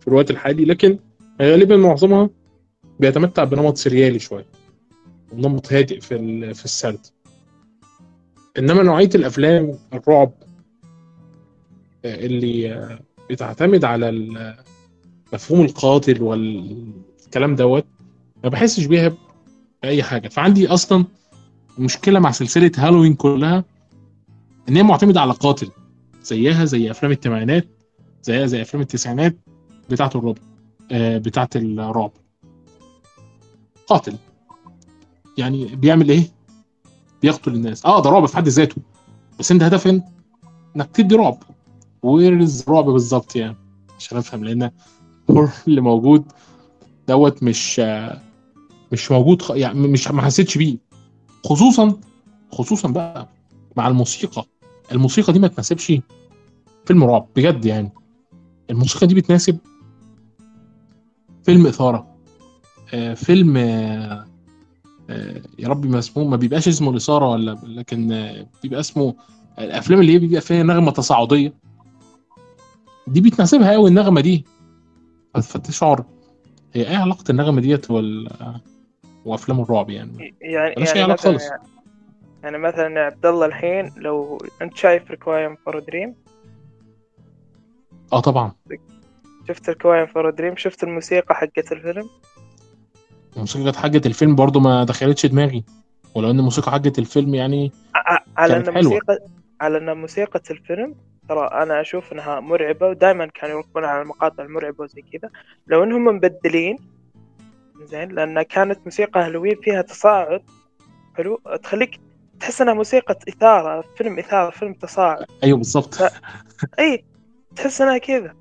في 0.01 0.09
الوقت 0.09 0.31
الحالي. 0.31 0.65
لكن 0.65 0.99
غالبا 1.43 1.77
معظمها 1.77 2.31
بيتمتع 3.01 3.45
بنمط 3.45 3.77
سريالي 3.77 4.19
شوية. 4.19 4.60
ونمط 5.33 5.73
هادئ 5.73 6.01
في 6.01 6.55
في 6.55 6.65
السرد. 6.65 7.07
إنما 8.59 8.83
نوعية 8.83 9.11
الأفلام 9.15 9.79
الرعب 9.95 10.33
اللي 12.05 12.99
بتعتمد 13.31 13.85
على 13.85 14.11
مفهوم 15.33 15.61
القاتل 15.65 16.23
والكلام 16.23 17.55
دوت 17.57 17.87
ما 18.45 18.49
بحسش 18.49 18.85
بيها 18.85 19.13
بأي 19.83 20.03
حاجة. 20.03 20.29
فعندي 20.29 20.69
أصلا 20.69 21.05
مشكلة 21.79 22.21
مع 22.21 22.31
سلسلة 22.31 22.73
هالوين 22.77 23.15
كلها 23.15 23.65
إن 24.69 24.77
هي 24.77 24.83
معتمدة 24.83 25.21
على 25.21 25.33
قاتل 25.33 25.71
زيها 26.23 26.65
زي 26.65 26.91
أفلام 26.91 27.13
الثمانينات 27.13 27.67
زيها 28.23 28.47
زي 28.47 28.63
أفلام 28.63 28.83
التسعينات 28.83 29.37
بتاعة 29.91 30.11
الرعب 30.15 30.39
آه 30.93 31.19
بتاعة 31.19 31.49
الرعب. 31.57 32.13
قاتل. 33.87 34.15
يعني 35.41 35.77
بيعمل 35.77 36.09
إيه؟ 36.11 36.29
بيقتل 37.23 37.55
الناس. 37.55 37.87
آه 37.87 38.03
ده 38.03 38.11
رعب 38.11 38.27
في 38.27 38.37
حد 38.37 38.49
ذاته. 38.49 38.77
بس 39.39 39.53
أنت 39.53 39.63
هدفك 39.63 40.03
إنك 40.77 40.91
تدي 40.95 41.15
رعب. 41.15 41.39
ويرز 42.03 42.65
رعب 42.69 42.85
بالظبط 42.85 43.37
يعني؟ 43.37 43.57
عشان 43.99 44.19
أفهم 44.19 44.45
لأن 44.45 44.71
اللي 45.69 45.81
موجود 45.81 46.25
دوت 47.09 47.43
مش 47.43 47.81
مش 48.93 49.11
موجود 49.11 49.43
خ... 49.43 49.51
يعني 49.51 49.89
مش 49.89 50.09
ما 50.11 50.23
حسيتش 50.23 50.59
بيه. 50.59 50.79
خصوصا 51.45 51.97
خصوصا 52.53 52.89
بقى 52.89 53.29
مع 53.77 53.89
الموسيقى. 53.89 54.45
الموسيقى 54.93 55.33
دي 55.33 55.39
ما 55.39 55.49
تناسبش 55.49 55.93
فيلم 56.87 57.05
رعب 57.05 57.27
بجد 57.37 57.65
يعني. 57.65 57.93
الموسيقى 58.71 59.07
دي 59.07 59.15
بتناسب 59.15 59.59
فيلم 61.45 61.67
إثارة. 61.67 62.07
آه 62.95 63.15
فيلم 63.15 63.57
يا 65.59 65.69
ربي 65.69 65.89
ما 65.89 65.99
اسمه 65.99 66.25
ما 66.25 66.37
بيبقاش 66.37 66.69
اسمه 66.69 66.91
الإثارة 66.91 67.29
ولا 67.31 67.59
لكن 67.65 68.13
آه 68.13 68.47
بيبقى 68.63 68.81
اسمه 68.81 69.15
الأفلام 69.59 70.01
اللي 70.01 70.13
هي 70.15 70.19
بيبقى 70.19 70.41
فيها 70.41 70.63
نغمة 70.63 70.91
تصاعدية. 70.91 71.53
دي 73.07 73.21
بتناسبها 73.21 73.73
قوي 73.73 73.89
النغمة 73.91 74.21
دي. 74.21 74.45
فتشعر 75.35 76.05
هي 76.75 76.89
إيه 76.91 76.97
علاقة 76.97 77.25
النغمة 77.31 77.61
ديت 77.61 77.91
وال 77.91 78.29
وأفلام 79.25 79.61
الرعب 79.61 79.91
يعني؟ 79.91 80.35
يعني 80.41 80.75
ملهاش 80.77 80.89
يعني 80.89 81.03
علاقة 81.03 81.13
مثلا 81.33 81.39
خالص. 81.39 81.51
يعني 82.43 82.59
مثلا 82.59 83.01
يا 83.01 83.05
عبد 83.05 83.27
الله 83.27 83.47
الحين 83.47 83.93
لو 83.97 84.39
أنت 84.63 84.77
شايف 84.77 85.11
ريكوايم 85.11 85.57
فور 85.57 85.79
دريم 85.79 86.15
آه 88.13 88.21
طبعا. 88.21 88.53
شفت 89.49 89.69
ريكوايم 89.69 90.07
فور 90.07 90.31
دريم 90.31 90.57
شفت 90.57 90.85
الموسيقى 90.85 91.35
حقت 91.35 91.73
الفيلم؟ 91.73 92.09
موسيقى 93.37 93.79
حاجة 93.81 94.01
الفيلم 94.07 94.35
برضو 94.35 94.61
ما 94.61 94.85
دخلتش 94.85 95.27
دماغي. 95.27 95.65
ولو 96.15 96.31
إن 96.31 96.41
موسيقى 96.41 96.71
حاجة 96.73 96.93
الفيلم 96.99 97.35
يعني 97.35 97.73
على 98.37 98.55
كانت 98.55 98.69
إن. 98.69 98.75
موسيقى 98.85 99.19
على 99.61 99.79
إن 99.79 99.97
موسيقى 99.97 100.41
الفيلم 100.51 100.95
ترى 101.29 101.47
أنا 101.47 101.81
أشوف 101.81 102.13
إنها 102.13 102.41
مرعبة 102.41 102.87
ودائما 102.87 103.27
كانوا 103.27 103.57
يركبون 103.57 103.85
على 103.85 104.03
المقاطع 104.03 104.45
المرعبة 104.45 104.85
وزي 104.85 105.03
كذا. 105.13 105.31
لو 105.67 105.85
إنهم 105.85 106.05
مبدلين 106.05 106.77
زين 107.85 108.09
لأن 108.09 108.43
كانت 108.43 108.79
موسيقى 108.85 109.21
هالوين 109.27 109.57
فيها 109.63 109.83
تصاعد 109.83 110.43
حلو؟ 111.17 111.41
تخليك 111.63 112.01
تحس 112.41 112.61
إنها 112.61 112.75
موسيقى 112.75 113.19
إثارة 113.29 113.85
فيلم 113.97 114.19
إثارة 114.19 114.51
فيلم 114.51 114.75
تصاعد. 114.75 115.25
أيوه 115.45 115.59
بالظبط 115.59 115.95
ف- 115.95 116.21
اي 116.79 117.05
تحس 117.57 117.81
إنها 117.81 117.99
كذا. 117.99 118.35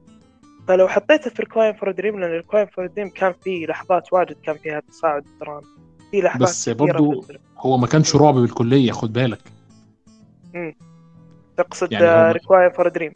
فلو 0.70 0.88
حطيتها 0.88 1.30
في 1.30 1.42
Requiem 1.42 1.74
for 1.74 1.92
a 1.92 1.96
Dream 1.96 2.20
لأن 2.20 2.32
Requiem 2.32 2.68
for 2.68 2.88
a 2.88 2.91
Dream 2.91 3.10
كان 3.10 3.34
في 3.44 3.66
لحظات 3.66 4.14
واجد 4.14 4.36
كان 4.44 4.58
فيها 4.58 4.80
تصاعد 4.80 5.26
درامي 5.42 5.66
في 6.12 6.22
لحظات 6.22 6.42
بس 6.42 6.70
برضو. 6.70 7.26
هو 7.58 7.78
ما 7.78 7.88
كانش 7.88 8.16
رعب 8.16 8.34
بالكلية 8.34 8.92
خد 8.92 9.14
بالك. 9.14 9.40
تقصد 11.58 11.92
يعني 11.92 12.32
Requiem 12.32 12.72
for 12.72 12.88
a 12.88 12.92
Dream 12.92 13.14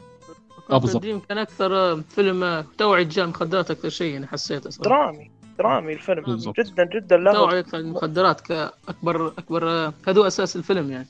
آه، 0.70 0.78
بالظبط. 0.78 1.02
Dream 1.02 1.20
كان 1.20 1.38
أكثر 1.38 1.76
آه، 1.76 2.00
فيلم 2.08 2.44
آه، 2.44 2.64
توعية 2.78 3.02
مجال 3.02 3.28
مخدرات 3.28 3.70
أكثر 3.70 3.88
شيء 3.88 4.16
أنا 4.16 4.26
حسيته 4.26 4.70
صراحة. 4.70 5.12
درامي 5.12 5.30
درامي 5.58 5.92
الفيلم. 5.92 6.22
بالضبط. 6.22 6.60
جدا 6.60 6.84
جدا 6.84 7.16
له. 7.16 7.32
توعية 7.32 7.64
المخدرات 7.74 8.40
كأكبر 8.40 9.26
أكبر 9.26 9.68
هذا 10.08 10.20
هو 10.20 10.26
أساس 10.26 10.56
الفيلم 10.56 10.90
يعني. 10.90 11.06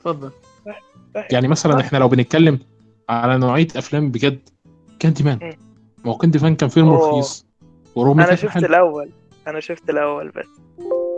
تفضل. 0.00 0.30
يعني 1.30 1.48
مثلا 1.48 1.80
إحنا 1.80 1.98
لو 1.98 2.08
بنتكلم 2.08 2.58
على 3.08 3.38
نوعية 3.38 3.68
أفلام 3.76 4.10
بجد 4.10 4.48
كاندي 4.98 5.24
مان. 5.24 5.69
ما 6.04 6.12
هو 6.12 6.16
كاندي 6.16 6.38
مان 6.38 6.56
كان 6.56 6.68
فيلم. 6.68 6.90
رخيص 6.90 7.46
ورغم 7.94 8.20
أنا 8.20 8.28
كان 8.28 8.36
شفت 8.36 8.48
حلو. 8.50 8.66
الأول. 8.66 9.10
أنا 9.46 9.60
شفت 9.60 9.90
الأول 9.90 10.28
بس. 10.28 10.46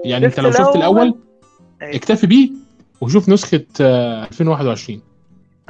يعني 0.04 0.26
أنت 0.26 0.40
لو 0.40 0.50
شفت. 0.50 0.76
الأول؟ 0.76 1.14
أي. 1.82 1.96
اكتفي 1.96 2.26
بيه 2.26 2.50
وشوف 3.00 3.28
نسخة 3.28 3.66
آه، 3.80 4.24
2021 4.24 5.02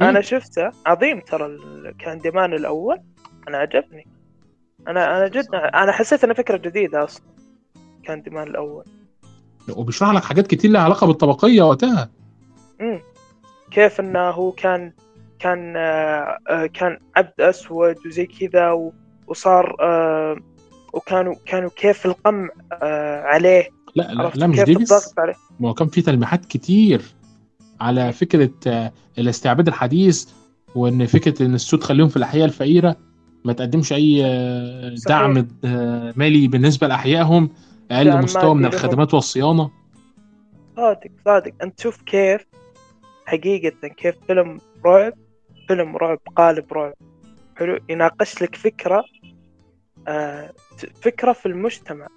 أنا 0.01 0.21
شفته. 0.21 0.71
عظيم 0.85 1.19
ترى 1.19 1.45
الكاندي 1.45 2.31
مان 2.31 2.53
الأول. 2.53 2.97
أنا 3.47 3.57
عجبني. 3.57 4.07
أنا 4.87 5.17
أنا 5.17 5.27
جدا 5.27 5.57
أنا 5.57 5.91
حسيت 5.91 6.23
إنه 6.23 6.33
فكرة 6.33 6.57
جديدة 6.57 7.03
أصلا. 7.03 7.23
Candyman 8.03 8.47
الأول. 8.47 8.83
وبيشرح 9.75 10.09
لك 10.09 10.23
حاجات 10.23 10.47
كتير 10.47 10.71
لها 10.71 10.81
علاقة 10.81 11.07
بالطبقية 11.07 11.61
وقتها. 11.61 12.09
امم 12.81 13.01
كيف 13.71 13.99
إنه 13.99 14.29
هو 14.29 14.51
كان 14.51 14.93
كان 15.39 15.73
آه 15.77 16.37
آه، 16.49 16.65
كان 16.65 16.99
عبد 17.15 17.41
أسود 17.41 17.95
وزي 18.07 18.25
كذا 18.25 18.71
و- 18.71 18.93
وصار 19.27 19.75
آه 19.81 20.37
وكانوا 20.93 21.35
كانوا 21.45 21.69
كيف 21.75 22.05
القمع 22.05 22.49
آه 22.73 23.21
عليه. 23.21 23.69
لا 23.95 24.13
لا, 24.13 24.31
لا 24.35 24.47
مش 24.47 24.59
ديفيس 24.59 25.13
ما 25.59 25.69
هو 25.69 25.73
كان 25.73 25.87
في 25.87 26.01
تلميحات 26.01 26.45
كتير 26.45 27.01
على 27.81 28.11
فكرة 28.11 28.49
آه، 28.67 28.91
الاستعباد 29.17 29.67
الحديث 29.67 30.29
وإن 30.75 31.05
فكرة 31.05 31.45
إن 31.45 31.53
السود 31.53 31.83
خليهم 31.83 32.07
في 32.07 32.17
الأحياء 32.17 32.45
الفقيرة 32.45 32.95
ما 33.45 33.53
تقدمش 33.53 33.93
أي 33.93 34.21
آه، 34.25 34.95
صحيح. 34.95 35.07
دعم 35.07 35.47
آه، 35.65 36.13
مالي 36.15 36.47
بالنسبة 36.47 36.87
لأحيائهم 36.87 37.49
أقل 37.91 38.23
مستوى 38.23 38.55
من. 38.55 38.65
الخدمات 38.65 39.13
والصيانة. 39.13 39.71
صادق 40.75 41.11
صادق. 41.25 41.51
أنت 41.63 41.77
تشوف 41.77 42.01
كيف 42.01 42.45
حقيقة 43.25 43.87
كيف 43.87 44.15
فيلم 44.27 44.59
رعب 44.85 45.13
فيلم 45.67 45.97
رعب 45.97 46.19
قالب 46.35 46.73
رعب. 46.73 46.93
حلو 47.57 47.79
يناقش 47.89 48.41
لك 48.41 48.55
فكرة 48.55 49.03
آه 50.07 50.53
فكرة 51.01 51.33
في 51.33 51.45
المجتمع 51.45 52.07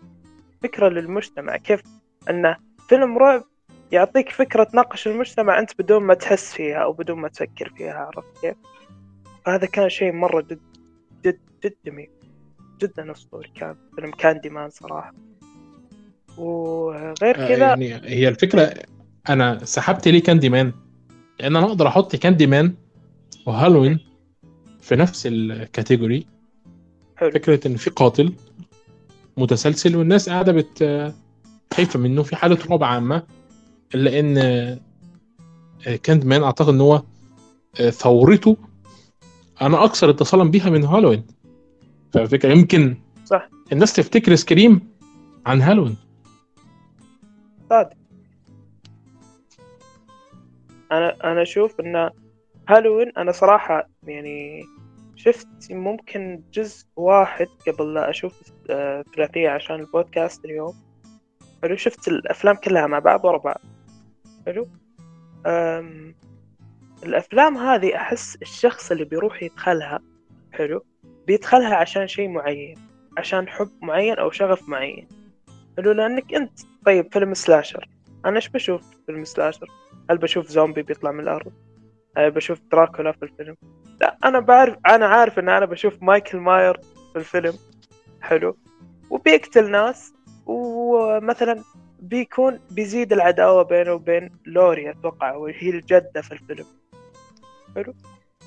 فكرة 0.62 0.89
للمجتمع. 0.89 1.57
كيف؟ 1.57 1.82
انه 2.30 2.57
فيلم 2.89 3.18
رعب 3.18 3.45
يعطيك 3.93 4.28
فكرة 4.28 4.64
تناقش 4.64 5.07
المجتمع 5.07 5.59
أنت 5.59 5.70
بدون 5.78 6.03
ما 6.03 6.14
تحس 6.14 6.53
فيها 6.53 6.76
أو 6.76 6.93
بدون 6.93 7.18
ما 7.18 7.28
تفكر 7.28 7.72
فيها 7.76 7.95
عرفت 7.95 8.41
كيف؟ 8.41 8.57
فهذا 9.45 9.66
كان 9.66 9.89
شيء 9.89 10.12
مرة 10.12 10.41
جد 10.41 10.61
جد 11.24 11.41
جد 11.64 11.74
جميل 11.87 12.11
جدا 12.82 13.12
أسطوري 13.12 13.49
كان 13.55 13.76
فيلم 13.97 14.11
Candyman 14.11 14.70
صراحة. 14.70 15.14
وغير 16.39 17.37
آه، 17.45 17.49
كذا 17.49 17.66
يعني 17.66 17.95
هي 17.95 18.28
الفكرة 18.28 18.74
أنا 19.28 19.64
سحبت 19.64 20.09
ليه 20.09 20.22
Candyman؟ 20.22 20.72
لأن 21.41 21.57
أنا 21.57 21.66
أقدر 21.66 21.89
أحط 21.89 22.16
Candyman 22.16 22.47
و 22.47 22.74
Halloween 23.47 24.01
في 24.87 24.97
نفس 24.97 25.26
ال 25.27 25.38
category 25.38 26.27
حلو. 27.16 27.30
فكرة 27.30 27.66
إن 27.66 27.76
في 27.76 27.91
قاتل 27.91 28.32
متسلسل 29.37 29.97
والناس 29.97 30.28
قاعدة 30.28 30.53
بت 30.53 30.82
خايفة 31.74 31.99
منه 31.99 32.22
في 32.22 32.37
حالة 32.37 32.59
رعب 32.70 32.84
عامة. 32.84 33.22
الا 33.95 34.18
ان 34.20 34.34
كاندي 36.03 36.26
مان 36.26 36.43
أعتقد 36.43 36.68
إن 36.68 36.80
هو 36.80 37.03
ثورته 37.91 38.57
أنا 39.62 39.84
أكثر 39.84 40.11
اتصالا 40.11 40.45
بيها 40.45 40.70
من 40.70 40.84
هالوين. 40.84 41.26
ففكرة 42.12 42.53
يمكن 42.53 42.97
صح. 43.24 43.49
الناس 43.72 43.93
تفتكر 43.93 44.34
سكريم 44.34 44.89
عن 45.47 45.62
هالوين. 45.62 45.97
صادق 47.70 47.97
أنا 50.93 51.32
أنا 51.32 51.43
أشوف 51.43 51.80
إن 51.80 52.11
هالوين 52.68 53.12
أنا 53.18 53.32
صراحة 53.32 53.89
يعني 54.03 54.64
شفت 55.17 55.49
ممكن 55.71 56.43
جزء 56.53 56.87
واحد 56.97 57.47
قبل 57.69 57.95
لا 57.95 58.11
أشوف 58.11 58.53
آه، 58.71 59.05
ثلاثية 59.17 59.49
عشان 59.49 59.77
البودكاست 59.81 60.45
اليوم. 60.45 60.75
حلو 61.62 61.77
شفت 61.77 62.09
الأفلام 62.09 62.55
كلها 62.55 62.87
مع 62.87 62.99
بعض 62.99 63.25
ورا 63.25 63.39
بعض. 63.39 63.61
حلو. 64.47 64.67
أم 65.47 66.14
الأفلام 67.03 67.59
هذه 67.59 67.97
أحس 67.97 68.37
الشخص 68.43 68.91
اللي 68.91 69.05
بيروح 69.05 69.43
يدخلها 69.43 70.01
حلو 70.53 70.85
بيدخلها 71.27 71.75
عشان 71.75 72.07
شيء 72.07 72.29
معين 72.29 72.75
عشان 73.19 73.49
حب 73.49 73.71
معين 73.83 74.19
أو 74.19 74.31
شغف 74.31 74.69
معين. 74.69 75.09
حلو 75.77 75.93
لأنك 75.93 76.35
أنت 76.35 76.59
طيب 76.87 77.12
فيلم 77.12 77.35
slasher 77.35 77.89
أنا 78.25 78.37
إيش 78.37 78.49
بشوف 78.49 78.91
في 78.91 78.97
فيلم 79.07 79.25
slasher 79.24 79.66
هل 80.11 80.19
بشوف 80.19 80.49
زومبي 80.49 80.83
بيطلع 80.83 81.12
من 81.12 81.21
الأرض؟ 81.21 81.47
هل 81.47 81.66
بشوف 82.19 82.61
دراكولا 82.73 83.12
في 83.12 83.23
الفيلم. 83.23 83.57
لا 84.01 84.17
أنا 84.25 84.41
بعرف 84.41 84.77
أنا 84.87 85.07
عارف 85.07 85.39
إن 85.39 85.49
أنا 85.49 85.67
بشوف 85.67 86.03
مايكل 86.03 86.39
ماير 86.39 86.81
في 87.12 87.19
الفيلم. 87.19 87.55
حلو. 88.21 88.57
وبيقتل 89.11 89.71
ناس 89.71 90.14
ومثلا 90.47 91.62
بيكون 92.01 92.61
بيزيد 92.71 93.12
العداوة 93.12 93.62
بينه 93.62 93.93
وبين 93.93 94.31
لوري 94.47 94.91
أتوقع 94.91 95.35
وهي 95.35 95.71
الجدة 95.71 96.23
في 96.23 96.33
الفيلم. 96.33 96.67
حلو. 97.75 97.95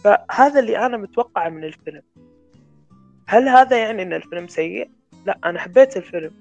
فهذا 0.03 0.59
اللي 0.59 0.86
أنا 0.86 0.97
متوقعه 0.97 1.49
من 1.49 1.63
الفيلم. 1.63 2.01
هل 3.28 3.47
هذا 3.47 3.78
يعني 3.78 4.03
أن 4.03 4.13
الفيلم 4.13 4.47
سيء؟ 4.47 4.89
لا 5.26 5.39
أنا 5.45 5.59
حبيت 5.59 5.97
الفيلم. 5.97 6.32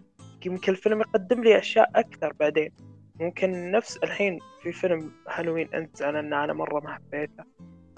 يمكن 0.46 0.72
الفيلم 0.72 1.00
يقدم 1.00 1.44
لي 1.44 1.58
أشياء 1.58 1.90
أكثر 1.94 2.32
بعدين. 2.40 2.72
ممكن 3.20 3.70
نفس 3.70 3.96
الحين 3.96 4.38
في 4.62 4.72
فيلم 4.72 5.12
هالوين 5.28 5.74
أنت 5.74 6.02
أنا 6.02 6.20
أن 6.20 6.32
أنا 6.32 6.52
مرة 6.52 6.80
ما 6.80 6.94
حبيته. 6.94 7.44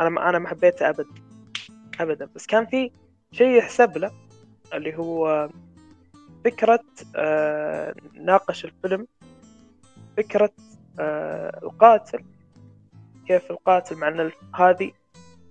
أنا 0.01 0.09
ما 0.09 0.29
أنا 0.29 0.39
ما 0.39 0.49
حبيته 0.49 0.89
أبدا 0.89 1.09
أبدا. 2.01 2.29
بس 2.35 2.47
كان 2.47 2.67
في 2.67 2.91
شيء 3.33 3.59
يحسب 3.59 3.99
له 3.99 4.11
اللي 4.75 4.97
هو 4.97 5.49
فكرة 6.45 6.85
آه 7.17 7.95
ناقش 8.15 8.65
الفيلم 8.65 9.07
فكرة 10.17 10.51
آه 11.01 11.61
القاتل 11.63 12.25
كيف 13.27 13.51
القاتل 13.51 13.97
مع 13.97 14.09
أن 14.09 14.31
هذه 14.55 14.93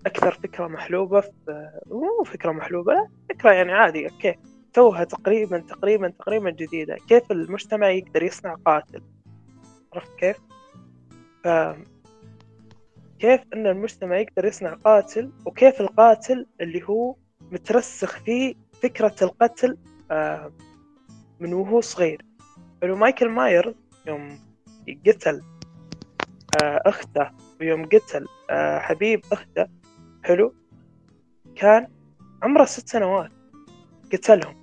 أكثر 0.06 0.32
فكرة 0.32 0.68
محلوبة 0.68 1.22
في 1.22 1.70
مو 1.88 2.24
فكرة 2.24 2.52
محلوبة 2.52 2.94
لا 2.94 3.08
فكرة 3.30 3.52
يعني 3.52 3.72
عادي 3.72 4.10
أوكي. 4.10 4.36
توها 4.74 5.04
تقريبا 5.04 5.60
تقريبا 5.60 6.10
تقريبا 6.10 6.50
جديدة. 6.50 6.98
كيف 7.08 7.32
المجتمع 7.32 7.90
يقدر 7.90 8.24
يصنع 8.24 8.56
قاتل؟ 8.66 9.02
عرفت 9.94 10.16
كيف؟ 10.20 10.38
ف 11.44 11.48
كيف 13.20 13.42
أن 13.54 13.68
المجتمع 13.68 14.18
يقدر 14.18 14.46
يصنع 14.46 14.74
قاتل 14.74 15.32
وكيف 15.46 15.82
القاتل 15.82 16.46
اللي 16.62 16.84
هو 16.84 17.16
مترسخ 17.52 18.24
فيه 18.24 18.56
فكرة 18.84 19.16
القتل 19.22 19.78
آه 20.12 20.52
من 21.40 21.54
وهو 21.54 21.82
صغير. 21.82 22.26
حلو 22.82 22.96
مايكل 22.96 23.30
ماير 23.30 23.76
يوم 24.08 24.40
قتل 25.08 25.42
آه 26.64 26.82
أخته 26.86 27.32
ويوم 27.62 27.86
قتل 27.86 28.28
آه 28.50 28.80
حبيب 28.80 29.22
أخته 29.32 29.68
حلو 30.24 30.54
كان 31.56 31.88
عمره 32.44 32.66
ست 32.66 32.90
سنوات 32.90 33.32
قتلهم. 34.14 34.60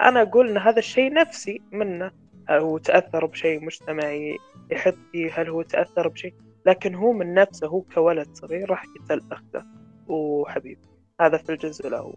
أنا 0.00 0.22
أقول 0.22 0.48
إن 0.48 0.58
هذا 0.58 0.78
الشيء 0.78 1.12
نفسي 1.12 1.62
منه. 1.72 2.10
هو 2.50 2.78
تأثر 2.78 3.26
بشيء 3.26 3.64
مجتمعي 3.64 4.38
يحط 4.70 4.94
فيه 5.12 5.40
هل 5.40 5.48
هو 5.48 5.62
تأثر 5.62 6.08
بشيء. 6.08 6.34
لكن 6.66 6.94
هو 6.94 7.12
من 7.12 7.34
نفسه 7.34 7.66
هو 7.66 7.82
كولد 7.82 8.28
صغير 8.34 8.70
راح 8.70 8.84
قتل 8.84 9.22
أخته 9.32 9.64
وحبيب 10.08 10.78
هذا 11.20 11.36
في 11.36 11.52
الجزء 11.52 11.88
الأول. 11.88 12.16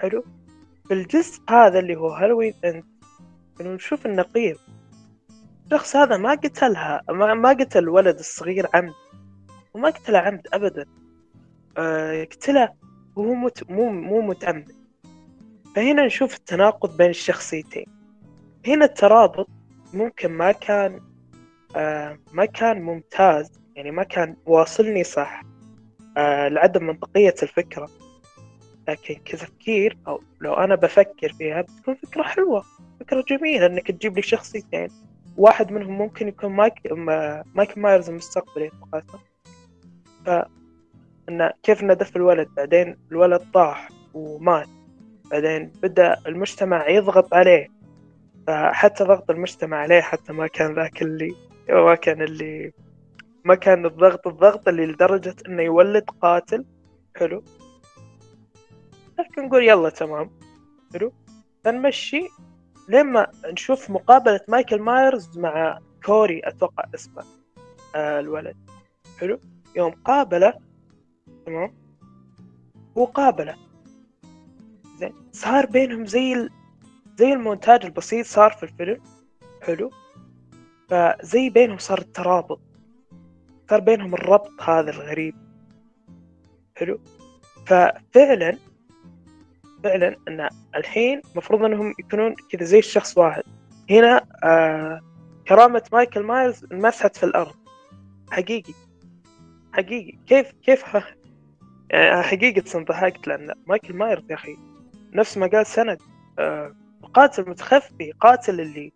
حلو؟ 0.00 0.24
في 0.88 0.94
الجزء 0.94 1.40
هذا 1.50 1.78
اللي 1.78 1.96
هو 1.96 2.08
هالوين 2.08 2.54
انت 2.64 2.84
نشوف 3.60 4.06
النقيض 4.06 4.56
الشخص 5.72 5.96
هذا 5.96 6.16
ما 6.16 6.30
قتلها 6.30 7.02
ما, 7.10 7.34
ما 7.34 7.48
قتل 7.48 7.78
الولد 7.78 8.18
الصغير 8.18 8.66
عمد 8.74 8.94
وما 9.74 9.90
قتله 9.90 10.18
عمد 10.18 10.46
ابدا. 10.52 10.86
آه 11.78 12.24
قتله 12.24 12.68
وهو 13.16 13.34
مت 13.34 13.70
مو 13.70 13.90
مو 13.90 14.20
متعمد. 14.20 14.72
فهنا 15.76 16.06
نشوف 16.06 16.36
التناقض 16.36 16.96
بين 16.96 17.10
الشخصيتين. 17.10 17.86
هنا 18.66 18.84
الترابط 18.84 19.48
ممكن 19.94 20.30
ما 20.32 20.52
كان 20.52 21.00
آه 21.76 22.18
ما 22.32 22.44
كان 22.44 22.82
ممتاز 22.82 23.52
يعني 23.76 23.90
ما 23.90 24.02
كان 24.02 24.36
واصلني 24.46 25.04
صح 25.04 25.42
آه 26.16 26.48
لعدم 26.48 26.86
منطقية 26.86 27.34
الفكرة. 27.42 27.88
لكن 28.88 29.14
كتفكير 29.14 29.98
أو 30.08 30.20
لو 30.40 30.54
أنا 30.54 30.74
بفكر 30.74 31.32
فيها 31.32 31.60
بتكون 31.62 31.94
فكرة 31.94 32.22
حلوة 32.22 32.64
فكرة 33.00 33.24
جميلة 33.28 33.66
إنك 33.66 33.90
تجيب 33.90 34.16
لي 34.16 34.22
شخصيتين. 34.22 34.88
واحد 35.36 35.72
منهم 35.72 35.98
ممكن 35.98 36.28
يكون 36.28 36.50
مايك 36.52 36.74
مايك 37.54 37.78
مايرز 37.78 38.08
المستقبلي 38.10 38.70
أتوقع 38.92 39.18
ف 40.26 40.30
إنه 41.28 41.50
كيف 41.62 41.82
إنه 41.82 41.94
دف 41.94 42.16
الولد؟ 42.16 42.48
بعدين 42.56 42.96
الولد 43.12 43.42
طاح 43.54 43.88
ومات. 44.14 44.68
بعدين 45.30 45.72
بدأ 45.82 46.16
المجتمع 46.26 46.88
يضغط 46.88 47.34
عليه. 47.34 47.68
فحتى 48.46 49.04
ضغط 49.04 49.30
المجتمع 49.30 49.76
عليه 49.76 50.00
حتى 50.00 50.32
ما 50.32 50.46
كان 50.46 50.74
ذاك 50.74 51.02
اللي 51.02 51.34
ما 51.68 51.94
كان 51.94 52.22
اللي 52.22 52.72
ما 53.44 53.54
كان 53.54 53.86
الضغط 53.86 54.26
الضغط 54.26 54.68
اللي 54.68 54.86
لدرجة 54.86 55.36
إنه 55.48 55.62
يولد 55.62 56.04
قاتل. 56.20 56.64
حلو. 57.16 57.44
لكن 59.18 59.46
نقول 59.46 59.64
يلا 59.64 59.88
تمام. 59.88 60.30
حلو. 60.92 61.12
فنمشي 61.64 62.28
لما 62.88 63.26
نشوف 63.46 63.90
مقابلة 63.90 64.40
مايكل 64.48 64.80
مايرز 64.80 65.38
مع 65.38 65.78
كوري 66.04 66.40
أتوقع 66.44 66.84
اسمه 66.94 67.24
آه 67.94 68.20
الولد. 68.20 68.56
حلو. 69.20 69.40
يوم 69.76 69.90
قابله 69.90 70.54
تمام. 71.46 71.74
وقابله 72.94 73.54
زين. 74.98 75.14
صار 75.32 75.66
بينهم 75.66 76.06
زي. 76.06 76.48
زي 77.22 77.32
المونتاج 77.32 77.84
البسيط 77.84 78.26
صار 78.26 78.50
في 78.50 78.62
الفيلم. 78.62 79.00
حلو. 79.62 79.90
فزي 80.88 81.50
بينهم 81.50 81.78
صار 81.78 81.98
الترابط. 81.98 82.60
صار 83.70 83.80
بينهم 83.80 84.14
الربط 84.14 84.62
هذا 84.62 84.90
الغريب. 84.90 85.34
حلو. 86.76 87.00
ففعلا 87.66 88.58
فعلا 89.84 90.16
إن 90.28 90.48
الحين 90.76 91.20
المفروض 91.32 91.62
إنهم 91.64 91.94
يكونون 91.98 92.34
كذا 92.50 92.64
زي 92.64 92.78
الشخص 92.78 93.18
واحد. 93.18 93.42
هنا 93.90 94.26
آه 94.44 95.00
كرامة 95.48 95.82
مايكل 95.92 96.22
مايرز 96.22 96.66
انمسحت 96.72 97.16
في 97.16 97.26
الأرض. 97.26 97.54
حقيقي. 98.30 98.74
حقيقي. 99.72 100.18
كيف 100.26 100.52
كيف 100.62 100.82
ح... 100.82 101.14
يعني 101.90 102.22
حقيقة 102.22 102.84
ضحكت 102.84 103.26
لأن 103.26 103.54
مايكل 103.66 103.96
مايرز 103.96 104.30
يا 104.30 104.34
أخي 104.34 104.56
نفس 105.12 105.38
ما 105.38 105.46
قال 105.46 105.66
سند 105.66 106.02
آه 106.38 106.81
قاتل 107.14 107.50
متخفي 107.50 108.12
قاتل 108.20 108.60
اللي 108.60 108.92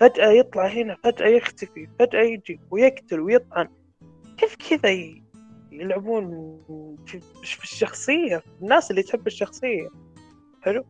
فجأة 0.00 0.28
يطلع 0.28 0.66
هنا 0.66 0.96
فجأة 1.04 1.26
يختفي 1.26 1.88
فجأة 1.98 2.22
يجي 2.22 2.60
ويقتل 2.70 3.20
ويطعن. 3.20 3.68
كيف 4.36 4.56
كذا 4.56 4.90
يلعبون 5.72 6.58
في, 7.06 7.20
الشخصية؟ 7.62 8.42
الناس 8.62 8.90
اللي 8.90 9.02
تحب 9.02 9.26
الشخصية. 9.26 9.88
حلو؟ 10.62 10.84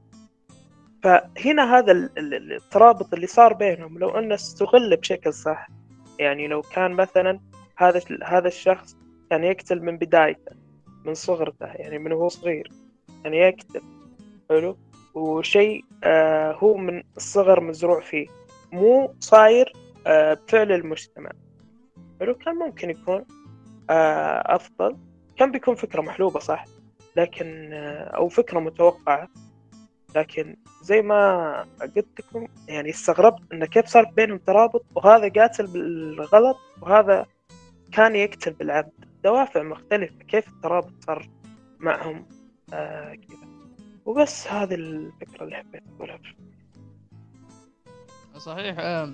فهنا 1.03 1.79
هذا 1.79 1.93
الترابط 2.19 3.15
اللي 3.15 3.27
صار 3.27 3.53
بينهم 3.53 3.99
لو 3.99 4.19
أنه 4.19 4.35
استغل 4.35 4.97
بشكل 4.97 5.33
صح. 5.33 5.69
يعني 6.19 6.49
لو 6.49 6.63
كان 6.63 6.93
مثلا 6.93 7.41
هذا 7.77 8.01
هذا 8.25 8.49
الشخص 8.49 8.97
كان 9.31 9.45
يقتل 9.45 9.83
من 9.83 9.99
بدايته 9.99 10.53
من 11.05 11.15
صغرته 11.15 11.67
يعني 11.67 11.99
من 11.99 12.13
هو 12.13 12.29
صغير 12.29 12.73
يعني 13.25 13.37
يقتل. 13.39 13.83
حلو؟ 14.51 14.77
وشيء 15.19 15.85
آه 16.05 16.53
هو 16.53 16.77
من 16.77 17.03
الصغر 17.17 17.61
مزروع 17.61 18.01
فيه. 18.01 18.27
مو 18.73 19.15
صاير 19.21 19.73
آه 20.07 20.35
بفعل 20.35 20.73
المجتمع. 20.73 21.31
حلو؟ 22.21 22.35
كان 22.35 22.55
ممكن 22.55 22.91
يكون 22.91 23.25
آه 23.91 24.55
أفضل. 24.57 24.97
كان 25.37 25.51
بيكون 25.51 25.75
فكرة 25.75 26.03
محلوبة 26.03 26.41
صح؟ 26.41 26.65
لكن 27.17 27.71
أو 28.15 28.29
فكرة 28.29 28.61
متوقعة. 28.61 29.29
لكن 30.17 30.57
زي 30.83 31.03
ما 31.03 31.67
قلت 31.81 32.07
لكم 32.21 32.47
يعني 32.69 32.91
استغربت 32.91 33.53
انه 33.53 33.67
كيف 33.67 33.87
صار 33.87 34.05
بينهم 34.05 34.39
ترابط 34.39 34.85
وهذا 34.95 35.29
قاتل 35.29 35.67
بالغلط 35.67 36.57
وهذا 36.83 37.27
كان 37.93 38.17
يقتل 38.17 38.53
بالعمد 38.53 38.93
دوافع 39.25 39.63
مختلفة 39.63 40.15
كيف 40.29 40.49
الترابط 40.49 40.93
صار 41.07 41.29
معهم؟ 41.79 42.27
آه 42.73 43.15
كذا. 43.15 43.38
وبس 44.09 44.47
هذه 44.47 44.75
الفكرة 44.75 45.45
اللي 45.45 45.57
حبيت 45.57 45.83
أقولها. 45.97 46.19
صحيح 48.39 48.77
آه 48.79 49.13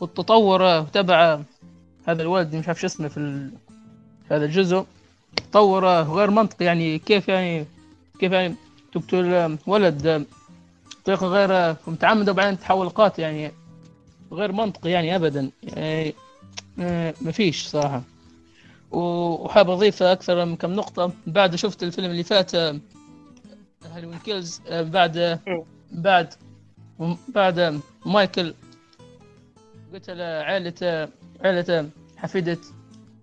والتطور 0.00 0.82
تبع 0.82 1.40
هذا 2.06 2.22
الولد 2.22 2.56
مش 2.56 2.68
عارف 2.68 2.80
شو 2.80 2.86
اسمه 2.86 3.08
في 3.08 3.50
هذا 4.30 4.44
الجزء 4.44 4.84
تطور 5.36 5.86
غير 6.02 6.30
منطقي 6.30 6.64
يعني 6.64 6.98
كيف 6.98 7.28
يعني 7.28 7.66
كيف 8.18 8.32
يعني 8.32 8.54
تقتل 8.92 9.58
ولد 9.66 10.26
بطريقة 11.02 11.26
غير 11.26 11.76
متعمدة 11.86 12.32
وبعدين 12.32 12.58
تحول 12.58 12.88
قاتل 12.88 13.22
يعني 13.22 13.52
غير 14.32 14.52
منطقي 14.52 14.90
يعني 14.90 15.16
أبدا 15.16 15.50
يعني 15.62 16.14
آه، 16.78 17.14
ما 17.20 17.32
فيش 17.32 17.66
صراحة. 17.66 18.02
وحاب 18.92 19.70
أضيف 19.70 20.02
أكثر 20.02 20.44
من 20.44 20.56
كم 20.56 20.72
نقطة. 20.72 21.12
بعد 21.26 21.54
شفت 21.54 21.82
الفيلم 21.82 22.10
اللي 22.10 22.24
فات 22.24 22.52
Halloween 23.92 24.18
Kills 24.18 24.60
آه، 24.68 24.82
بعد 24.82 25.40
بعد 25.92 26.34
بعد 27.28 27.80
مايكل 28.06 28.54
قتل 29.94 30.20
عائلة 30.20 31.08
عائلة 31.44 31.90
حفيدة 32.16 32.58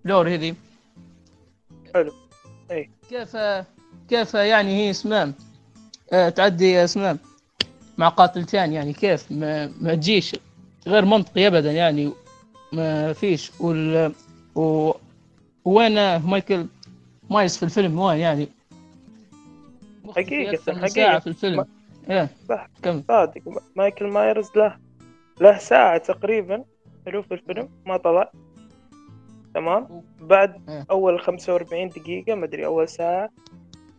لوري 0.04 0.28
هذي. 0.34 0.54
حلو. 1.94 2.12
اي 2.70 2.90
كيف 3.10 3.36
كيف 4.08 4.34
يعني 4.34 4.76
هي 4.76 4.90
اسمها؟ 4.90 5.32
آه، 6.12 6.28
تعدي 6.28 6.84
اسمه 6.84 7.18
مع 7.98 8.08
قاتل 8.08 8.46
ثاني 8.46 8.74
يعني 8.74 8.92
كيف؟ 8.92 9.32
ما, 9.32 9.72
ما 9.80 9.94
تجيش. 9.94 10.36
غير 10.86 11.04
منطقي 11.04 11.46
ابدا 11.46 11.72
يعني. 11.72 12.12
ما 12.72 13.12
فيش. 13.12 13.50
وال 13.60 14.12
و... 14.54 14.92
وين 15.64 16.16
مايكل؟ 16.16 16.66
مايرز 17.30 17.56
في 17.56 17.62
الفيلم 17.62 17.98
وين 17.98 18.18
يعني؟ 18.18 18.48
حقيقة 20.10 20.74
حقيقة. 20.74 21.18
في 21.18 21.26
الفيلم. 21.26 21.66
صح 22.48 22.66
كم 22.82 23.02
صادق. 23.08 23.42
مايكل 23.76 24.06
مايرز 24.06 24.50
له 24.56 24.76
له 25.40 25.58
ساعة 25.58 25.98
تقريبا 25.98 26.64
حلو 27.06 27.22
في 27.22 27.34
الفيلم 27.34 27.68
ما 27.86 27.96
طلع. 27.96 28.32
تمام؟ 29.54 30.02
بعد 30.20 30.70
إيه؟ 30.70 30.86
أول 30.90 31.20
خمسة 31.20 31.52
وأربعين 31.52 31.88
دقيقة 31.88 32.34
ما 32.34 32.44
أدري 32.44 32.66
أول 32.66 32.88
ساعة 32.88 33.30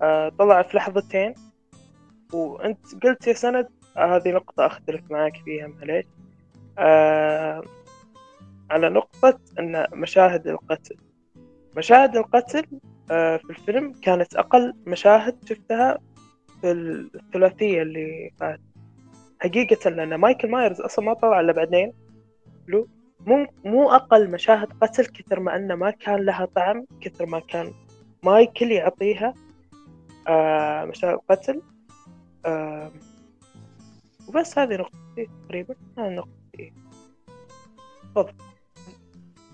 آه 0.01 0.30
طلع 0.30 0.62
في 0.62 0.78
لحظتين. 0.78 1.34
وأنت 2.34 3.04
قلت 3.04 3.28
يا 3.28 3.34
سند 3.34 3.68
هذه 3.97 4.32
نقطة 4.32 4.66
أختلف 4.66 5.12
معك 5.12 5.38
فيها 5.45 5.68
معليش. 5.68 6.06
آه 6.78 7.64
على 8.72 8.89
نقطة 8.89 9.39
إن 9.60 9.86
مشاهد 9.93 10.47
القتل. 10.47 10.95
مشاهد 11.78 12.16
القتل 12.18 12.60
آه 12.60 12.93
في 13.08 13.49
الفيلم 13.49 13.93
كانت 13.93 14.36
أقل 14.36 14.74
مشاهد 14.88 15.38
شفتها 15.49 15.99
في 16.62 16.72
الثلاثية 16.72 17.82
اللي 17.82 18.32
فات 18.39 18.60
حقيقة 19.39 19.89
لأن 19.89 20.16
مايكل 20.16 20.51
مايرز 20.51 20.82
أصلا 20.82 21.06
ما 21.06 21.14
طلع 21.14 21.39
إلا 21.39 21.51
بعدين. 21.51 21.93
لو 22.68 22.88
مو 23.20 23.47
مو 23.66 23.91
أقل 23.91 24.32
مشاهد 24.32 24.68
قتل 24.82 25.06
كثر 25.06 25.39
ما 25.39 25.56
أنه 25.56 25.76
ما 25.76 25.91
كان 25.91 26.26
لها 26.26 26.45
طعم 26.45 26.86
كثر 27.01 27.26
ما 27.26 27.39
كان 27.39 27.72
مايكل 28.24 28.72
يعطيها 28.72 29.34
آه 30.28 30.86
مشاهد 30.86 31.20
قتل. 31.30 31.62
آه 32.45 32.91
وبس 34.28 34.58
هذه 34.58 34.76
نقطتي 34.76 35.30
تقريبا 35.45 35.76
هذه 35.97 36.10
نقطتي 36.10 36.74
تفضل. 38.16 38.34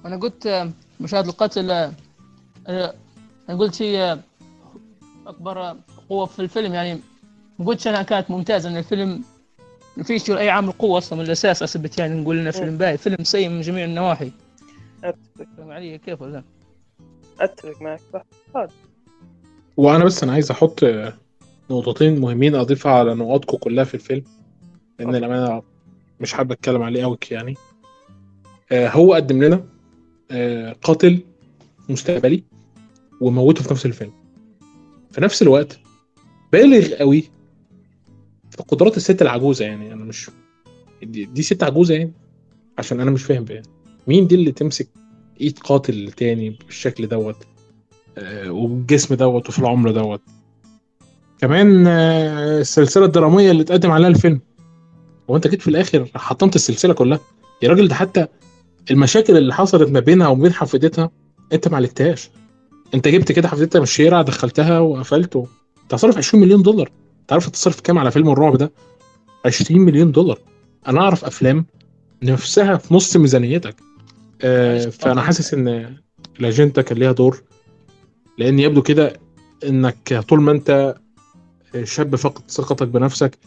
أنا 0.06 0.18
قلت 0.18 0.68
مشاهد 1.02 1.28
القتل 1.28 1.72
أنا 2.70 2.94
قلت 3.58 3.82
هي 3.82 4.20
أكبر 5.28 5.76
قوة 6.10 6.26
في 6.26 6.40
الفيلم 6.40 6.74
يعني 6.74 7.00
ما 7.60 7.66
قلتش 7.66 7.88
أنها 7.88 8.04
كانت 8.04 8.32
ممتازة 8.32 8.70
أن 8.70 8.78
الفيلم 8.78 9.24
ما 9.98 10.04
فيش 10.04 10.32
أي 10.32 10.50
عامل 10.50 10.72
قوة 10.72 10.98
أصلا 10.98 11.20
من 11.20 11.26
الأساس 11.26 11.64
أثبت 11.64 12.00
يعني 12.00 12.22
نقول 12.22 12.40
إنه 12.40 12.52
فيلم 12.52 12.78
باهي 12.78 12.98
فيلم 12.98 13.24
سيء 13.24 13.50
من 13.50 13.62
جميع 13.62 13.86
النواحي. 13.86 14.32
أتفق. 15.04 15.48
علي 15.60 15.98
كيف 15.98 16.22
ولا؟ 16.22 16.44
أتفق 17.40 17.82
معك 17.82 18.00
صح. 18.54 18.66
وأنا 19.78 20.04
بس 20.06 20.24
أنا 20.24 20.32
عايز 20.32 20.52
أحط 20.52 20.80
نقطتين 21.72 22.20
مهمين 22.20 22.56
أضيفها 22.56 22.92
على 22.92 23.16
نقاطكم 23.16 23.58
كلها 23.58 23.84
في 23.84 23.94
الفيلم 23.94 24.24
لأن 25.00 25.16
الأمانة 25.16 25.62
مش 26.20 26.34
حابب 26.34 26.52
أتكلم 26.52 26.82
عليه 26.82 27.04
قوي 27.04 27.18
يعني. 27.32 27.56
آه 28.72 28.90
هو 28.90 29.14
قدم 29.14 29.44
لنا 29.44 29.64
آه 30.32 30.76
قاتل 30.84 31.20
مستقبلي. 31.90 32.44
وموته 33.22 33.64
في 33.64 33.72
نفس 33.74 33.86
الفيلم. 33.86 34.12
في 35.12 35.22
نفس 35.22 35.42
الوقت 35.42 35.80
بالغ 36.52 36.94
قوي 36.94 37.22
في 38.52 38.64
قدرات 38.68 38.98
الست 38.98 39.22
العجوزة 39.22 39.66
يعني. 39.66 39.94
أنا 39.94 40.04
مش 40.04 40.30
دي, 41.04 41.26
دي 41.26 41.42
ست 41.42 41.64
عجوزة 41.64 41.94
يعني 41.96 42.14
عشان 42.78 43.00
أنا 43.00 43.12
مش 43.12 43.24
فاهم 43.24 43.44
بقى 43.44 43.62
مين 44.08 44.28
دي 44.28 44.36
اللي 44.36 44.52
تمسك 44.52 44.88
إيد 45.42 45.60
قاتل 45.60 46.12
تاني 46.12 46.50
بالشكل 46.66 47.08
دوت؟ 47.08 47.36
آه 48.18 48.52
والجسم 48.52 49.16
دوت 49.16 49.50
وفي 49.50 49.60
العمر 49.60 49.92
دوت. 49.92 50.22
كمان 51.42 51.88
آه، 51.88 52.60
السلسلة 52.60 53.06
الدرامية 53.06 53.52
اللي 53.52 53.62
اتقدم 53.64 53.92
عليها 53.92 54.08
الفيلم. 54.10 54.42
وانت 55.28 55.48
جيت 55.48 55.62
في 55.62 55.68
الآخر 55.68 56.08
حطمت 56.16 56.56
السلسلة 56.56 56.94
كلها. 56.94 57.20
يا 57.62 57.70
راجل 57.70 57.88
ده 57.88 57.96
حتى 57.96 58.28
المشاكل 58.92 59.38
اللي 59.38 59.54
حصلت 59.54 59.90
ما 59.90 60.00
بينها 60.00 60.28
وبين 60.28 60.54
حفيدتها 60.54 61.12
أنت 61.54 61.68
ما 61.68 61.76
عالجتهاش. 61.76 62.30
انت 62.94 63.08
جبت 63.08 63.32
كده 63.32 63.48
حفيدتها 63.48 63.80
من 63.80 63.84
الشارع 63.84 64.22
دخلتها 64.22 64.80
وقفلت 64.80 65.44
تصرف 65.90 66.18
20 66.18 66.44
مليون 66.44 66.62
دولار. 66.62 66.92
تعرف 67.28 67.50
تصرف 67.50 67.80
كام 67.80 67.98
على 67.98 68.12
فيلم 68.12 68.30
الرعب 68.30 68.58
ده؟ 68.58 68.72
20 69.46 69.82
مليون 69.82 70.12
دولار. 70.12 70.40
أنا 70.88 71.02
اعرف 71.02 71.26
افلام 71.26 71.66
نفسها 72.24 72.78
في 72.78 72.94
نص 72.94 73.18
ميزانيتك. 73.18 73.76
آه 74.42 74.86
فأنا 74.86 75.22
حاسس 75.22 75.54
إن 75.54 75.96
الأجندة 76.40 76.82
كان 76.82 76.98
ليها 76.98 77.12
دور. 77.12 77.44
لأن 78.38 78.60
يبدو 78.60 78.82
كده 78.82 79.14
إنك 79.64 80.26
طول 80.30 80.42
ما 80.42 80.52
أنت 80.52 80.96
شاب 81.84 82.16
فقد 82.16 82.52
ثقتك 82.52 82.88
بنفسك 82.88 83.38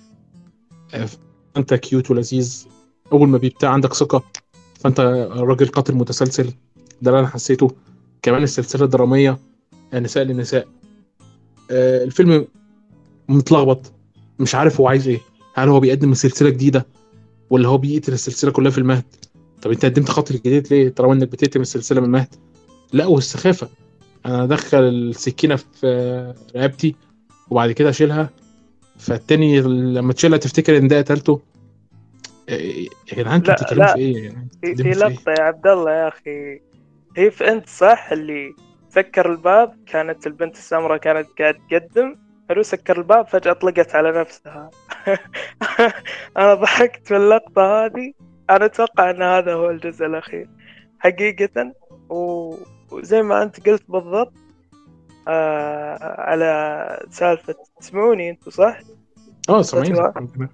آه، 0.94 1.08
أنت 1.56 1.74
كيوت 1.74 2.10
ولذيذ. 2.10 2.66
أول 3.12 3.28
ما 3.28 3.38
بيبتاع 3.38 3.70
عندك 3.70 3.94
ثقة 3.94 4.24
فأنت 4.80 5.00
راجل 5.30 5.66
قاتل 5.66 5.94
متسلسل. 5.94 6.52
ده 7.02 7.10
اللي 7.10 7.20
أنا 7.20 7.28
حسيته. 7.28 7.70
كمان 8.22 8.42
السلسلة 8.42 8.84
الدرامية 8.84 9.38
نساء 9.94 10.24
للنساء 10.24 10.68
آه، 11.70 12.04
الفيلم 12.04 12.46
متلخبط 13.28 13.92
مش 14.38 14.54
عارف 14.54 14.80
هو 14.80 14.88
عايز 14.88 15.08
إيه. 15.08 15.20
هل 15.54 15.68
هو 15.68 15.80
بيقدم 15.80 16.14
سلسلة 16.14 16.50
جديدة 16.50 16.86
ولا 17.50 17.68
هو 17.68 17.78
بيقتل 17.78 18.12
السلسلة 18.12 18.50
كلها 18.50 18.70
في 18.70 18.78
المهد؟ 18.78 19.04
طب 19.62 19.70
أنت 19.70 19.84
قدمت 19.84 20.08
خاطر 20.08 20.34
جديد 20.34 20.72
ليه؟ 20.72 20.88
طالما 20.88 21.12
إنك 21.12 21.28
بتقتل 21.28 21.60
السلسلة 21.60 22.00
من 22.00 22.06
المهد. 22.06 22.34
لا 22.92 23.06
والسخافه 23.06 23.68
أنا 24.26 24.44
ادخل 24.44 24.78
السكينة 24.78 25.56
في 25.56 26.34
رقبتي 26.56 26.94
وبعد 27.50 27.72
كده 27.72 27.90
أشيلها. 27.90 28.30
فالتاني 28.98 29.60
لما 29.60 30.12
تشيلها 30.12 30.38
تفتكر 30.38 30.76
إن 30.76 30.88
ده 30.88 30.98
قتلته. 30.98 31.40
إيه، 32.48 32.88
يا 33.12 33.18
جدعان 33.18 33.34
أنتوا 33.34 33.54
بتتكلموا. 33.54 33.92
في 33.92 33.98
إيه؟ 33.98 34.24
يعني 34.24 34.48
في 34.60 34.66
إيه؟ 34.66 34.94
لقطة 34.94 35.32
يا 35.38 35.42
عبد 35.42 35.66
الله 35.66 35.90
يا 35.90 36.08
أخي. 36.08 36.60
هي 37.16 37.30
في 37.30 37.48
أنت 37.52 37.68
صح 37.68 38.12
اللي 38.12 38.54
سكر 38.88 39.30
الباب 39.32 39.76
كانت 39.86 40.26
البنت 40.26 40.54
السمراء 40.56 40.96
كانت 40.98 41.28
قاعد 41.38 41.56
تقدم 41.70 42.16
حلو 42.48 42.62
سكر 42.62 42.98
الباب 42.98 43.26
فجأة 43.28 43.52
طلقت 43.52 43.94
على 43.94 44.12
نفسها. 44.20 44.70
أنا 46.38 46.54
ضحكت 46.54 47.06
في 47.06 47.16
اللقطة 47.16 47.84
هذه. 47.84 48.12
أنا 48.50 48.64
أتوقع 48.64 49.10
أن 49.10 49.22
هذا 49.22 49.52
هو 49.54 49.70
الجزء 49.70 50.06
الأخير. 50.06 50.48
حقيقة 50.98 51.72
و- 52.08 52.54
وزي 52.90 53.22
ما 53.22 53.42
أنت 53.42 53.68
قلت 53.68 53.84
بالضبط 53.90 54.32
آه 55.28 56.20
على 56.20 57.06
سالفة 57.10 57.54
تسمعوني 57.80 58.30
أنتوا 58.30 58.52
صح؟ 58.52 58.78
الحمد 60.08 60.30
لله. 60.36 60.48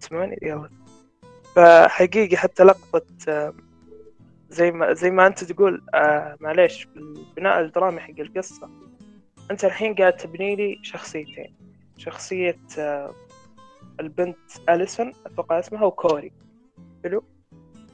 تسمعني 0.00 0.38
يلا. 0.42 0.70
فحقيقي 1.56 2.36
حتى 2.36 2.62
لقطة 2.64 3.02
آه، 3.28 3.52
زي 4.50 4.70
ما 4.70 4.92
زي 4.94 5.10
ما 5.10 5.26
أنت 5.26 5.44
تقول 5.44 5.82
آه 5.94 6.36
معليش 6.40 6.88
البناء 6.96 7.60
الدرامي 7.60 8.00
حق 8.00 8.20
القصة. 8.20 8.70
أنت 9.50 9.64
الحين 9.64 9.94
قاعد 9.94 10.16
تبني 10.16 10.56
لي 10.56 10.78
شخصيتين. 10.82 11.54
شخصية 11.96 12.58
آه 12.78 13.14
البنت 14.00 14.36
أليسون 14.68 15.12
أتوقع 15.26 15.58
اسمها 15.58 15.84
وكوري. 15.84 16.32
حلو؟ 17.04 17.24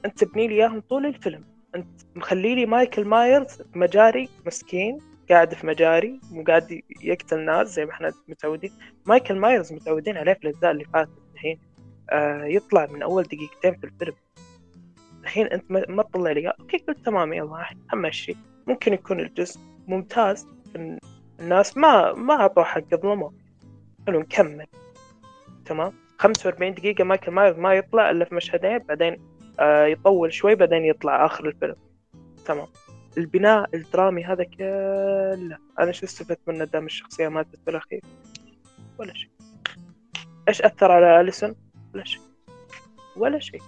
أنت 0.04 0.24
تبني 0.24 0.48
لي 0.48 0.54
إياهم 0.54 0.80
طول 0.80 1.06
الفيلم. 1.06 1.44
أنت 1.74 1.88
مخلي 2.14 2.54
لي 2.54 2.66
مايكل 2.66 3.04
مايرز 3.04 3.62
في 3.62 3.78
مجاري 3.78 4.28
مسكين 4.46 4.98
قاعد 5.30 5.54
في 5.54 5.66
مجاري 5.66 6.20
وقاعد 6.34 6.80
يقتل 7.02 7.40
ناس 7.40 7.68
زي 7.68 7.84
ما 7.84 7.90
إحنا 7.92 8.12
متعودين. 8.28 8.72
مايكل 9.06 9.38
مايرز 9.38 9.72
متعودين 9.72 10.16
عليه 10.16 10.32
في 10.32 10.44
الأجزاء 10.48 10.70
اللي 10.70 10.84
فاتت 10.84 11.10
الحين. 11.34 11.58
آه 12.10 12.44
يطلع 12.44 12.86
من 12.86 13.02
أول 13.02 13.22
دقيقتين 13.22 13.74
في 13.74 13.84
الفيلم. 13.84 14.14
الحين 15.26 15.46
أنت 15.46 15.64
ما 15.70 16.02
تطلع 16.02 16.30
لي. 16.30 16.48
okay 16.48 16.78
قلت 16.78 16.98
تمام 17.06 17.32
يلا 17.32 17.66
همشي 17.92 18.36
ممكن 18.66 18.92
يكون 18.92 19.20
الجزء 19.20 19.60
ممتاز 19.86 20.48
الناس 21.40 21.76
ما 21.76 22.12
ما 22.12 22.34
اعطوه 22.34 22.64
حق 22.64 22.94
ظلمه 22.94 23.32
حلو 24.06 24.20
نكمل. 24.20 24.66
تمام؟ 25.64 25.92
45 26.18 26.74
دقيقة 26.74 27.04
مايكل 27.04 27.32
مايرز 27.32 27.58
ما 27.58 27.74
يطلع 27.74 28.10
إلا 28.10 28.24
في 28.24 28.34
مشهدين 28.34 28.78
بعدين 28.78 29.16
آه 29.60 29.86
يطول 29.86 30.32
شوي 30.32 30.54
بعدين 30.54 30.84
يطلع 30.84 31.26
آخر 31.26 31.48
الفيلم. 31.48 31.76
تمام؟ 32.44 32.66
البناء 33.18 33.76
الدرامي 33.76 34.24
هذا 34.24 34.44
كله. 34.44 35.58
أنا 35.80 35.92
شو 35.92 36.06
استفدت 36.06 36.40
منه 36.46 36.64
دام 36.64 36.86
الشخصية 36.86 37.28
ماتت 37.28 37.56
في 37.64 37.70
الأخير؟ 37.70 38.00
ولا 38.98 39.14
شيء. 39.14 39.30
إيش 40.48 40.62
أثر 40.62 40.92
على 40.92 41.20
أليسون؟ 41.20 41.54
ولا 41.94 42.04
شيء. 42.04 42.20
ولا 43.16 43.38
شيء. 43.38 43.62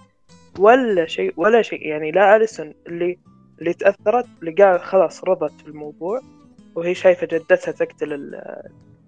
ولا 0.59 1.05
شيء 1.05 1.33
ولا 1.37 1.61
شيء. 1.61 1.87
يعني 1.87 2.11
لا 2.11 2.35
أليسون 2.35 2.73
اللي 2.87 3.19
اللي 3.59 3.73
تأثرت 3.73 4.25
اللي 4.41 4.51
قال 4.51 4.79
خلاص 4.79 5.23
رضت 5.23 5.61
في 5.61 5.67
الموضوع 5.67 6.21
وهي 6.75 6.95
شايفة 6.95 7.27
جدتها 7.31 7.71
تقتل 7.71 8.13
ال- 8.13 8.61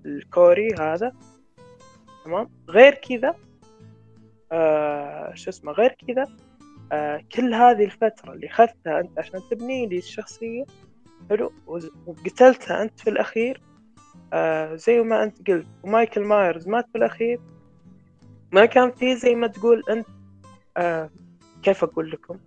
الكوري 0.05 0.67
هذا. 0.79 1.11
تمام؟ 2.25 2.49
غير 2.69 2.93
كذا 2.93 3.35
آه 4.51 5.33
شو 5.35 5.49
اسمه 5.49 5.71
غير 5.71 5.95
كذا 6.07 6.25
آه 6.91 7.21
كل 7.35 7.53
هذه 7.53 7.83
الفترة 7.83 8.33
اللي 8.33 8.47
أخذتها 8.47 8.99
أنت 8.99 9.19
عشان 9.19 9.39
تبني 9.51 9.87
لي 9.87 9.97
الشخصية 9.97 10.63
حلو؟ 11.29 11.51
وقتلتها 12.07 12.81
أنت 12.83 12.99
في 12.99 13.09
الأخير 13.09 13.61
آه 14.33 14.75
زي 14.75 14.99
ما 15.01 15.23
أنت 15.23 15.47
قلت 15.49 15.67
ومايكل 15.83 16.21
مايرز 16.23 16.67
مات 16.67 16.85
في 16.91 16.97
الأخير. 16.97 17.39
ما 18.51 18.65
كان 18.65 18.91
في 18.91 19.15
زي 19.15 19.35
ما 19.35 19.47
تقول 19.47 19.83
أنت 19.89 20.07
آه 20.77 21.09
كيف 21.63 21.83
أقول 21.83 22.11
لكم؟ 22.11 22.39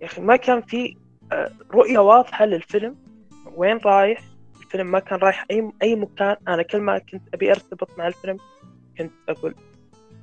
يا 0.00 0.06
أخي 0.06 0.20
ما 0.20 0.36
كان 0.36 0.60
في 0.60 0.96
آه، 1.32 1.50
رؤية 1.70 1.98
واضحة 1.98 2.44
للفيلم. 2.44 2.96
وين 3.56 3.78
رايح؟ 3.78 4.22
الفيلم 4.62 4.90
ما 4.90 4.98
كان 4.98 5.18
رايح 5.18 5.46
أي 5.50 5.72
أي 5.82 5.96
مكان. 5.96 6.36
أنا 6.48 6.62
كل 6.62 6.80
ما 6.80 6.98
كنت 6.98 7.22
أبي 7.34 7.50
أرتبط 7.50 7.98
مع 7.98 8.06
الفيلم 8.06 8.36
كنت 8.98 9.12
أقول 9.28 9.54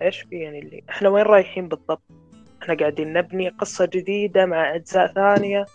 إيش 0.01 0.21
في 0.21 0.35
يعني 0.35 0.59
اللي 0.59 0.83
إحنا 0.89 1.09
وين 1.09 1.23
رايحين 1.25 1.67
بالضبط؟ 1.67 2.01
إحنا 2.63 2.73
قاعدين 2.73 3.13
نبني 3.13 3.49
قصة 3.49 3.85
جديدة 3.85 4.45
مع 4.45 4.75
أجزاء 4.75 5.13
ثانية 5.13 5.65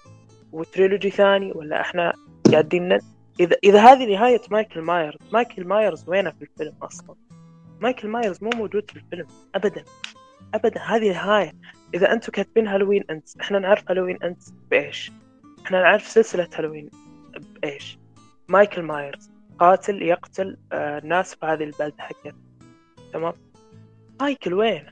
و 0.53 0.60
trilogy 0.60 1.11
ثاني 1.11 1.53
ولا 1.53 1.81
إحنا 1.81 2.13
قاعدين 2.53 2.89
ن... 2.89 2.99
إذا 3.41 3.57
إذا 3.65 3.81
هذه 3.81 4.13
نهاية 4.13 4.41
مايكل 4.51 4.81
مايرز 4.81 5.19
مايكل 5.33 5.65
مايرز 5.65 6.09
وينه 6.09 6.31
في 6.31 6.43
الفيلم 6.43 6.75
أصلا؟ 6.83 7.15
مايكل 7.81 8.09
مايرز 8.09 8.43
مو 8.43 8.51
موجود 8.55 8.91
في 8.91 8.97
الفيلم 8.97 9.27
أبدا. 9.55 9.85
أبدا. 10.55 10.81
هذه 10.81 11.13
نهاية. 11.13 11.53
إذا 11.95 12.13
أنتم 12.13 12.33
كاتبين 12.33 12.69
هالوين 12.69 13.05
أنت 13.11 13.41
إحنا 13.41 13.59
نعرف 13.59 13.91
هالوين 13.91 14.23
أنت 14.23 14.43
بإيش. 14.71 15.13
إحنا 15.67 15.83
نعرف 15.83 16.09
سلسلة 16.09 16.49
هالوين 16.55 16.91
بإيش. 17.63 17.99
مايكل 18.49 18.83
مايرز 18.83 19.31
قاتل 19.59 20.03
يقتل 20.03 20.57
آه 20.73 21.01
ناس 21.05 21.35
في 21.35 21.47
هذه 21.47 21.65
البلدة 21.65 21.95
حقتنا. 21.99 22.37
تمام؟ 23.13 23.33
مايكل 24.21 24.55
وين؟ 24.55 24.87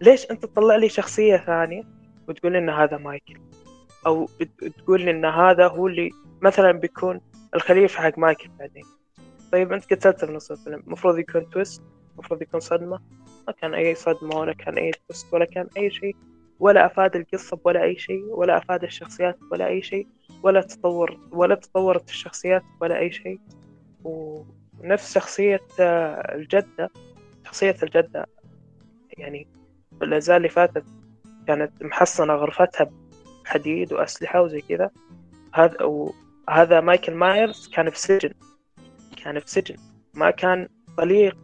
ليش 0.00 0.30
أنت 0.30 0.42
تطلع 0.46 0.76
لي 0.76 0.88
شخصية 0.88 1.36
ثانية 1.36 1.82
وتقول 2.28 2.56
إن 2.56 2.70
هذا 2.70 2.98
مايكل؟ 2.98 3.40
أو 4.06 4.28
تقول 4.78 5.08
إن 5.08 5.24
هذا 5.24 5.68
هو 5.68 5.86
اللي 5.86 6.10
مثلا 6.42 6.72
بيكون 6.72 7.20
الخليفة 7.54 8.02
حق 8.02 8.18
مايكل 8.18 8.50
بعدين. 8.58 8.84
طيب 9.52 9.72
أنت 9.72 9.84
قتلته 9.84 10.26
في 10.26 10.32
نص 10.32 10.50
الفيلم 10.50 10.82
المفروض 10.86 11.18
يكون 11.18 11.50
twist 11.50 11.82
المفروض 12.12 12.42
يكون 12.42 12.60
صدمة. 12.60 13.00
ما 13.46 13.52
كان 13.52 13.74
أي 13.74 13.94
صدمة 13.94 14.36
ولا 14.36 14.52
كان 14.52 14.78
أي 14.78 14.90
twist 15.08 15.34
ولا 15.34 15.44
كان 15.44 15.68
أي 15.76 15.90
شيء. 15.90 16.16
ولا 16.60 16.86
أفاد 16.86 17.16
القصة 17.16 17.58
ولا 17.64 17.82
أي 17.82 17.98
شيء 17.98 18.24
ولا 18.24 18.56
أفاد 18.56 18.84
الشخصيات 18.84 19.38
ولا 19.50 19.66
أي 19.66 19.82
شيء 19.82 20.06
ولا 20.42 20.60
تطور 20.60 21.18
ولا 21.32 21.54
تطورت 21.54 22.08
الشخصيات 22.08 22.62
ولا 22.80 22.98
أي 22.98 23.12
شيء. 23.12 23.40
ونفس 24.04 25.14
شخصية 25.14 25.60
آه، 25.80 26.34
الجدة 26.34 26.90
شخصية 27.46 27.76
الجدة 27.82 28.26
يعني 29.18 29.48
الأجزاء 30.02 30.36
اللي 30.36 30.48
فاتت 30.48 30.84
كانت 31.46 31.72
محصنة 31.82 32.34
غرفتها 32.34 32.90
بحديد 33.44 33.92
وأسلحة 33.92 34.42
وزي 34.42 34.60
كذا. 34.60 34.90
هذا 35.54 35.82
وهذا 35.82 36.80
مايكل 36.80 37.14
مايرز 37.14 37.68
كان 37.68 37.90
في 37.90 37.98
سجن 37.98 38.32
كان 39.24 39.40
في 39.40 39.50
سجن 39.50 39.76
ما 40.14 40.30
كان 40.30 40.68
طليق 40.98 41.36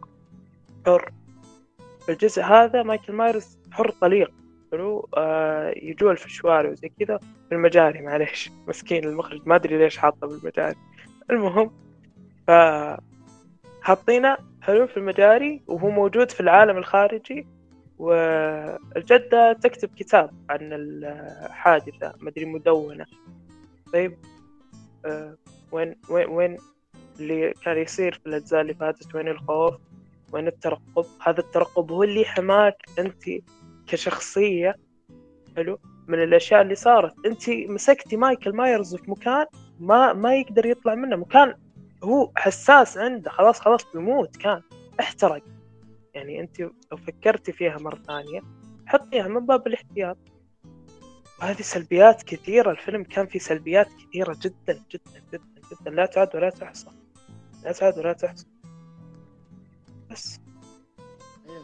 حر. 0.85 1.11
الجزء 2.09 2.41
هذا 2.41 2.83
مايكل 2.83 3.13
مايرز 3.13 3.59
حر 3.71 3.91
طليق. 3.91 4.31
حلو؟ 4.71 5.09
آه 5.17 5.73
يجول 5.77 6.17
في 6.17 6.25
الشوارع 6.25 6.69
وزي 6.69 6.91
كذا 6.99 7.17
في 7.17 7.55
المجاري 7.55 8.01
معليش. 8.01 8.49
مسكين 8.67 9.03
المخرج 9.03 9.41
ما 9.45 9.55
أدري 9.55 9.77
ليش 9.77 9.97
حاطه 9.97 10.27
بالمجاري 10.27 10.75
المهم 11.31 11.71
ف 12.47 12.51
حلو 14.61 14.87
في 14.87 14.97
المجاري 14.97 15.61
وهو 15.67 15.89
موجود 15.89 16.31
في 16.31 16.39
العالم 16.39 16.77
الخارجي. 16.77 17.47
والجدة 17.97 19.53
تكتب 19.53 19.89
كتاب 19.95 20.31
عن 20.49 20.59
الحادثة 20.61 22.13
مدري 22.21 22.45
مدونة. 22.45 23.05
طيب 23.93 24.17
آه 25.05 25.37
وين 25.71 25.95
وين 26.09 26.29
وين 26.29 26.57
اللي 27.19 27.53
كان 27.63 27.77
يصير 27.77 28.13
في 28.13 28.29
الأجزاء 28.29 28.61
اللي 28.61 28.73
فاتت؟ 28.73 29.15
وين 29.15 29.27
الخوف؟ 29.27 29.75
وين 30.31 30.47
الترقب؟ 30.47 31.05
هذا 31.21 31.39
الترقب 31.39 31.91
هو 31.91 32.03
اللي 32.03 32.25
حماك 32.25 32.75
أنت 32.99 33.23
كشخصية 33.87 34.75
حلو؟ 35.55 35.79
من 36.07 36.23
الأشياء 36.23 36.61
اللي 36.61 36.75
صارت. 36.75 37.25
أنت 37.25 37.49
مسكتي 37.49 38.17
مايكل 38.17 38.53
مايرز 38.53 38.95
في 38.95 39.11
مكان 39.11 39.45
ما 39.79 40.13
ما 40.13 40.35
يقدر 40.35 40.65
يطلع 40.65 40.95
منه. 40.95 41.15
مكان 41.15 41.55
هو 42.03 42.31
حساس 42.35 42.97
عنده. 42.97 43.31
خلاص 43.31 43.59
خلاص 43.59 43.85
بيموت. 43.93 44.37
كان 44.37 44.61
احترق. 44.99 45.43
يعني 46.13 46.39
أنت 46.39 46.59
لو 46.61 46.97
فكرتي 47.07 47.51
فيها 47.51 47.77
مرة 47.77 47.99
ثانية 48.07 48.41
حطيها 48.85 49.27
من 49.27 49.45
باب 49.45 49.67
الاحتياط. 49.67 50.17
وهذه 51.39 51.61
سلبيات 51.61 52.23
كثيرة. 52.23 52.71
الفيلم 52.71 53.03
كان 53.03 53.25
فيه 53.25 53.39
سلبيات 53.39 53.87
كثيرة 53.87 54.37
جدا 54.41 54.83
جدا 54.91 55.23
جدا 55.33 55.43
جدا. 55.81 55.91
لا 55.91 56.05
تعد 56.05 56.35
ولا 56.35 56.49
تحصى. 56.49 56.87
لا 57.63 57.71
تعد 57.71 57.97
ولا 57.99 58.13
تحصى. 58.13 58.45
بس. 60.11 60.39
إيه. 61.49 61.61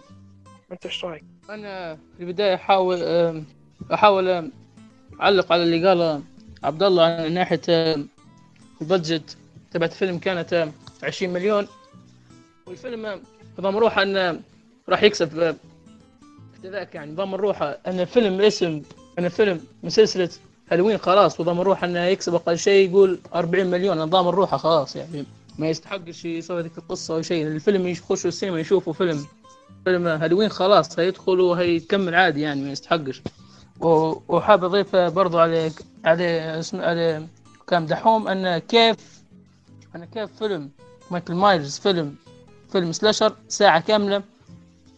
انت 0.71 0.85
إيش 0.85 1.05
رأيك؟ 1.05 1.23
أنا 1.49 1.95
في 1.95 2.23
البداية 2.23 2.55
أحاول 2.55 3.03
أحاول 3.93 4.51
أعلق 5.21 5.51
على 5.51 5.63
اللي 5.63 5.87
قاله 5.87 6.21
عبد 6.63 6.83
الله 6.83 7.03
عن 7.03 7.33
ناحية 7.33 7.61
البادجت 8.81 9.37
تبعت 9.71 9.91
الفيلم 9.91 10.17
كانت 10.19 10.53
أم، 10.53 10.71
20 11.03 11.33
مليون. 11.33 11.67
والفيلم 12.67 13.21
نظام 13.59 13.77
روحه 13.77 14.03
انه 14.03 14.39
راح 14.89 15.03
يكسب 15.03 15.55
كذاك 16.63 16.95
يعني 16.95 17.11
نظام 17.11 17.35
الروحه 17.35 17.77
إن 17.87 17.99
الفيلم 17.99 18.41
اسم 18.41 18.81
إن 19.19 19.25
الفيلم 19.25 19.61
من 19.83 19.89
سلسله 19.89 20.29
هالوين 20.71 20.97
خلاص. 20.97 21.41
نظام 21.41 21.61
الروحه 21.61 21.87
إنه 21.87 21.99
يكسب 22.05 22.35
أقل 22.35 22.57
شيء 22.57 22.89
يقول 22.89 23.19
40 23.35 23.65
مليون. 23.67 23.97
نظام 23.97 24.27
الروحه 24.27 24.57
خلاص 24.57 24.95
يعني. 24.95 25.25
ما 25.60 25.70
يستحقش 25.70 26.26
يسوي 26.26 26.62
ذيك 26.62 26.78
القصة 26.78 27.16
أو 27.16 27.22
شيء 27.22 27.47
الفيلم 27.47 27.88
يخشوا 27.88 28.28
السينما 28.30 28.60
يشوفوا 28.60 28.93
فيلم. 28.93 29.26
فيلم 29.84 30.08
هالوين 30.08 30.49
خلاص 30.49 30.99
هيدخل 30.99 31.39
وهيكمل 31.39 32.16
عادي 32.16 32.41
يعني 32.41 32.62
ما 32.62 32.72
يستحقش. 32.72 33.22
وحاب 33.82 34.64
أضيف 34.64 34.95
برضو 34.95 35.39
على 35.39 35.72
على 36.06 36.60
اسم 36.60 36.82
على 36.82 37.28
كلام 37.70 37.86
دحوم 37.86 38.28
أن 38.28 38.58
كيف 38.58 38.95
أنا 39.95 40.06
كيف 40.06 40.30
فيلم 40.39 40.70
مايكل 41.12 41.34
مايرز 41.34 41.80
فيلم 41.80 42.16
فيلم 42.72 42.91
slasher 42.91 43.36
ساعة 43.47 43.80
كاملة 43.80 44.24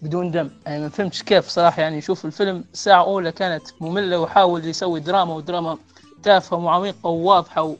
بدون 0.01 0.31
دم. 0.31 0.49
يعني 0.65 0.83
ما 0.83 0.89
فهمتش 0.89 1.23
كيف 1.23 1.47
صراحة 1.47 1.81
يعني 1.81 2.01
شوف 2.01 2.25
الفيلم 2.25 2.63
الساعة 2.73 3.03
أولى 3.03 3.31
كانت 3.31 3.63
مملة 3.81 4.19
وحاول 4.19 4.65
يسوي 4.65 4.99
دراما 4.99 5.33
ودراما 5.33 5.77
تافهة 6.23 6.57
وعميقة 6.57 7.07
وواضحة 7.09 7.63
و... 7.63 7.75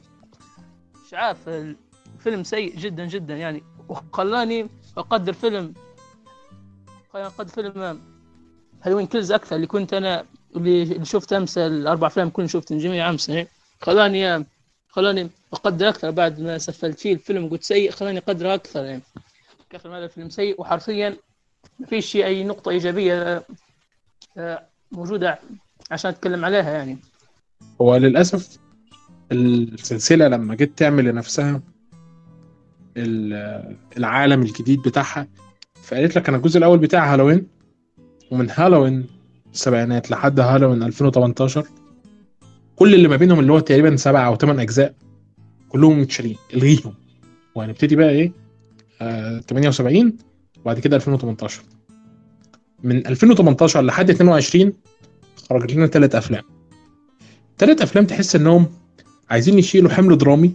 مش 1.08 1.14
عارف 1.14 1.38
الفيلم 2.18 2.44
سيء 2.44 2.76
جدا 2.76 3.06
جدا 3.06 3.38
يعني 3.38 3.64
وخلاني 3.90 4.68
أقدر 4.98 5.34
فيلم 5.34 5.74
خلاني 7.14 7.28
أقدر 7.28 7.50
فيلم 7.50 8.02
هالوين 8.84 9.08
كيلز 9.08 9.32
أكثر 9.32 9.56
اللي 9.56 9.68
كنت 9.68 9.94
أنا 9.94 10.26
اللي 10.56 11.06
شفت 11.06 11.34
أمس 11.34 11.58
الأربع 11.58 12.08
أفلام 12.08 12.30
كلهم 12.30 12.48
شفتهم 12.48 12.78
جميع 12.78 13.10
أمس 13.10 13.30
يعني 13.30 13.48
خلاني 13.82 14.46
خلاني 14.90 15.30
أقدر 15.54 15.90
أكثر 15.90 16.12
بعد 16.12 16.40
ما 16.40 16.58
سفلت 16.58 17.00
فيه 17.00 17.14
الفيلم 17.14 17.50
قلت 17.50 17.64
سيء 17.64 17.92
خلاني 17.92 18.18
أقدره 18.20 18.54
أكثر 18.54 18.84
يعني 18.84 19.02
كثر 19.70 19.90
ما 19.90 19.98
هذا 19.98 20.06
الفيلم 20.06 20.30
سيء. 20.30 20.62
وحرفيا 20.62 21.18
ما 21.80 21.88
فيش 21.88 22.06
شيء 22.06 22.26
أي 22.26 22.44
نقطة 22.44 22.70
إيجابية 22.70 23.46
آه، 24.38 24.68
موجودة 24.92 25.40
عشان 25.92 26.12
أتكلم 26.12 26.46
عليها 26.46 26.72
يعني. 26.72 26.98
هو 27.82 27.96
للأسف 27.96 28.58
السلسلة 29.32 30.28
لما 30.28 30.56
جيت 30.56 30.78
تعمل 30.78 31.06
لنفسها 31.06 31.62
العالم 33.98 34.42
الجديد 34.42 34.82
بتاعها. 34.82 35.28
فقالت 35.84 36.16
لك 36.16 36.28
أنا 36.30 36.38
الجزء 36.38 36.58
الأول 36.58 36.78
بتاع 36.80 37.14
هالوين 37.14 37.48
ومن 38.32 38.50
هالوين 38.50 39.06
السبعينات 39.54 40.12
لحد 40.12 40.40
هالوين 40.40 40.84
2018 40.84 41.66
كل 42.76 42.94
اللي 42.94 43.08
ما 43.08 43.16
بينهم 43.16 43.40
اللي 43.40 43.52
هو 43.54 43.60
تقريبا 43.60 43.96
سبع 43.96 44.28
أو 44.28 44.36
ثمان 44.36 44.60
أجزاء 44.60 44.94
كلهم 45.70 46.02
متشالين 46.02 46.36
الغيهم. 46.54 46.94
وهنبتدي 47.56 47.96
بقى 47.96 48.10
إيه؟ 48.10 48.32
آه 49.02 49.40
78 49.40 50.18
وبعد 50.62 50.80
كده 50.80 50.96
2018 50.96 51.62
من 52.84 53.08
2018 53.08 53.82
لحد 53.82 54.10
22 54.10 54.74
خرج 55.50 55.72
لنا 55.72 55.88
ثلاث 55.88 56.16
أفلام. 56.16 56.44
ثلاث 57.58 57.82
أفلام 57.82 58.06
تحس 58.06 58.36
إنهم 58.36 58.66
عايزين 59.30 59.60
يشيلوا 59.60 59.90
حمل 59.92 60.18
درامي 60.18 60.54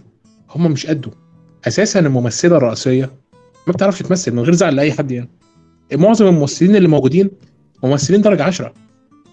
هم 0.49 0.71
مش 0.71 0.85
قده. 0.85 1.11
أساسا 1.67 1.99
الممثلة 1.99 2.57
الرئيسية 2.57 3.11
ما 3.67 3.73
بتعرفش 3.73 3.99
تمثل 3.99 4.31
من 4.31 4.39
غير 4.39 4.53
زعل 4.53 4.75
لأي 4.75 4.93
حد 4.93 5.11
يعني. 5.11 5.29
معظم 5.93 6.27
الممثلين 6.27 6.75
اللي 6.75 6.87
موجودين 6.87 7.31
ممثلين 7.83 8.21
درجة 8.21 8.43
10 8.43 8.73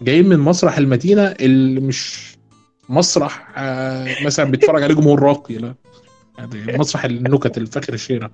جايين 0.03 0.29
من 0.29 0.39
مسرح 0.39 0.79
المدينة 0.79 1.23
اللي 1.23 1.81
مش 1.81 2.31
مسرح 2.89 3.53
آه 3.57 4.25
مثلا 4.25 4.51
بيتفرج 4.51 4.83
عليه 4.83 4.95
جمهور 4.95 5.23
راقي 5.23 5.55
لا. 5.55 5.75
يعني 6.39 6.79
مسرح 6.79 7.05
النكت 7.05 7.59
الفاخر 7.59 7.95
الشيرة. 7.95 8.31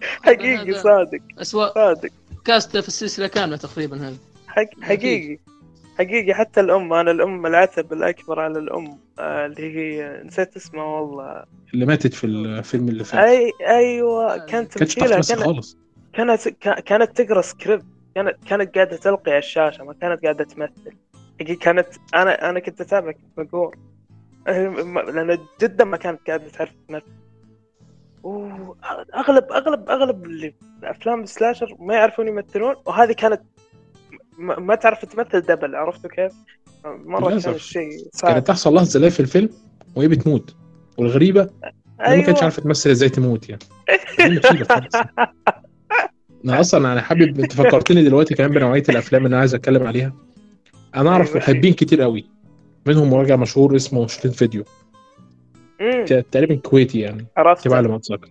حقيقي 0.00 0.72
صادق. 0.74 1.20
أسوأ 1.38 1.74
صادق. 1.74 2.10
cast 2.44 2.76
في 2.76 2.88
السلسلة 2.88 3.26
كاملة 3.26 3.56
تقريبا 3.56 3.96
هذا 3.96 4.16
حق 4.48 4.66
حقيقي. 4.82 5.38
حقيقي 6.00 6.34
حتى 6.34 6.60
الأم 6.60 6.92
أنا 6.92 7.10
الأم 7.10 7.46
العتب 7.46 7.92
الأكبر 7.92 8.40
على 8.40 8.58
الأم 8.58 8.98
آه، 9.18 9.46
اللي 9.46 9.76
هي 9.76 10.22
نسيت 10.24 10.56
اسمها 10.56 10.84
والله. 10.84 11.44
اللي 11.74 11.86
ماتت 11.86 12.14
في 12.14 12.26
الفيلم 12.26 12.88
اللي 12.88 13.04
فات. 13.04 13.20
أي 13.24 13.52
أيوة 13.66 14.38
كانت 14.46 14.78
تمثيلها 14.78 15.08
كانت 15.20 15.32
خالص. 15.42 15.76
كانت 16.12 16.48
كا- 16.48 16.80
كانت 16.80 17.20
تقرأ 17.22 17.40
سكريبت 17.40 17.84
كانت 18.14 18.36
كانت 18.46 18.74
قاعدة 18.74 18.96
تلقي 18.96 19.30
على 19.30 19.38
الشاشة 19.38 19.84
ما 19.84 19.92
كانت 19.92 20.22
قاعدة 20.22 20.44
تمثل. 20.44 20.92
حقيقي 21.40 21.54
كانت 21.56 21.86
أنا 22.14 22.50
أنا 22.50 22.60
كنت 22.60 22.80
أتابع 22.80 23.12
كنت 23.12 23.38
مقهور 23.38 23.76
لأن 25.14 25.38
جدا 25.62 25.84
ما 25.84 25.96
كانت 25.96 26.20
قاعدة 26.26 26.48
تعرف 26.48 26.70
تمثل. 26.88 27.04
واغلب 28.22 29.52
اغلب 29.52 29.90
اغلب 29.90 30.24
اللي 30.24 30.54
أفلام 30.84 31.22
السلاشر 31.22 31.76
ما 31.78 31.94
يعرفون 31.94 32.28
يمثلون 32.28 32.74
وهذه 32.86 33.12
كانت 33.12 33.40
ما, 34.38 34.74
تعرف 34.74 35.04
تمثل 35.04 35.40
دبل 35.40 35.74
عرفتوا 35.74 36.10
كيف؟ 36.10 36.32
مرة 36.84 37.40
كان. 37.40 37.54
الشيء 37.54 37.90
صعب. 38.12 38.32
كانت 38.32 38.46
تحصل 38.46 38.74
لها 38.74 38.84
زلزال 38.84 39.10
في 39.10 39.20
الفيلم 39.20 39.48
وهي 39.96 40.08
بتموت. 40.08 40.54
والغريبة 40.98 41.50
أيوة. 42.00 42.16
ما 42.16 42.22
كانتش 42.22 42.42
عارفة 42.42 42.62
تمثل 42.62 42.90
إزاي 42.90 43.08
تموت 43.08 43.48
يعني. 43.48 43.62
أنا 46.44 46.60
أصلا 46.60 46.92
أنا 46.92 47.00
حابب 47.00 47.40
أنت 47.40 47.52
فكرتني 47.52 48.04
دلوقتي 48.04 48.34
كمان 48.34 48.50
بنوعية 48.50 48.82
الأفلام 48.88 49.24
اللي 49.24 49.34
أنا 49.34 49.40
عايز 49.40 49.54
أتكلم 49.54 49.86
عليها. 49.86 50.12
أنا 50.96 51.10
أعرف 51.10 51.28
أيوة. 51.28 51.38
محبين 51.38 51.72
كتير 51.72 52.02
قوي. 52.02 52.30
منهم 52.86 53.10
مراجع 53.10 53.36
مشهور 53.36 53.76
اسمه 53.76 54.06
شريط 54.06 54.34
فيديو. 54.34 54.64
تقريبا 56.30 56.54
كويتي 56.54 57.00
يعني. 57.00 57.26
عرفت 57.36 57.64
تبع 57.64 57.96
اتذكر 57.96 58.30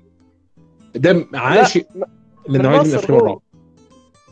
ده 0.95 1.27
عاشق 1.33 1.85
من 2.49 2.65
مصر 2.65 2.95
افلام 2.97 3.19
هو. 3.19 3.25
الرعب. 3.25 3.41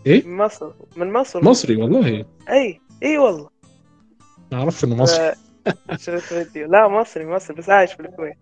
إيه؟ 0.07 0.25
من 0.27 0.37
مصر 0.37 0.71
من 0.97 1.13
مصر. 1.13 1.43
مصري 1.45 1.75
والله. 1.75 2.25
أي 2.49 2.79
إي 3.03 3.17
والله. 3.17 3.49
ما 4.51 4.57
أعرفش 4.59 4.83
إنه 4.83 4.95
مصري. 4.95 5.23
آه، 5.23 5.35
شريط 5.97 6.21
فيديو 6.21 6.67
لا 6.71 6.87
مصري 6.87 7.25
مصري 7.25 7.55
بس 7.55 7.69
عايش 7.69 7.93
في 7.93 7.99
الكويت. 7.99 8.35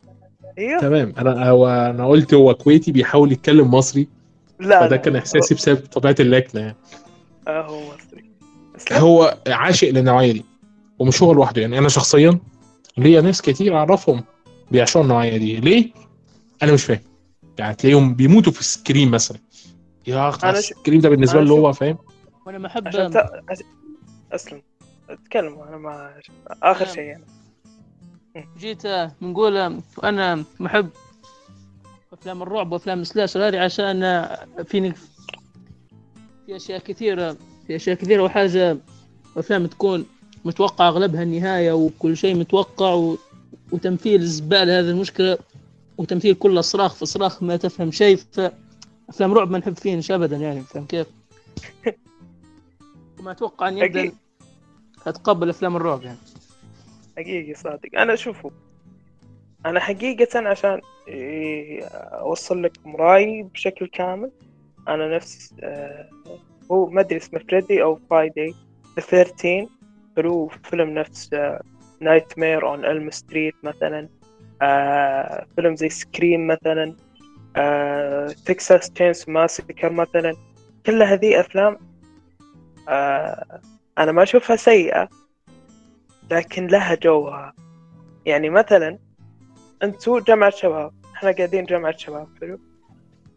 أيوه. 0.58 0.82
تمام. 0.82 1.14
أنا 1.18 1.50
هو 1.50 1.68
أنا 1.68 2.08
قلت 2.08 2.34
هو 2.34 2.54
كويتي 2.54 2.92
بيحاول 2.92 3.32
يتكلم 3.32 3.72
مصري 3.72 4.08
لا 4.60 4.80
فده 4.80 4.96
لا، 4.96 5.02
كان 5.02 5.16
إحساسي 5.16 5.56
بسبب 5.56 5.86
طبيعة 5.86 6.16
اللكنة 6.20 6.62
يعني. 6.62 6.76
آه 7.48 7.62
هو 7.62 7.80
مصري. 7.80 8.32
هو 8.92 9.38
عاشق 9.48 9.90
للنوعية 9.90 10.32
دي 10.32 10.46
ومش 11.00 11.24
هو 11.24 11.34
لوحده 11.34 11.62
يعني. 11.62 11.78
أنا 11.78 11.90
شخصيا 11.90 12.40
ليا 12.98 13.22
ناس 13.22 13.42
كتير 13.42 13.78
أعرفهم 13.78 14.24
بيعشقوا 14.72 15.04
النوعية 15.04 15.38
دي. 15.38 15.56
ليه؟ 15.56 15.92
أنا 16.64 16.74
مش 16.74 16.84
فاهم. 16.84 17.00
يعني 17.60 17.76
تلاقيهم 17.76 18.14
بيموتوا 18.14 18.52
في 18.52 18.60
السكريم 18.60 19.12
مثلا. 19.12 19.38
يا 20.08 20.30
اخ 20.30 20.44
أنا 20.46 20.54
ش- 20.62 20.72
السكريم 20.72 21.02
ده 21.02 21.10
بالنسبة 21.10 21.40
أنا 21.40 21.46
له 21.48 21.56
هو 21.56 21.74
فاهم؟ 21.74 21.98
وأنا 22.46 22.58
ما 22.58 22.68
أحب 22.68 22.88
عشان 22.88 23.12
ت... 23.12 23.18
اسلم 24.32 24.62
أتكلم 25.10 25.60
أنا 25.60 25.78
ما 25.78 26.14
آخر 26.64 26.86
شيء 26.86 27.04
يعني. 27.04 27.24
جيت 28.58 28.88
بنقول 29.22 29.82
وأنا 29.98 30.44
محب 30.60 30.90
أفلام 32.14 32.42
الرعب 32.44 32.72
وأفلام 32.72 33.02
السلاشر 33.02 33.48
هذه 33.48 33.60
عشان 33.60 34.28
فيني 34.66 34.94
في 36.46 36.56
أشياء 36.56 36.80
كثيرة 36.80 37.38
في 37.68 37.76
أشياء 37.76 37.96
كثيرة 37.96 38.24
وحاجة 38.24 38.78
أفلام 39.38 39.66
تكون 39.68 40.06
متوقع 40.46 40.88
أغلبها 40.88 41.24
النهاية 41.24 41.72
وكل 41.72 42.18
شيء 42.18 42.36
متوقع 42.36 42.94
و... 42.94 43.18
وتمثيل 43.72 44.22
زبالة 44.26 44.80
هذه 44.80 44.90
المشكلة 44.90 45.38
وتمثيل 45.98 46.34
كله 46.36 46.62
صراخ 46.62 46.94
في 46.94 47.06
صراخ 47.06 47.44
ما 47.44 47.58
تفهم 47.58 47.92
شيء 47.92 48.20
فافلام 49.08 49.34
رعب 49.34 49.52
ما 49.52 49.58
نحب 49.58 49.78
فيهن 49.78 50.02
ابدا 50.12 50.38
يعني 50.38 50.62
فاهم 50.62 50.86
كيف؟ 50.86 51.08
وما 53.20 53.32
أتوقع 53.32 53.68
اني 53.68 53.86
ابدا. 53.86 54.12
أتقبل 55.08 55.50
أفلام 55.50 55.76
الرعب 55.76 56.04
يعني 56.04 56.18
حقيقي 57.18 57.54
صادق 57.54 57.90
أنا 57.98 58.14
اشوفه 58.14 58.52
أنا 59.66 59.80
حقيقة 59.80 60.48
عشان 60.50 60.82
إيه، 61.08 61.84
أوصل 61.96 62.64
لكم 62.64 62.96
رأيي 62.96 63.44
بشكل 63.44 63.88
كامل 63.88 64.32
أنا 64.88 65.16
نفس 65.16 65.54
آه، 65.64 66.10
هو 66.72 66.90
ما 66.90 67.02
أدري 67.02 67.18
اسمه 67.18 67.40
Freddy 67.40 67.84
أو 67.84 68.00
Friday 68.10 68.54
13 68.96 69.68
حلو 70.18 70.48
فيلم 70.64 70.90
نفس 70.90 71.30
Nightmare 72.02 72.68
on 72.68 72.86
Elm 72.86 73.12
Street 73.12 73.56
مثلا 73.64 74.10
آه، 74.62 75.46
فيلم 75.56 75.76
زي 75.76 75.90
Scream 75.90 76.48
مثلا 76.48 76.96
Texas 78.46 78.92
Chainsaw 78.92 79.30
Massacre 79.30 79.90
مثلا. 79.90 80.36
كل 80.86 81.04
هذه 81.04 81.40
أفلام 81.40 81.78
آه، 82.90 83.62
أنا 83.98 84.12
ما 84.12 84.24
أشوفها 84.24 84.56
سيئة 84.56 85.10
لكن 86.32 86.68
لها 86.68 86.96
جوها. 86.96 87.54
يعني 88.26 88.50
مثلا 88.50 89.00
أنتوا 89.84 90.20
جامعة 90.20 90.50
شباب 90.50 90.92
إحنا 91.16 91.32
قاعدين 91.32 91.64
جامعة 91.66 91.98
شباب 91.98 92.28
حلو؟ 92.42 92.60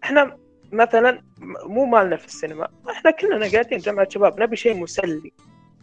إحنا 0.05 0.37
مثلا 0.73 1.23
مو 1.67 1.85
مالنا 1.85 2.17
في 2.17 2.27
السينما 2.27 2.69
إحنا 2.91 3.11
كلنا 3.11 3.51
قاعدين 3.53 3.79
جامعة 3.79 4.09
شباب 4.11 4.41
نبي 4.43 4.57
شيء 4.57 4.75
مسلي. 4.75 5.33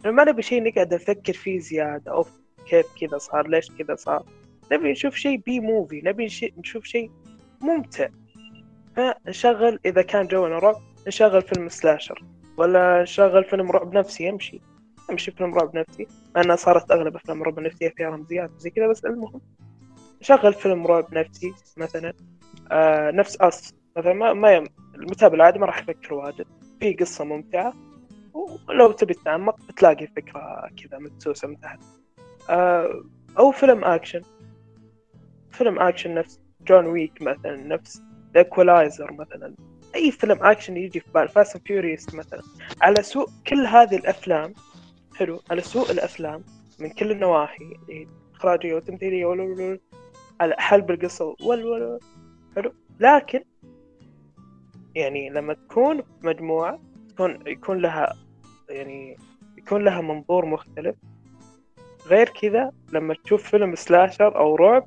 ما 0.04 0.24
نبي 0.24 0.42
شيء 0.42 0.62
نقعد 0.62 0.94
نفكر 0.94 1.32
فيه 1.32 1.58
زيادة 1.58 2.12
عن 2.12 2.30
كيف 2.70 2.86
كذا 3.00 3.18
صار 3.18 3.48
ليش 3.48 3.70
كذا 3.78 3.94
صار؟ 3.94 4.24
نبي 4.72 4.92
نشوف 4.92 5.14
شيء 5.14 5.36
B 5.36 5.60
movie 5.60 6.00
نبي 6.04 6.26
نش- 6.26 6.52
نشوف 6.58 6.84
شيء 6.84 7.10
ممتع. 7.60 8.08
فنشغل 8.96 9.78
إذا 9.84 10.02
كان 10.02 10.26
جونا 10.26 10.58
رعب 10.58 10.76
نشغل 11.06 11.42
فيلم 11.42 11.68
slasher 11.68 12.24
ولا 12.56 13.02
نشغل 13.02 13.44
فيلم 13.44 13.70
رعب 13.70 13.94
نفسي 13.94 14.24
يمشي 14.24 14.60
يمشي 15.10 15.30
فيلم 15.30 15.54
رعب 15.54 15.76
نفسي. 15.76 16.06
مع 16.36 16.42
انها 16.42 16.56
صارت 16.56 16.90
أغلب 16.90 17.16
أفلام 17.16 17.40
الرعب 17.40 17.58
النفسيه 17.58 17.88
فيها 17.88 18.08
رمزيات 18.10 18.50
وزي 18.56 18.70
كذا 18.70 18.86
بس 18.86 19.04
المهم. 19.04 19.40
نشغل 20.20 20.54
فيلم 20.54 20.86
رعب 20.86 21.14
نفسي 21.14 21.54
مثلا 21.76 22.12
آه 22.72 23.10
نفس 23.10 23.36
Us 23.40 23.74
مثلا 23.96 24.12
ما, 24.12 24.32
ما 24.32 24.52
يم... 24.52 24.64
المتابع 24.94 25.34
العادي 25.34 25.58
ما 25.58 25.66
راح 25.66 25.78
يفكر 25.78 26.14
واجد. 26.14 26.46
في 26.80 26.92
قصة 26.92 27.24
ممتعة 27.24 27.72
ولو 28.68 28.92
تبي 28.92 29.14
تتعمق 29.14 29.60
بتلاقي 29.68 30.06
فكرة 30.06 30.70
كذا 30.76 30.98
مدسوسه 30.98 31.48
من 31.48 31.60
تحت. 31.60 31.78
آه 32.50 33.04
أو 33.38 33.50
فيلم 33.50 33.84
اكشن 33.84 34.22
فيلم 35.50 35.78
اكشن 35.78 36.14
نفس 36.14 36.40
John 36.66 36.86
Wick 36.86 37.22
مثلا 37.22 37.56
نفس. 37.56 38.02
The 38.40 38.58
Equalizer 38.58 39.12
مثلا. 39.12 39.54
أي 39.94 40.10
فيلم 40.10 40.38
اكشن 40.44 40.76
يجي 40.76 41.00
في 41.00 41.06
بال 41.14 41.28
Fast 41.28 41.56
Furious 41.66 42.14
مثلا. 42.14 42.42
على 42.82 43.02
سوء 43.02 43.28
كل 43.46 43.66
هذه 43.66 43.96
الأفلام 43.96 44.54
حلو 45.16 45.40
على 45.50 45.60
سوء 45.60 45.90
الأفلام 45.90 46.44
من 46.78 46.90
كل 46.90 47.10
النواحي 47.10 47.64
اللي 47.64 48.06
إخراجية 48.34 48.74
وتمثيلية 48.74 49.26
ول- 49.26 49.40
ول- 49.40 49.60
ول- 49.60 49.80
على 50.40 50.54
حلب 50.58 50.90
القصة 50.90 51.36
وال 51.42 51.98
حلو. 52.56 52.72
لكن 53.00 53.44
يعني 54.94 55.30
لما 55.30 55.54
تكون 55.54 56.02
مجموعة 56.22 56.80
تكون 57.08 57.46
يكون 57.46 57.78
لها 57.78 58.14
يعني 58.68 59.16
يكون 59.58 59.84
لها 59.84 60.00
منظور 60.00 60.46
مختلف. 60.46 60.96
غير 62.06 62.28
كذا 62.28 62.72
لما 62.92 63.14
تشوف 63.24 63.50
فيلم 63.50 63.74
سلاشر 63.74 64.36
أو 64.38 64.56
رعب 64.56 64.86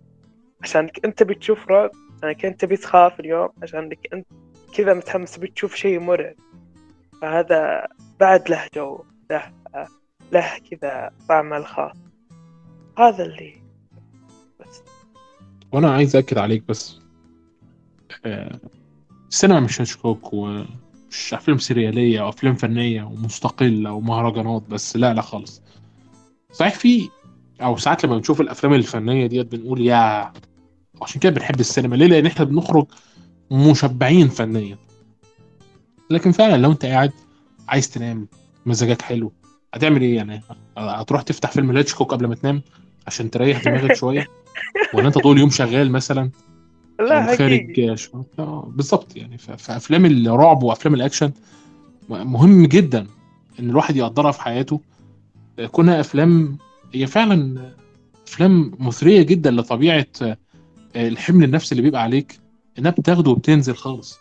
عشان 0.61 0.89
أنت 1.05 1.23
بتشوف 1.23 1.67
رعب 1.67 1.91
عشان 2.23 2.49
انت 2.49 2.65
بتخاف 2.65 3.19
اليوم 3.19 3.49
عشانك 3.63 3.99
أنت 4.13 4.27
كذا 4.73 4.93
متحمس 4.93 5.37
بتشوف 5.37 5.75
شيء 5.75 5.99
مرعب. 5.99 6.35
فهذا 7.21 7.87
بعد 8.19 8.49
له 8.49 8.67
جو 8.75 9.03
له 9.31 9.51
له 10.31 10.59
كذا 10.71 11.11
طعم 11.29 11.53
الخاص. 11.53 11.97
هذا 12.97 13.23
اللي 13.23 13.53
بس. 14.59 14.83
وأنا 15.71 15.91
عايز 15.93 16.15
اكد 16.15 16.37
عليك 16.37 16.63
بس 16.67 16.99
آه، 18.25 18.59
السينما 19.29 19.59
مش 19.59 19.81
هيتشكوك 19.81 20.33
ومش 20.33 21.33
أفلام 21.33 21.57
سرياليه 21.57 22.21
أو 22.21 22.29
أفلام 22.29 22.55
فنية 22.55 23.03
ومستقلة 23.03 23.91
ومهرجانات 23.93 24.63
بس 24.69 24.97
لا 24.97 25.13
لا 25.13 25.21
خالص. 25.21 25.61
صحيح 26.51 26.73
في 26.75 27.09
أو 27.61 27.77
ساعات 27.77 28.05
لما 28.05 28.15
بنشوف 28.17 28.41
الأفلام 28.41 28.73
الفنية 28.73 29.27
ديت 29.27 29.55
بنقول 29.55 29.81
يا 29.81 30.33
عشان 31.01 31.19
كده 31.21 31.31
بنحب 31.31 31.59
السينما. 31.59 31.95
ليه؟ 31.95 32.07
لأن 32.07 32.25
إحنا 32.25 32.45
بنخرج 32.45 32.85
مشبعين 33.51 34.27
فنيا. 34.27 34.77
لكن 36.09 36.31
فعلا 36.31 36.57
لو 36.57 36.71
أنت 36.71 36.85
قاعد 36.85 37.11
عايز 37.67 37.89
تنام 37.89 38.27
مزاجك 38.65 39.01
حلو 39.01 39.31
هتعمل 39.73 40.01
إيه؟ 40.01 40.15
يعني 40.15 40.41
هتروح 40.77 41.21
تفتح 41.21 41.51
فيلم 41.51 41.77
هيتشكوك 41.77 42.11
قبل 42.11 42.27
ما 42.27 42.35
تنام 42.35 42.61
عشان 43.07 43.31
تريح 43.31 43.63
دماغك 43.63 43.93
شوية؟ 44.01 44.27
ولا 44.93 45.07
أنت 45.07 45.17
طول 45.17 45.35
اليوم 45.35 45.49
شغال 45.49 45.91
مثلا؟ 45.91 46.29
لا 46.99 47.35
خارج 47.37 47.79
آه، 48.39 48.71
بالظبط. 48.75 49.15
يعني 49.15 49.37
ف- 49.37 49.51
فافلام 49.51 50.05
الرعب 50.05 50.63
وأفلام 50.63 50.93
الأكشن 50.93 51.31
مهم 52.09 52.65
جدا 52.65 53.07
إن 53.59 53.69
الواحد 53.69 53.95
يقدرها 53.95 54.31
في 54.31 54.41
حياته. 54.41 54.81
كونها 55.71 55.99
أفلام 55.99 56.57
هي 56.93 57.07
فعلا 57.07 57.71
أفلام 58.27 58.71
مثرية 58.79 59.21
جدا 59.21 59.51
لطبيعة 59.51 60.05
الحمل 60.95 61.43
النفسي 61.43 61.71
اللي 61.71 61.81
بيبقى 61.81 62.01
عليك 62.01 62.39
إنها 62.79 62.91
بتاخده 62.91 63.31
وبتنزل 63.31 63.75
خالص. 63.75 64.19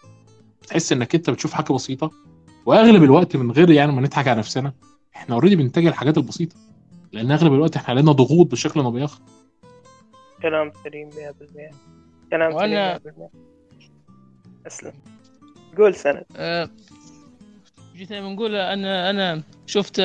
بتحس 0.63 0.93
إنك 0.93 1.15
أنت 1.15 1.31
بتشوف 1.31 1.53
حاجة 1.53 1.73
بسيطة 1.73 2.11
وأغلب 2.67 3.03
الوقت 3.05 3.37
من 3.37 3.51
غير 3.53 3.71
يعني 3.71 3.93
ما 3.93 4.01
نضحك 4.01 4.29
على 4.29 4.39
نفسنا 4.39 4.73
إحنا 5.17 5.35
اوريدي 5.35 5.57
بنتجه 5.57 5.87
للحاجات 5.87 6.19
البسيطة. 6.19 6.57
لأن 7.13 7.31
أغلب 7.31 7.53
الوقت 7.55 7.77
إحنا 7.77 7.89
علينا 7.95 8.13
ضغوط 8.13 8.47
بشكل 8.51 8.81
أو 8.81 8.91
باخر 8.91 9.21
كلام 10.43 10.73
سليم 10.85 11.09
100% 11.09 11.71
كلام 12.31 12.53
وأنا- 12.53 12.59
سليم 13.03 13.15
100% 13.17 13.31
اسلم 14.67 14.93
قول 15.79 15.95
سند. 15.95 16.25
آه، 16.37 16.71
جيت 17.97 18.13
بنقول 18.13 18.55
أنا 18.57 19.11
أنا 19.11 19.43
شفت 19.67 20.03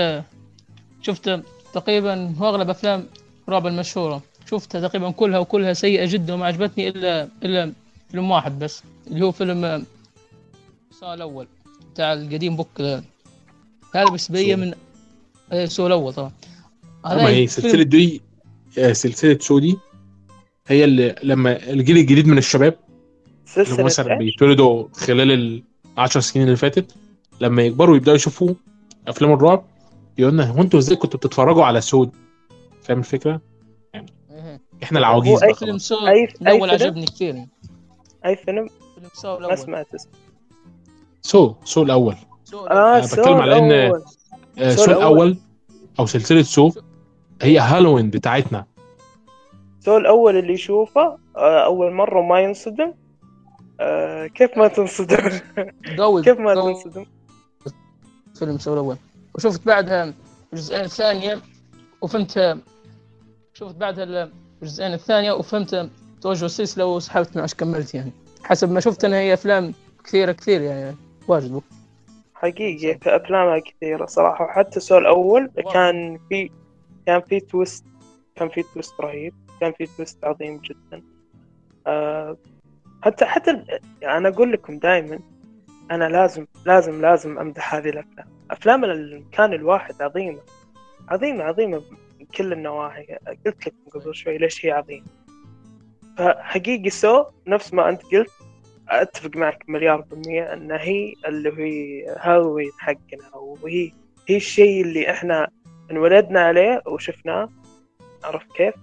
شفت 1.02 1.42
تقريبا 1.74 2.36
أغلب 2.42 2.70
أفلام 2.70 3.08
رعب 3.50 3.68
المشهورة. 3.68 4.22
شفتها 4.60 4.88
تقريبا 4.88 5.12
كلها 5.12 5.40
وكلها 5.40 5.74
سيئة 5.74 6.06
جدا 6.06 6.34
وما 6.34 6.46
عجبتني 6.46 6.88
إلا 6.88 7.30
إلا 7.44 7.74
فيلم 8.12 8.32
واحد 8.32 8.60
بس 8.60 8.84
اللي 9.08 9.26
هو 9.26 9.32
فيلم 9.32 9.66
آه، 9.66 9.82
Saw 10.92 11.14
الأول 11.14 11.48
بتاع 11.94 12.14
القديم 12.14 12.56
بوك 12.56 12.82
هذا 12.82 14.06
بالنسبة 14.06 14.42
لي 14.42 14.54
Saw. 14.54 14.58
من 14.58 14.74
آه، 15.52 15.66
Saw 15.66 15.88
الأول 15.88 16.14
طبعا 16.14 16.32
ما 17.06 17.28
هي 17.28 17.48
سلسلة 17.48 17.84
دي 17.84 18.22
آه، 18.78 18.94
سلسلة 18.94 19.38
Saw 19.42 19.60
دي 19.60 19.78
هي 20.68 20.84
اللي 20.84 21.16
لما 21.24 21.70
الجيل 21.70 21.98
الجديد 21.98 22.28
من 22.28 22.38
الشباب 22.38 22.76
اللي 23.58 23.74
هم 23.74 23.86
مثلا؟ 23.86 24.18
بيتولدوا 24.18 24.88
خلال 24.94 25.62
العشر 25.98 26.20
سنين 26.20 26.46
اللي 26.46 26.58
فاتت 26.58 26.96
لما 27.42 27.62
يكبروا 27.64 27.96
يبدأوا 27.96 28.16
يشوفوا 28.16 28.54
أفلام 29.08 29.34
الرعب 29.34 29.66
يقول 30.18 30.34
لنا 30.34 30.50
هو 30.50 30.62
أنتوا 30.62 30.80
إزاي 30.80 30.96
كنتوا 30.96 31.20
بتتفرجوا 31.20 31.66
على 31.66 31.82
Saw 31.82 32.00
ده 32.00 32.12
فاهم 32.82 33.00
الفكرة؟ 33.00 33.42
إحنا 34.84 35.00
العواجيز 35.00 35.44
أي 35.44 35.54
فيلم 35.54 35.78
Saw 35.78 35.96
الأول؟ 36.42 36.70
عجبني 36.70 37.06
كثير. 37.06 37.36
يعني. 37.36 37.50
أي 38.26 38.36
فيلم؟ 38.36 38.70
فيلم 38.96 39.10
Saw 39.14 39.28
ما 39.28 39.38
الأول. 39.38 39.58
سمعت 39.58 39.94
اسمه. 39.94 40.12
Saw 41.22 41.54
Saw 41.64 41.84
الأول. 41.84 42.16
Saw 42.44 42.66
آه 42.66 43.02
Saw 43.02 43.22
بتكلم 43.22 43.38
على. 43.38 43.92
آه، 44.60 44.76
Saw. 44.76 44.92
الأول. 44.92 45.38
أو 46.00 46.06
سلسلة 46.06 46.42
Saw 46.42 46.72
هي 47.42 47.60
هالوين 47.60 48.10
بتاعتنا. 48.10 48.66
Saw 49.80 49.98
الأول 49.98 50.38
اللي 50.38 50.54
يشوفه 50.54 51.18
آه، 51.38 51.66
أول 51.66 51.92
مرة 51.94 52.22
ما 52.22 52.40
ينصدم. 52.40 52.94
آه، 53.80 54.28
كيف 54.28 54.58
ما 54.58 54.68
تنصدم؟ 54.68 55.18
كيف 56.26 56.40
ما 56.40 56.56
تنصدم؟ 56.56 57.06
فيلم 58.40 58.58
Saw 58.58 58.74
الأول. 58.74 58.98
وشفت 59.36 59.66
بعدها 59.66 60.14
الجزئين 60.54 60.82
الثانية 60.82 61.42
وفهمت 62.02 62.58
شفت 63.54 63.76
بعدها 63.76 64.30
الجزئين 64.64 64.94
الثانية 64.94 65.32
وفهمت 65.32 65.90
توجه 66.22 66.46
السلسله 66.46 66.86
وسحبت 66.86 67.38
معش 67.38 67.54
كملت 67.54 67.96
يعني. 67.96 68.12
حسب 68.44 68.72
ما 68.72 68.80
شفت 68.80 69.06
أنا 69.06 69.18
هي 69.18 69.34
أفلام 69.34 69.74
كثيرة 70.04 70.32
كثير 70.32 70.62
يعني 70.62 70.96
واجد 71.28 71.62
حقيقي 72.36 73.00
في 73.00 73.16
افلامها 73.16 73.60
كثيرة 73.60 74.06
صراحة. 74.06 74.46
وحتى 74.46 74.80
Saw 74.80 74.98
الأول 74.98 75.52
كان 75.74 76.20
في 76.30 76.50
كان 77.06 77.22
في 77.22 77.40
twist 77.40 77.86
كان 78.36 78.50
في 78.50 78.64
twist 78.74 79.02
رهيب 79.02 79.34
كان 79.62 79.74
في 79.78 79.88
twist 79.98 80.26
عظيم 80.26 80.58
جدا. 80.58 81.04
آه 81.88 82.38
حتى 83.02 83.26
حتى 83.26 83.66
يعني 84.02 84.18
أنا 84.18 84.30
أقول 84.30 84.52
لكم 84.52 84.80
دائما 84.80 85.20
أنا 85.92 86.06
لازم 86.06 86.46
لازم 86.66 87.02
لازم 87.02 87.40
أمدح 87.40 87.76
هذه 87.76 87.90
الأفلام. 87.90 88.28
أفلام 88.52 88.84
المكان 88.84 89.54
الواحد 89.54 90.02
عظيمة 90.02 90.40
عظيمة 91.10 91.44
عظيمة. 91.44 91.82
من 92.24 92.30
كل 92.38 92.54
النواحي. 92.54 93.18
قلت 93.46 93.68
لكم 93.68 94.00
قبل 94.00 94.16
شوي 94.16 94.38
ليش 94.38 94.66
هي 94.66 94.72
عظيمة. 94.72 95.06
فحقيقي 96.18 96.90
Saw 96.90 97.26
نفس 97.48 97.74
ما 97.74 97.90
أنت 97.90 98.02
قلت 98.06 98.32
أتفق 98.90 99.36
معك 99.36 99.64
مليار 99.68 100.02
بالمية 100.02 100.54
إن 100.54 100.72
هي 100.72 101.14
اللي 101.28 101.50
هي 101.58 102.06
هالوين 102.20 102.72
حقنا 102.80 103.36
وهي 103.36 103.92
هي 104.28 104.36
الشيء 104.38 104.82
اللي 104.82 105.12
إحنا 105.12 105.50
انولدنا 105.92 106.40
عليه 106.42 106.82
وشفناه. 106.88 107.50
عرفت 108.24 108.52
كيف؟ 108.52 108.74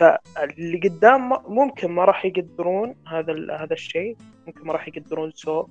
فاللي 0.00 0.78
قدام 0.78 1.32
ممكن 1.46 1.90
ما 1.90 2.04
راح 2.04 2.24
يقدرون 2.24 2.94
هذا 3.08 3.56
هذا 3.56 3.72
الشيء 3.72 4.16
ممكن 4.46 4.66
ما 4.66 4.72
راح 4.72 4.88
يقدرون 4.88 5.32
سو 5.34 5.66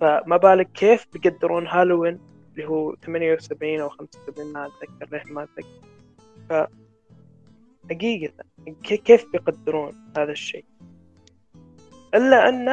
فما 0.00 0.36
بالك 0.36 0.72
كيف 0.72 1.06
بيقدرون 1.12 1.66
هالوين 1.66 2.18
اللي 2.52 2.68
هو 2.68 2.94
78 2.94 3.80
أو 3.80 3.88
75 3.88 4.52
ما 4.52 4.66
أتذكر 4.66 5.16
ليه 5.16 5.32
ما 5.34 5.42
أتذكر. 5.42 5.91
ف 6.52 6.66
حقيقة 7.90 8.32
كي- 8.82 8.96
كيف 8.96 9.24
بيقدرون 9.32 10.12
هذا 10.16 10.32
الشيء؟ 10.32 10.64
إلا 12.14 12.48
أن 12.48 12.68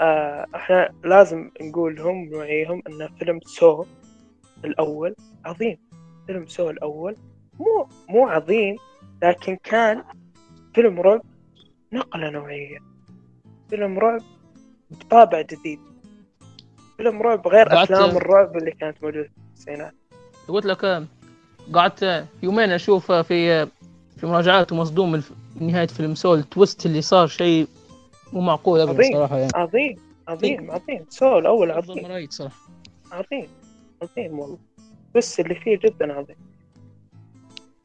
آه 0.00 0.46
إحنا 0.54 0.90
لازم 1.04 1.50
نقول 1.60 1.96
لهم 1.96 2.24
نوعيهم 2.24 2.82
أن 2.88 3.08
فيلم 3.18 3.40
Saw 3.46 3.84
الأول 4.64 5.14
عظيم. 5.44 5.78
فيلم 6.26 6.46
Saw 6.46 6.70
الأول 6.70 7.16
مو 7.60 7.88
مو 8.08 8.28
عظيم 8.28 8.76
لكن 9.22 9.56
كان 9.64 10.04
فيلم 10.74 11.00
رعب 11.00 11.22
نقلة 11.92 12.30
نوعية. 12.30 12.78
فيلم 13.70 13.98
رعب 13.98 14.20
بطابع 14.90 15.40
جديد. 15.40 15.80
فيلم 16.96 17.22
رعب 17.22 17.48
غير 17.48 17.82
أفلام 17.82 18.16
الرعب 18.16 18.56
اللي 18.56 18.70
كانت 18.70 19.02
موجودة 19.04 19.22
في 19.22 19.30
التسعينات. 19.50 19.94
قلت 20.48 20.66
لك 20.66 21.08
قعدت 21.74 22.26
يومين 22.42 22.70
أشوف 22.70 23.12
في 23.12 23.66
في 24.16 24.26
مراجعات 24.26 24.72
ومصدوم 24.72 25.12
من 25.12 25.22
نهاية 25.60 25.86
فيلم 25.86 26.14
Saw 26.14 26.38
ال 26.38 26.46
twist 26.46 26.86
اللي 26.86 27.02
صار 27.02 27.26
شيء 27.26 27.66
مو 28.32 28.40
معقول 28.40 28.80
ابدا 28.80 28.92
عظيم. 28.94 29.12
صراحة 29.12 29.38
يعني. 29.38 29.52
عظيم 29.54 29.96
عظيم 30.28 30.70
عظيم. 30.70 31.04
سو 31.08 31.38
الأول 31.38 31.70
أفضل 31.70 31.92
عظيم. 31.92 32.04
مرايد 32.04 32.32
صراحة. 32.32 32.56
عظيم 33.12 33.48
عظيم 34.02 34.38
والله. 34.38 34.58
بس 35.14 35.40
اللي 35.40 35.54
فيه 35.54 35.78
جدا 35.84 36.12
عظيم. 36.12 36.36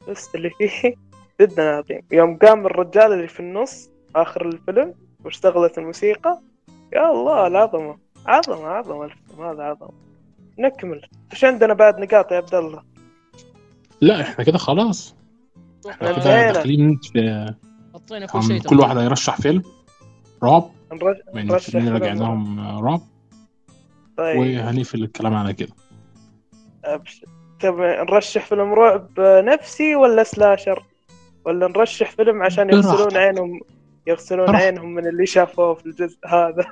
بس 0.09 0.35
اللي 0.35 0.49
فيه 0.49 0.95
جدا 1.41 1.63
عظيم. 1.77 2.01
يوم 2.11 2.37
قام 2.37 2.65
الرجال 2.65 3.13
اللي 3.13 3.27
في 3.27 3.39
النص 3.39 3.89
آخر 4.15 4.45
الفيلم 4.47 4.93
واشتغلت 5.25 5.77
الموسيقى 5.77 6.39
يا 6.93 7.11
الله 7.11 7.47
العظمة 7.47 7.97
عظمة 8.25 8.67
عظمة 8.67 9.05
الفيلم 9.05 9.41
هذا 9.41 9.63
عظمة. 9.63 9.91
نكمل. 10.59 11.01
إيش 11.33 11.45
عندنا 11.45 11.73
بعد 11.73 11.99
نقاط 11.99 12.31
يا 12.31 12.37
عبد 12.37 12.55
الله؟ 12.55 12.94
لا 14.01 14.22
إحنا 14.22 14.43
كده 14.43 14.57
خلاص. 14.57 15.15
إحنا 15.89 16.11
كده 16.11 16.51
داخلين 16.51 16.99
في 17.03 17.53
حطينا 17.93 18.26
كل 18.26 18.43
شيء 18.43 18.61
كل 18.61 18.80
واحد 18.80 18.97
هيرشح 18.97 19.41
فيلم. 19.41 19.63
رعب. 20.43 20.72
من 21.34 21.47
نرشح 21.47 21.65
الفيلمين 21.65 21.93
رجعناهم 21.93 22.59
رعب. 22.85 23.01
طيب. 24.17 24.39
وهنقفل 24.39 25.03
الكلام 25.03 25.34
على 25.34 25.53
كده. 25.53 25.73
أبشر. 26.85 27.27
تبي 27.59 27.81
نرشح 27.81 28.45
فيلم 28.45 28.73
رعب 28.73 29.09
نفسي 29.19 29.95
ولا 29.95 30.23
سلاشر 30.23 30.84
ولا 31.45 31.67
نرشح 31.67 32.11
فيلم 32.11 32.43
عشان 32.43 32.69
يغسلون. 32.69 33.17
عينهم 33.17 33.59
يغسلون 34.07 34.45
براحتك. 34.45 34.65
عينهم 34.65 34.93
من 34.93 35.07
اللي 35.07 35.26
شافوه 35.26 35.73
في 35.73 35.85
الجزء 35.85 36.17
هذا؟ 36.26 36.65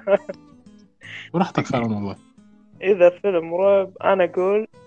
براحتك 1.33 1.65
فعلا 1.65 1.85
والله. 1.85 2.15
إذا 2.81 3.09
فيلم 3.09 3.53
رعب 3.53 3.91
أنا 4.03 4.23
أقول 4.23 4.61
آه، 4.61 4.82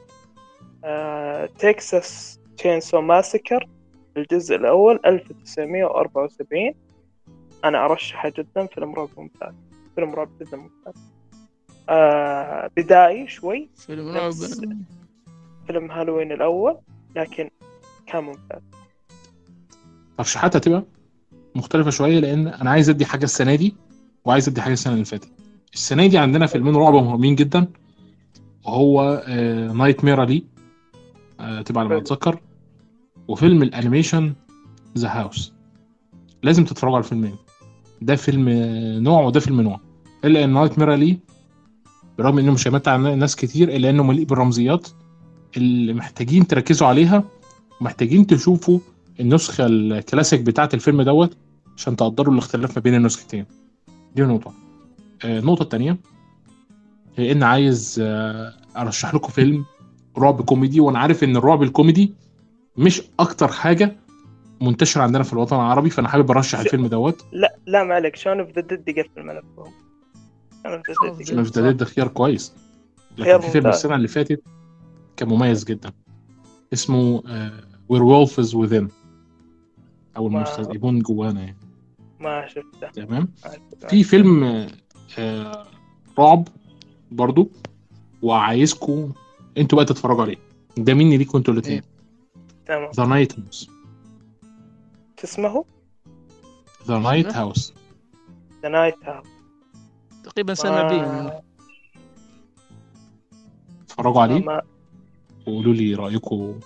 Texas 1.58 2.40
Chainsaw 2.56 3.00
Massacre 3.00 3.68
الجزء 4.16 4.56
الأول 4.56 5.00
1974 5.06 6.74
أنا 7.64 7.84
أرشحه 7.84 8.32
جدا 8.38 8.66
فيلم 8.66 8.94
رعب 8.94 9.08
ممتاز. 9.16 9.54
فيلم 9.94 10.14
رعب 10.14 10.28
جدا 10.40 10.56
ممتاز. 10.56 10.94
آه 11.88 12.70
بدائي 12.76 13.28
شوي. 13.28 13.68
فيلم 13.76 14.08
رعب. 14.08 14.32
فيلم 15.66 15.90
هالوين 15.90 16.32
الأول 16.32 16.76
لكن 17.16 17.50
كان 18.06 18.24
ممتاز. 18.24 18.62
ترشيحاتها 20.18 20.58
هتبقى 20.58 20.84
مختلفة 21.54 21.90
شوية 21.90 22.18
لأن 22.18 22.48
أنا 22.48 22.70
عايز 22.70 22.90
أدي 22.90 23.04
حاجة 23.06 23.24
السنة 23.24 23.54
دي 23.54 23.74
وعايز 24.24 24.48
أدي 24.48 24.60
حاجة 24.62 24.72
السنة 24.72 24.94
اللي 24.94 25.04
فاتت. 25.04 25.28
السنة 25.74 26.06
دي 26.06 26.18
عندنا 26.18 26.46
فيلمين 26.46 26.76
رعب 26.76 26.94
مهمين 26.94 27.34
جدا 27.34 27.66
وهو 28.64 29.24
Nightmare 29.74 30.24
Alley 30.24 30.44
تبقى 31.38 31.80
على 31.80 31.88
ما 31.88 31.94
حلو. 31.94 31.98
أتذكر 31.98 32.40
وفيلم 33.28 33.62
ال 33.62 33.69
animation 33.69 34.34
The 34.98 35.08
House. 35.08 35.52
لازم 36.42 36.64
تتفرجوا 36.64 36.96
على 36.96 37.04
الفيلمين. 37.04 37.34
ده 38.02 38.16
فيلم 38.16 38.48
آه، 38.48 38.98
نوع 38.98 39.20
وده 39.22 39.40
فيلم 39.40 39.60
نوع. 39.60 39.80
إلا 40.24 40.44
إن 40.44 40.52
Nightmare 40.52 40.96
Alley 40.96 41.18
برغم 42.18 42.38
إنه 42.38 42.52
مش 42.52 42.68
هيمتع 42.68 42.96
ناس 42.96 43.36
كتير 43.36 43.76
إلا 43.76 43.90
إنه 43.90 44.02
مليء 44.02 44.24
بالرمزيات 44.24 44.88
اللي 45.56 45.94
محتاجين 45.94 46.46
تركزوا 46.46 46.86
عليها 46.86 47.24
ومحتاجين 47.80 48.26
تشوفوا 48.26 48.78
النسخة 49.20 49.66
الكلاسيك 49.66 50.40
بتاعت 50.40 50.74
الفيلم 50.74 51.02
دوت 51.02 51.36
عشان 51.76 51.96
تقدروا 51.96 52.34
الاختلاف 52.34 52.76
ما 52.76 52.82
بين 52.82 52.94
النسختين. 52.94 53.46
دي 54.16 54.22
نقطة. 54.22 54.52
آه، 55.24 55.38
النقطة 55.38 55.62
التانية 55.62 55.96
هي 57.16 57.32
إن 57.32 57.42
عايز 57.42 58.00
آه، 58.02 58.52
أرشح 58.76 59.14
لكم 59.14 59.28
فيلم 59.28 59.64
رعب 60.18 60.42
كوميدي 60.42 60.80
وأنا 60.80 60.98
عارف 60.98 61.24
إن 61.24 61.36
الرعب 61.36 61.62
الكوميدي 61.62 62.14
مش 62.76 63.02
أكتر 63.20 63.48
حاجة 63.48 63.96
منتشرة 64.60 65.02
عندنا 65.02 65.22
في 65.22 65.32
الوطن 65.32 65.56
العربي 65.56 65.90
فأنا 65.90 66.08
حابب 66.08 66.30
أرشح 66.30 66.58
الفيلم 66.58 66.86
دوت. 66.86 67.24
لا 67.32 67.56
لا 67.66 67.84
ما 67.84 67.94
عليك 67.94 68.16
Shaun 68.16 68.40
of 68.40 68.50
the 68.50 68.60
Dead 68.60 68.88
يقفل 68.98 69.22
ملفهم 69.22 69.72
Shaun 71.26 71.38
of 71.38 71.50
the 71.58 71.70
Dead 71.70 71.84
خيار 71.84 72.08
كويس. 72.08 72.52
لكن 73.18 73.40
في 73.40 73.50
فيلم. 73.50 73.66
السنة 73.66 73.94
اللي 73.94 74.08
فاتت 74.08 74.42
كان 75.16 75.28
مميز 75.28 75.64
جدا. 75.64 75.92
اسمه 76.72 77.22
Werewolves 77.88 78.54
Within 78.54 78.82
ما- 80.16 80.26
المستذئبون 80.26 80.98
جوانا 80.98 81.40
يعني. 81.40 81.56
ما 82.20 82.46
شفته 82.48 82.88
تمام. 83.04 83.28
في 83.88 84.04
فيلم 84.04 84.44
آه، 84.44 84.68
آه، 85.18 85.66
رعب 86.18 86.48
برضو 87.10 87.50
وعايزكم 88.22 89.12
أنتوا 89.58 89.76
بقى 89.76 89.84
تتفرجوا 89.86 90.22
عليه. 90.22 90.36
ده 90.76 90.94
مني 90.94 91.16
ليكم 91.16 91.38
أنتوا 91.38 91.54
الاثنين 91.54 91.82
تمام. 92.66 92.90
The 92.90 93.04
Night 93.04 93.38
House 93.38 93.70
اسمه 95.24 95.64
The 96.86 96.98
Night? 96.98 97.34
House 97.34 97.74
The 98.62 98.68
Night 98.68 99.04
House 99.04 99.26
تقريبا 100.24 100.54
سنة 100.54 100.82
بي 100.88 101.30
اتفرجوا 103.84 104.22
عليه؟ 104.22 104.44
ما 104.44 104.62
وقولوا 105.46 105.74
لي 105.74 105.94
رايكم 105.94 106.60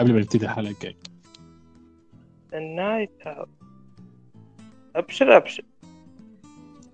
قبل 0.00 0.12
ما 0.12 0.18
نبتدي 0.20 0.44
الحلقة 0.44 0.70
الجاية. 0.70 0.96
The 2.52 2.58
Night 2.58 3.26
House 3.26 3.48
أبشر 4.96 5.36
أبشر. 5.36 5.64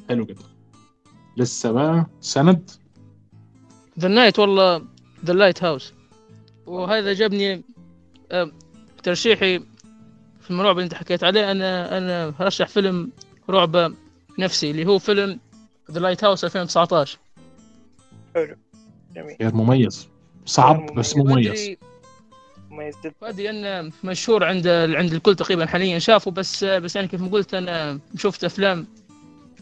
حلو 0.09 0.25
جدا. 0.25 0.45
لسه 1.37 1.73
بقى 1.73 2.07
سند؟ 2.21 2.71
The 3.99 4.09
Night 4.09 4.39
والله 4.39 4.98
The 5.25 5.33
Lighthouse 5.33 5.93
وهذا 6.67 7.13
جابني 7.13 7.63
آه، 8.33 8.51
ترشيحي 9.03 9.59
في 10.41 10.51
الرعب 10.51 10.77
اللي 10.77 10.85
انت 10.85 10.95
حكيت 10.95 11.25
عليه. 11.25 11.51
أنا 11.51 11.99
أنا 11.99 12.35
هرشح 12.39 12.69
فيلم 12.69 13.11
رعب 13.51 13.95
نفسي 14.39 14.71
اللي 14.71 14.87
هو 14.87 14.99
فيلم 14.99 15.41
The 15.91 16.01
Lighthouse 16.01 16.45
2019 16.45 17.19
حلو. 18.35 18.57
جميل. 19.15 19.37
غير 19.41 19.55
مميز. 19.55 20.09
صعب 20.47 20.95
بس 20.95 21.17
مميز. 21.17 21.77
مميز. 22.71 22.95
جدا. 23.05 23.51
انه 23.51 23.93
مشهور 24.05 24.45
عند 24.45 24.67
عند 24.69 25.13
الكل 25.13 25.35
تقريبا 25.35 25.67
حاليا 25.67 25.99
شافه 25.99 26.31
بس 26.31 26.65
بس 26.65 26.97
يعني 26.97 27.09
كيف 27.09 27.21
ما 27.21 27.29
قلت 27.29 27.55
أنا 27.55 28.01
شفت 28.17 28.45
أفلام 28.45 28.87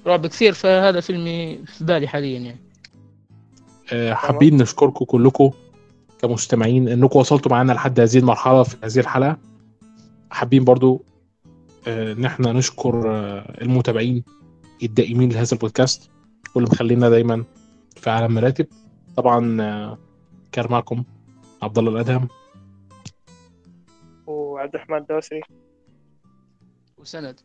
رعب 0.07 0.27
كثير 0.27 0.53
فهذا 0.53 1.01
فيلمي 1.01 1.59
في 1.67 1.85
بالي 1.85 2.09
حاليا 2.09 2.39
يعني. 2.39 2.66
حابين 4.13 4.57
نشكركم 4.57 5.05
كلكم 5.05 5.51
كمستمعين 6.19 6.89
إنكم 6.89 7.19
وصلتوا 7.19 7.51
معانا 7.51 7.73
لحد 7.73 8.01
هذه 8.01 8.19
المرحلة 8.19 8.63
في 8.63 8.77
هذه 8.85 8.99
الحلقة. 8.99 9.39
حابين 10.31 10.65
برضو 10.65 11.05
آه، 11.89 12.13
إن 12.13 12.25
إحنا 12.25 12.53
نشكر 12.53 13.03
آه، 13.07 13.63
المتابعين 13.63 14.25
الدائمين 14.83 15.33
لهذا 15.33 15.53
البودكاست 15.53 16.11
واللي 16.55 16.71
مخلينا 16.73 17.11
دايما 17.11 17.45
في 17.97 18.11
عالم 18.11 18.35
مراتب. 18.35 18.67
طبعا 19.17 19.63
آه، 19.63 19.99
كان 20.53 20.67
معكم 20.71 21.05
عبد 21.63 21.79
الله 21.79 21.91
الأدهم. 21.91 22.29
وعبد 24.27 24.75
الرحمن 24.75 24.97
الدوسري 24.97 25.41
وسند. 26.99 27.41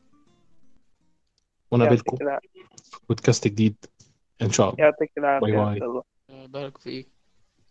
ونقابلكم. 1.72 2.18
في 2.18 2.40
بودكاست 3.10 3.48
جديد. 3.48 3.76
إن 4.42 4.52
شاء 4.52 4.70
الله. 4.70 4.86
يعطيك 4.86 5.12
العافية. 5.18 5.46
bye 5.46 5.80
bye. 5.80 6.02
الله 6.32 6.46
بارك 6.48 6.78
فيك. 6.78 7.11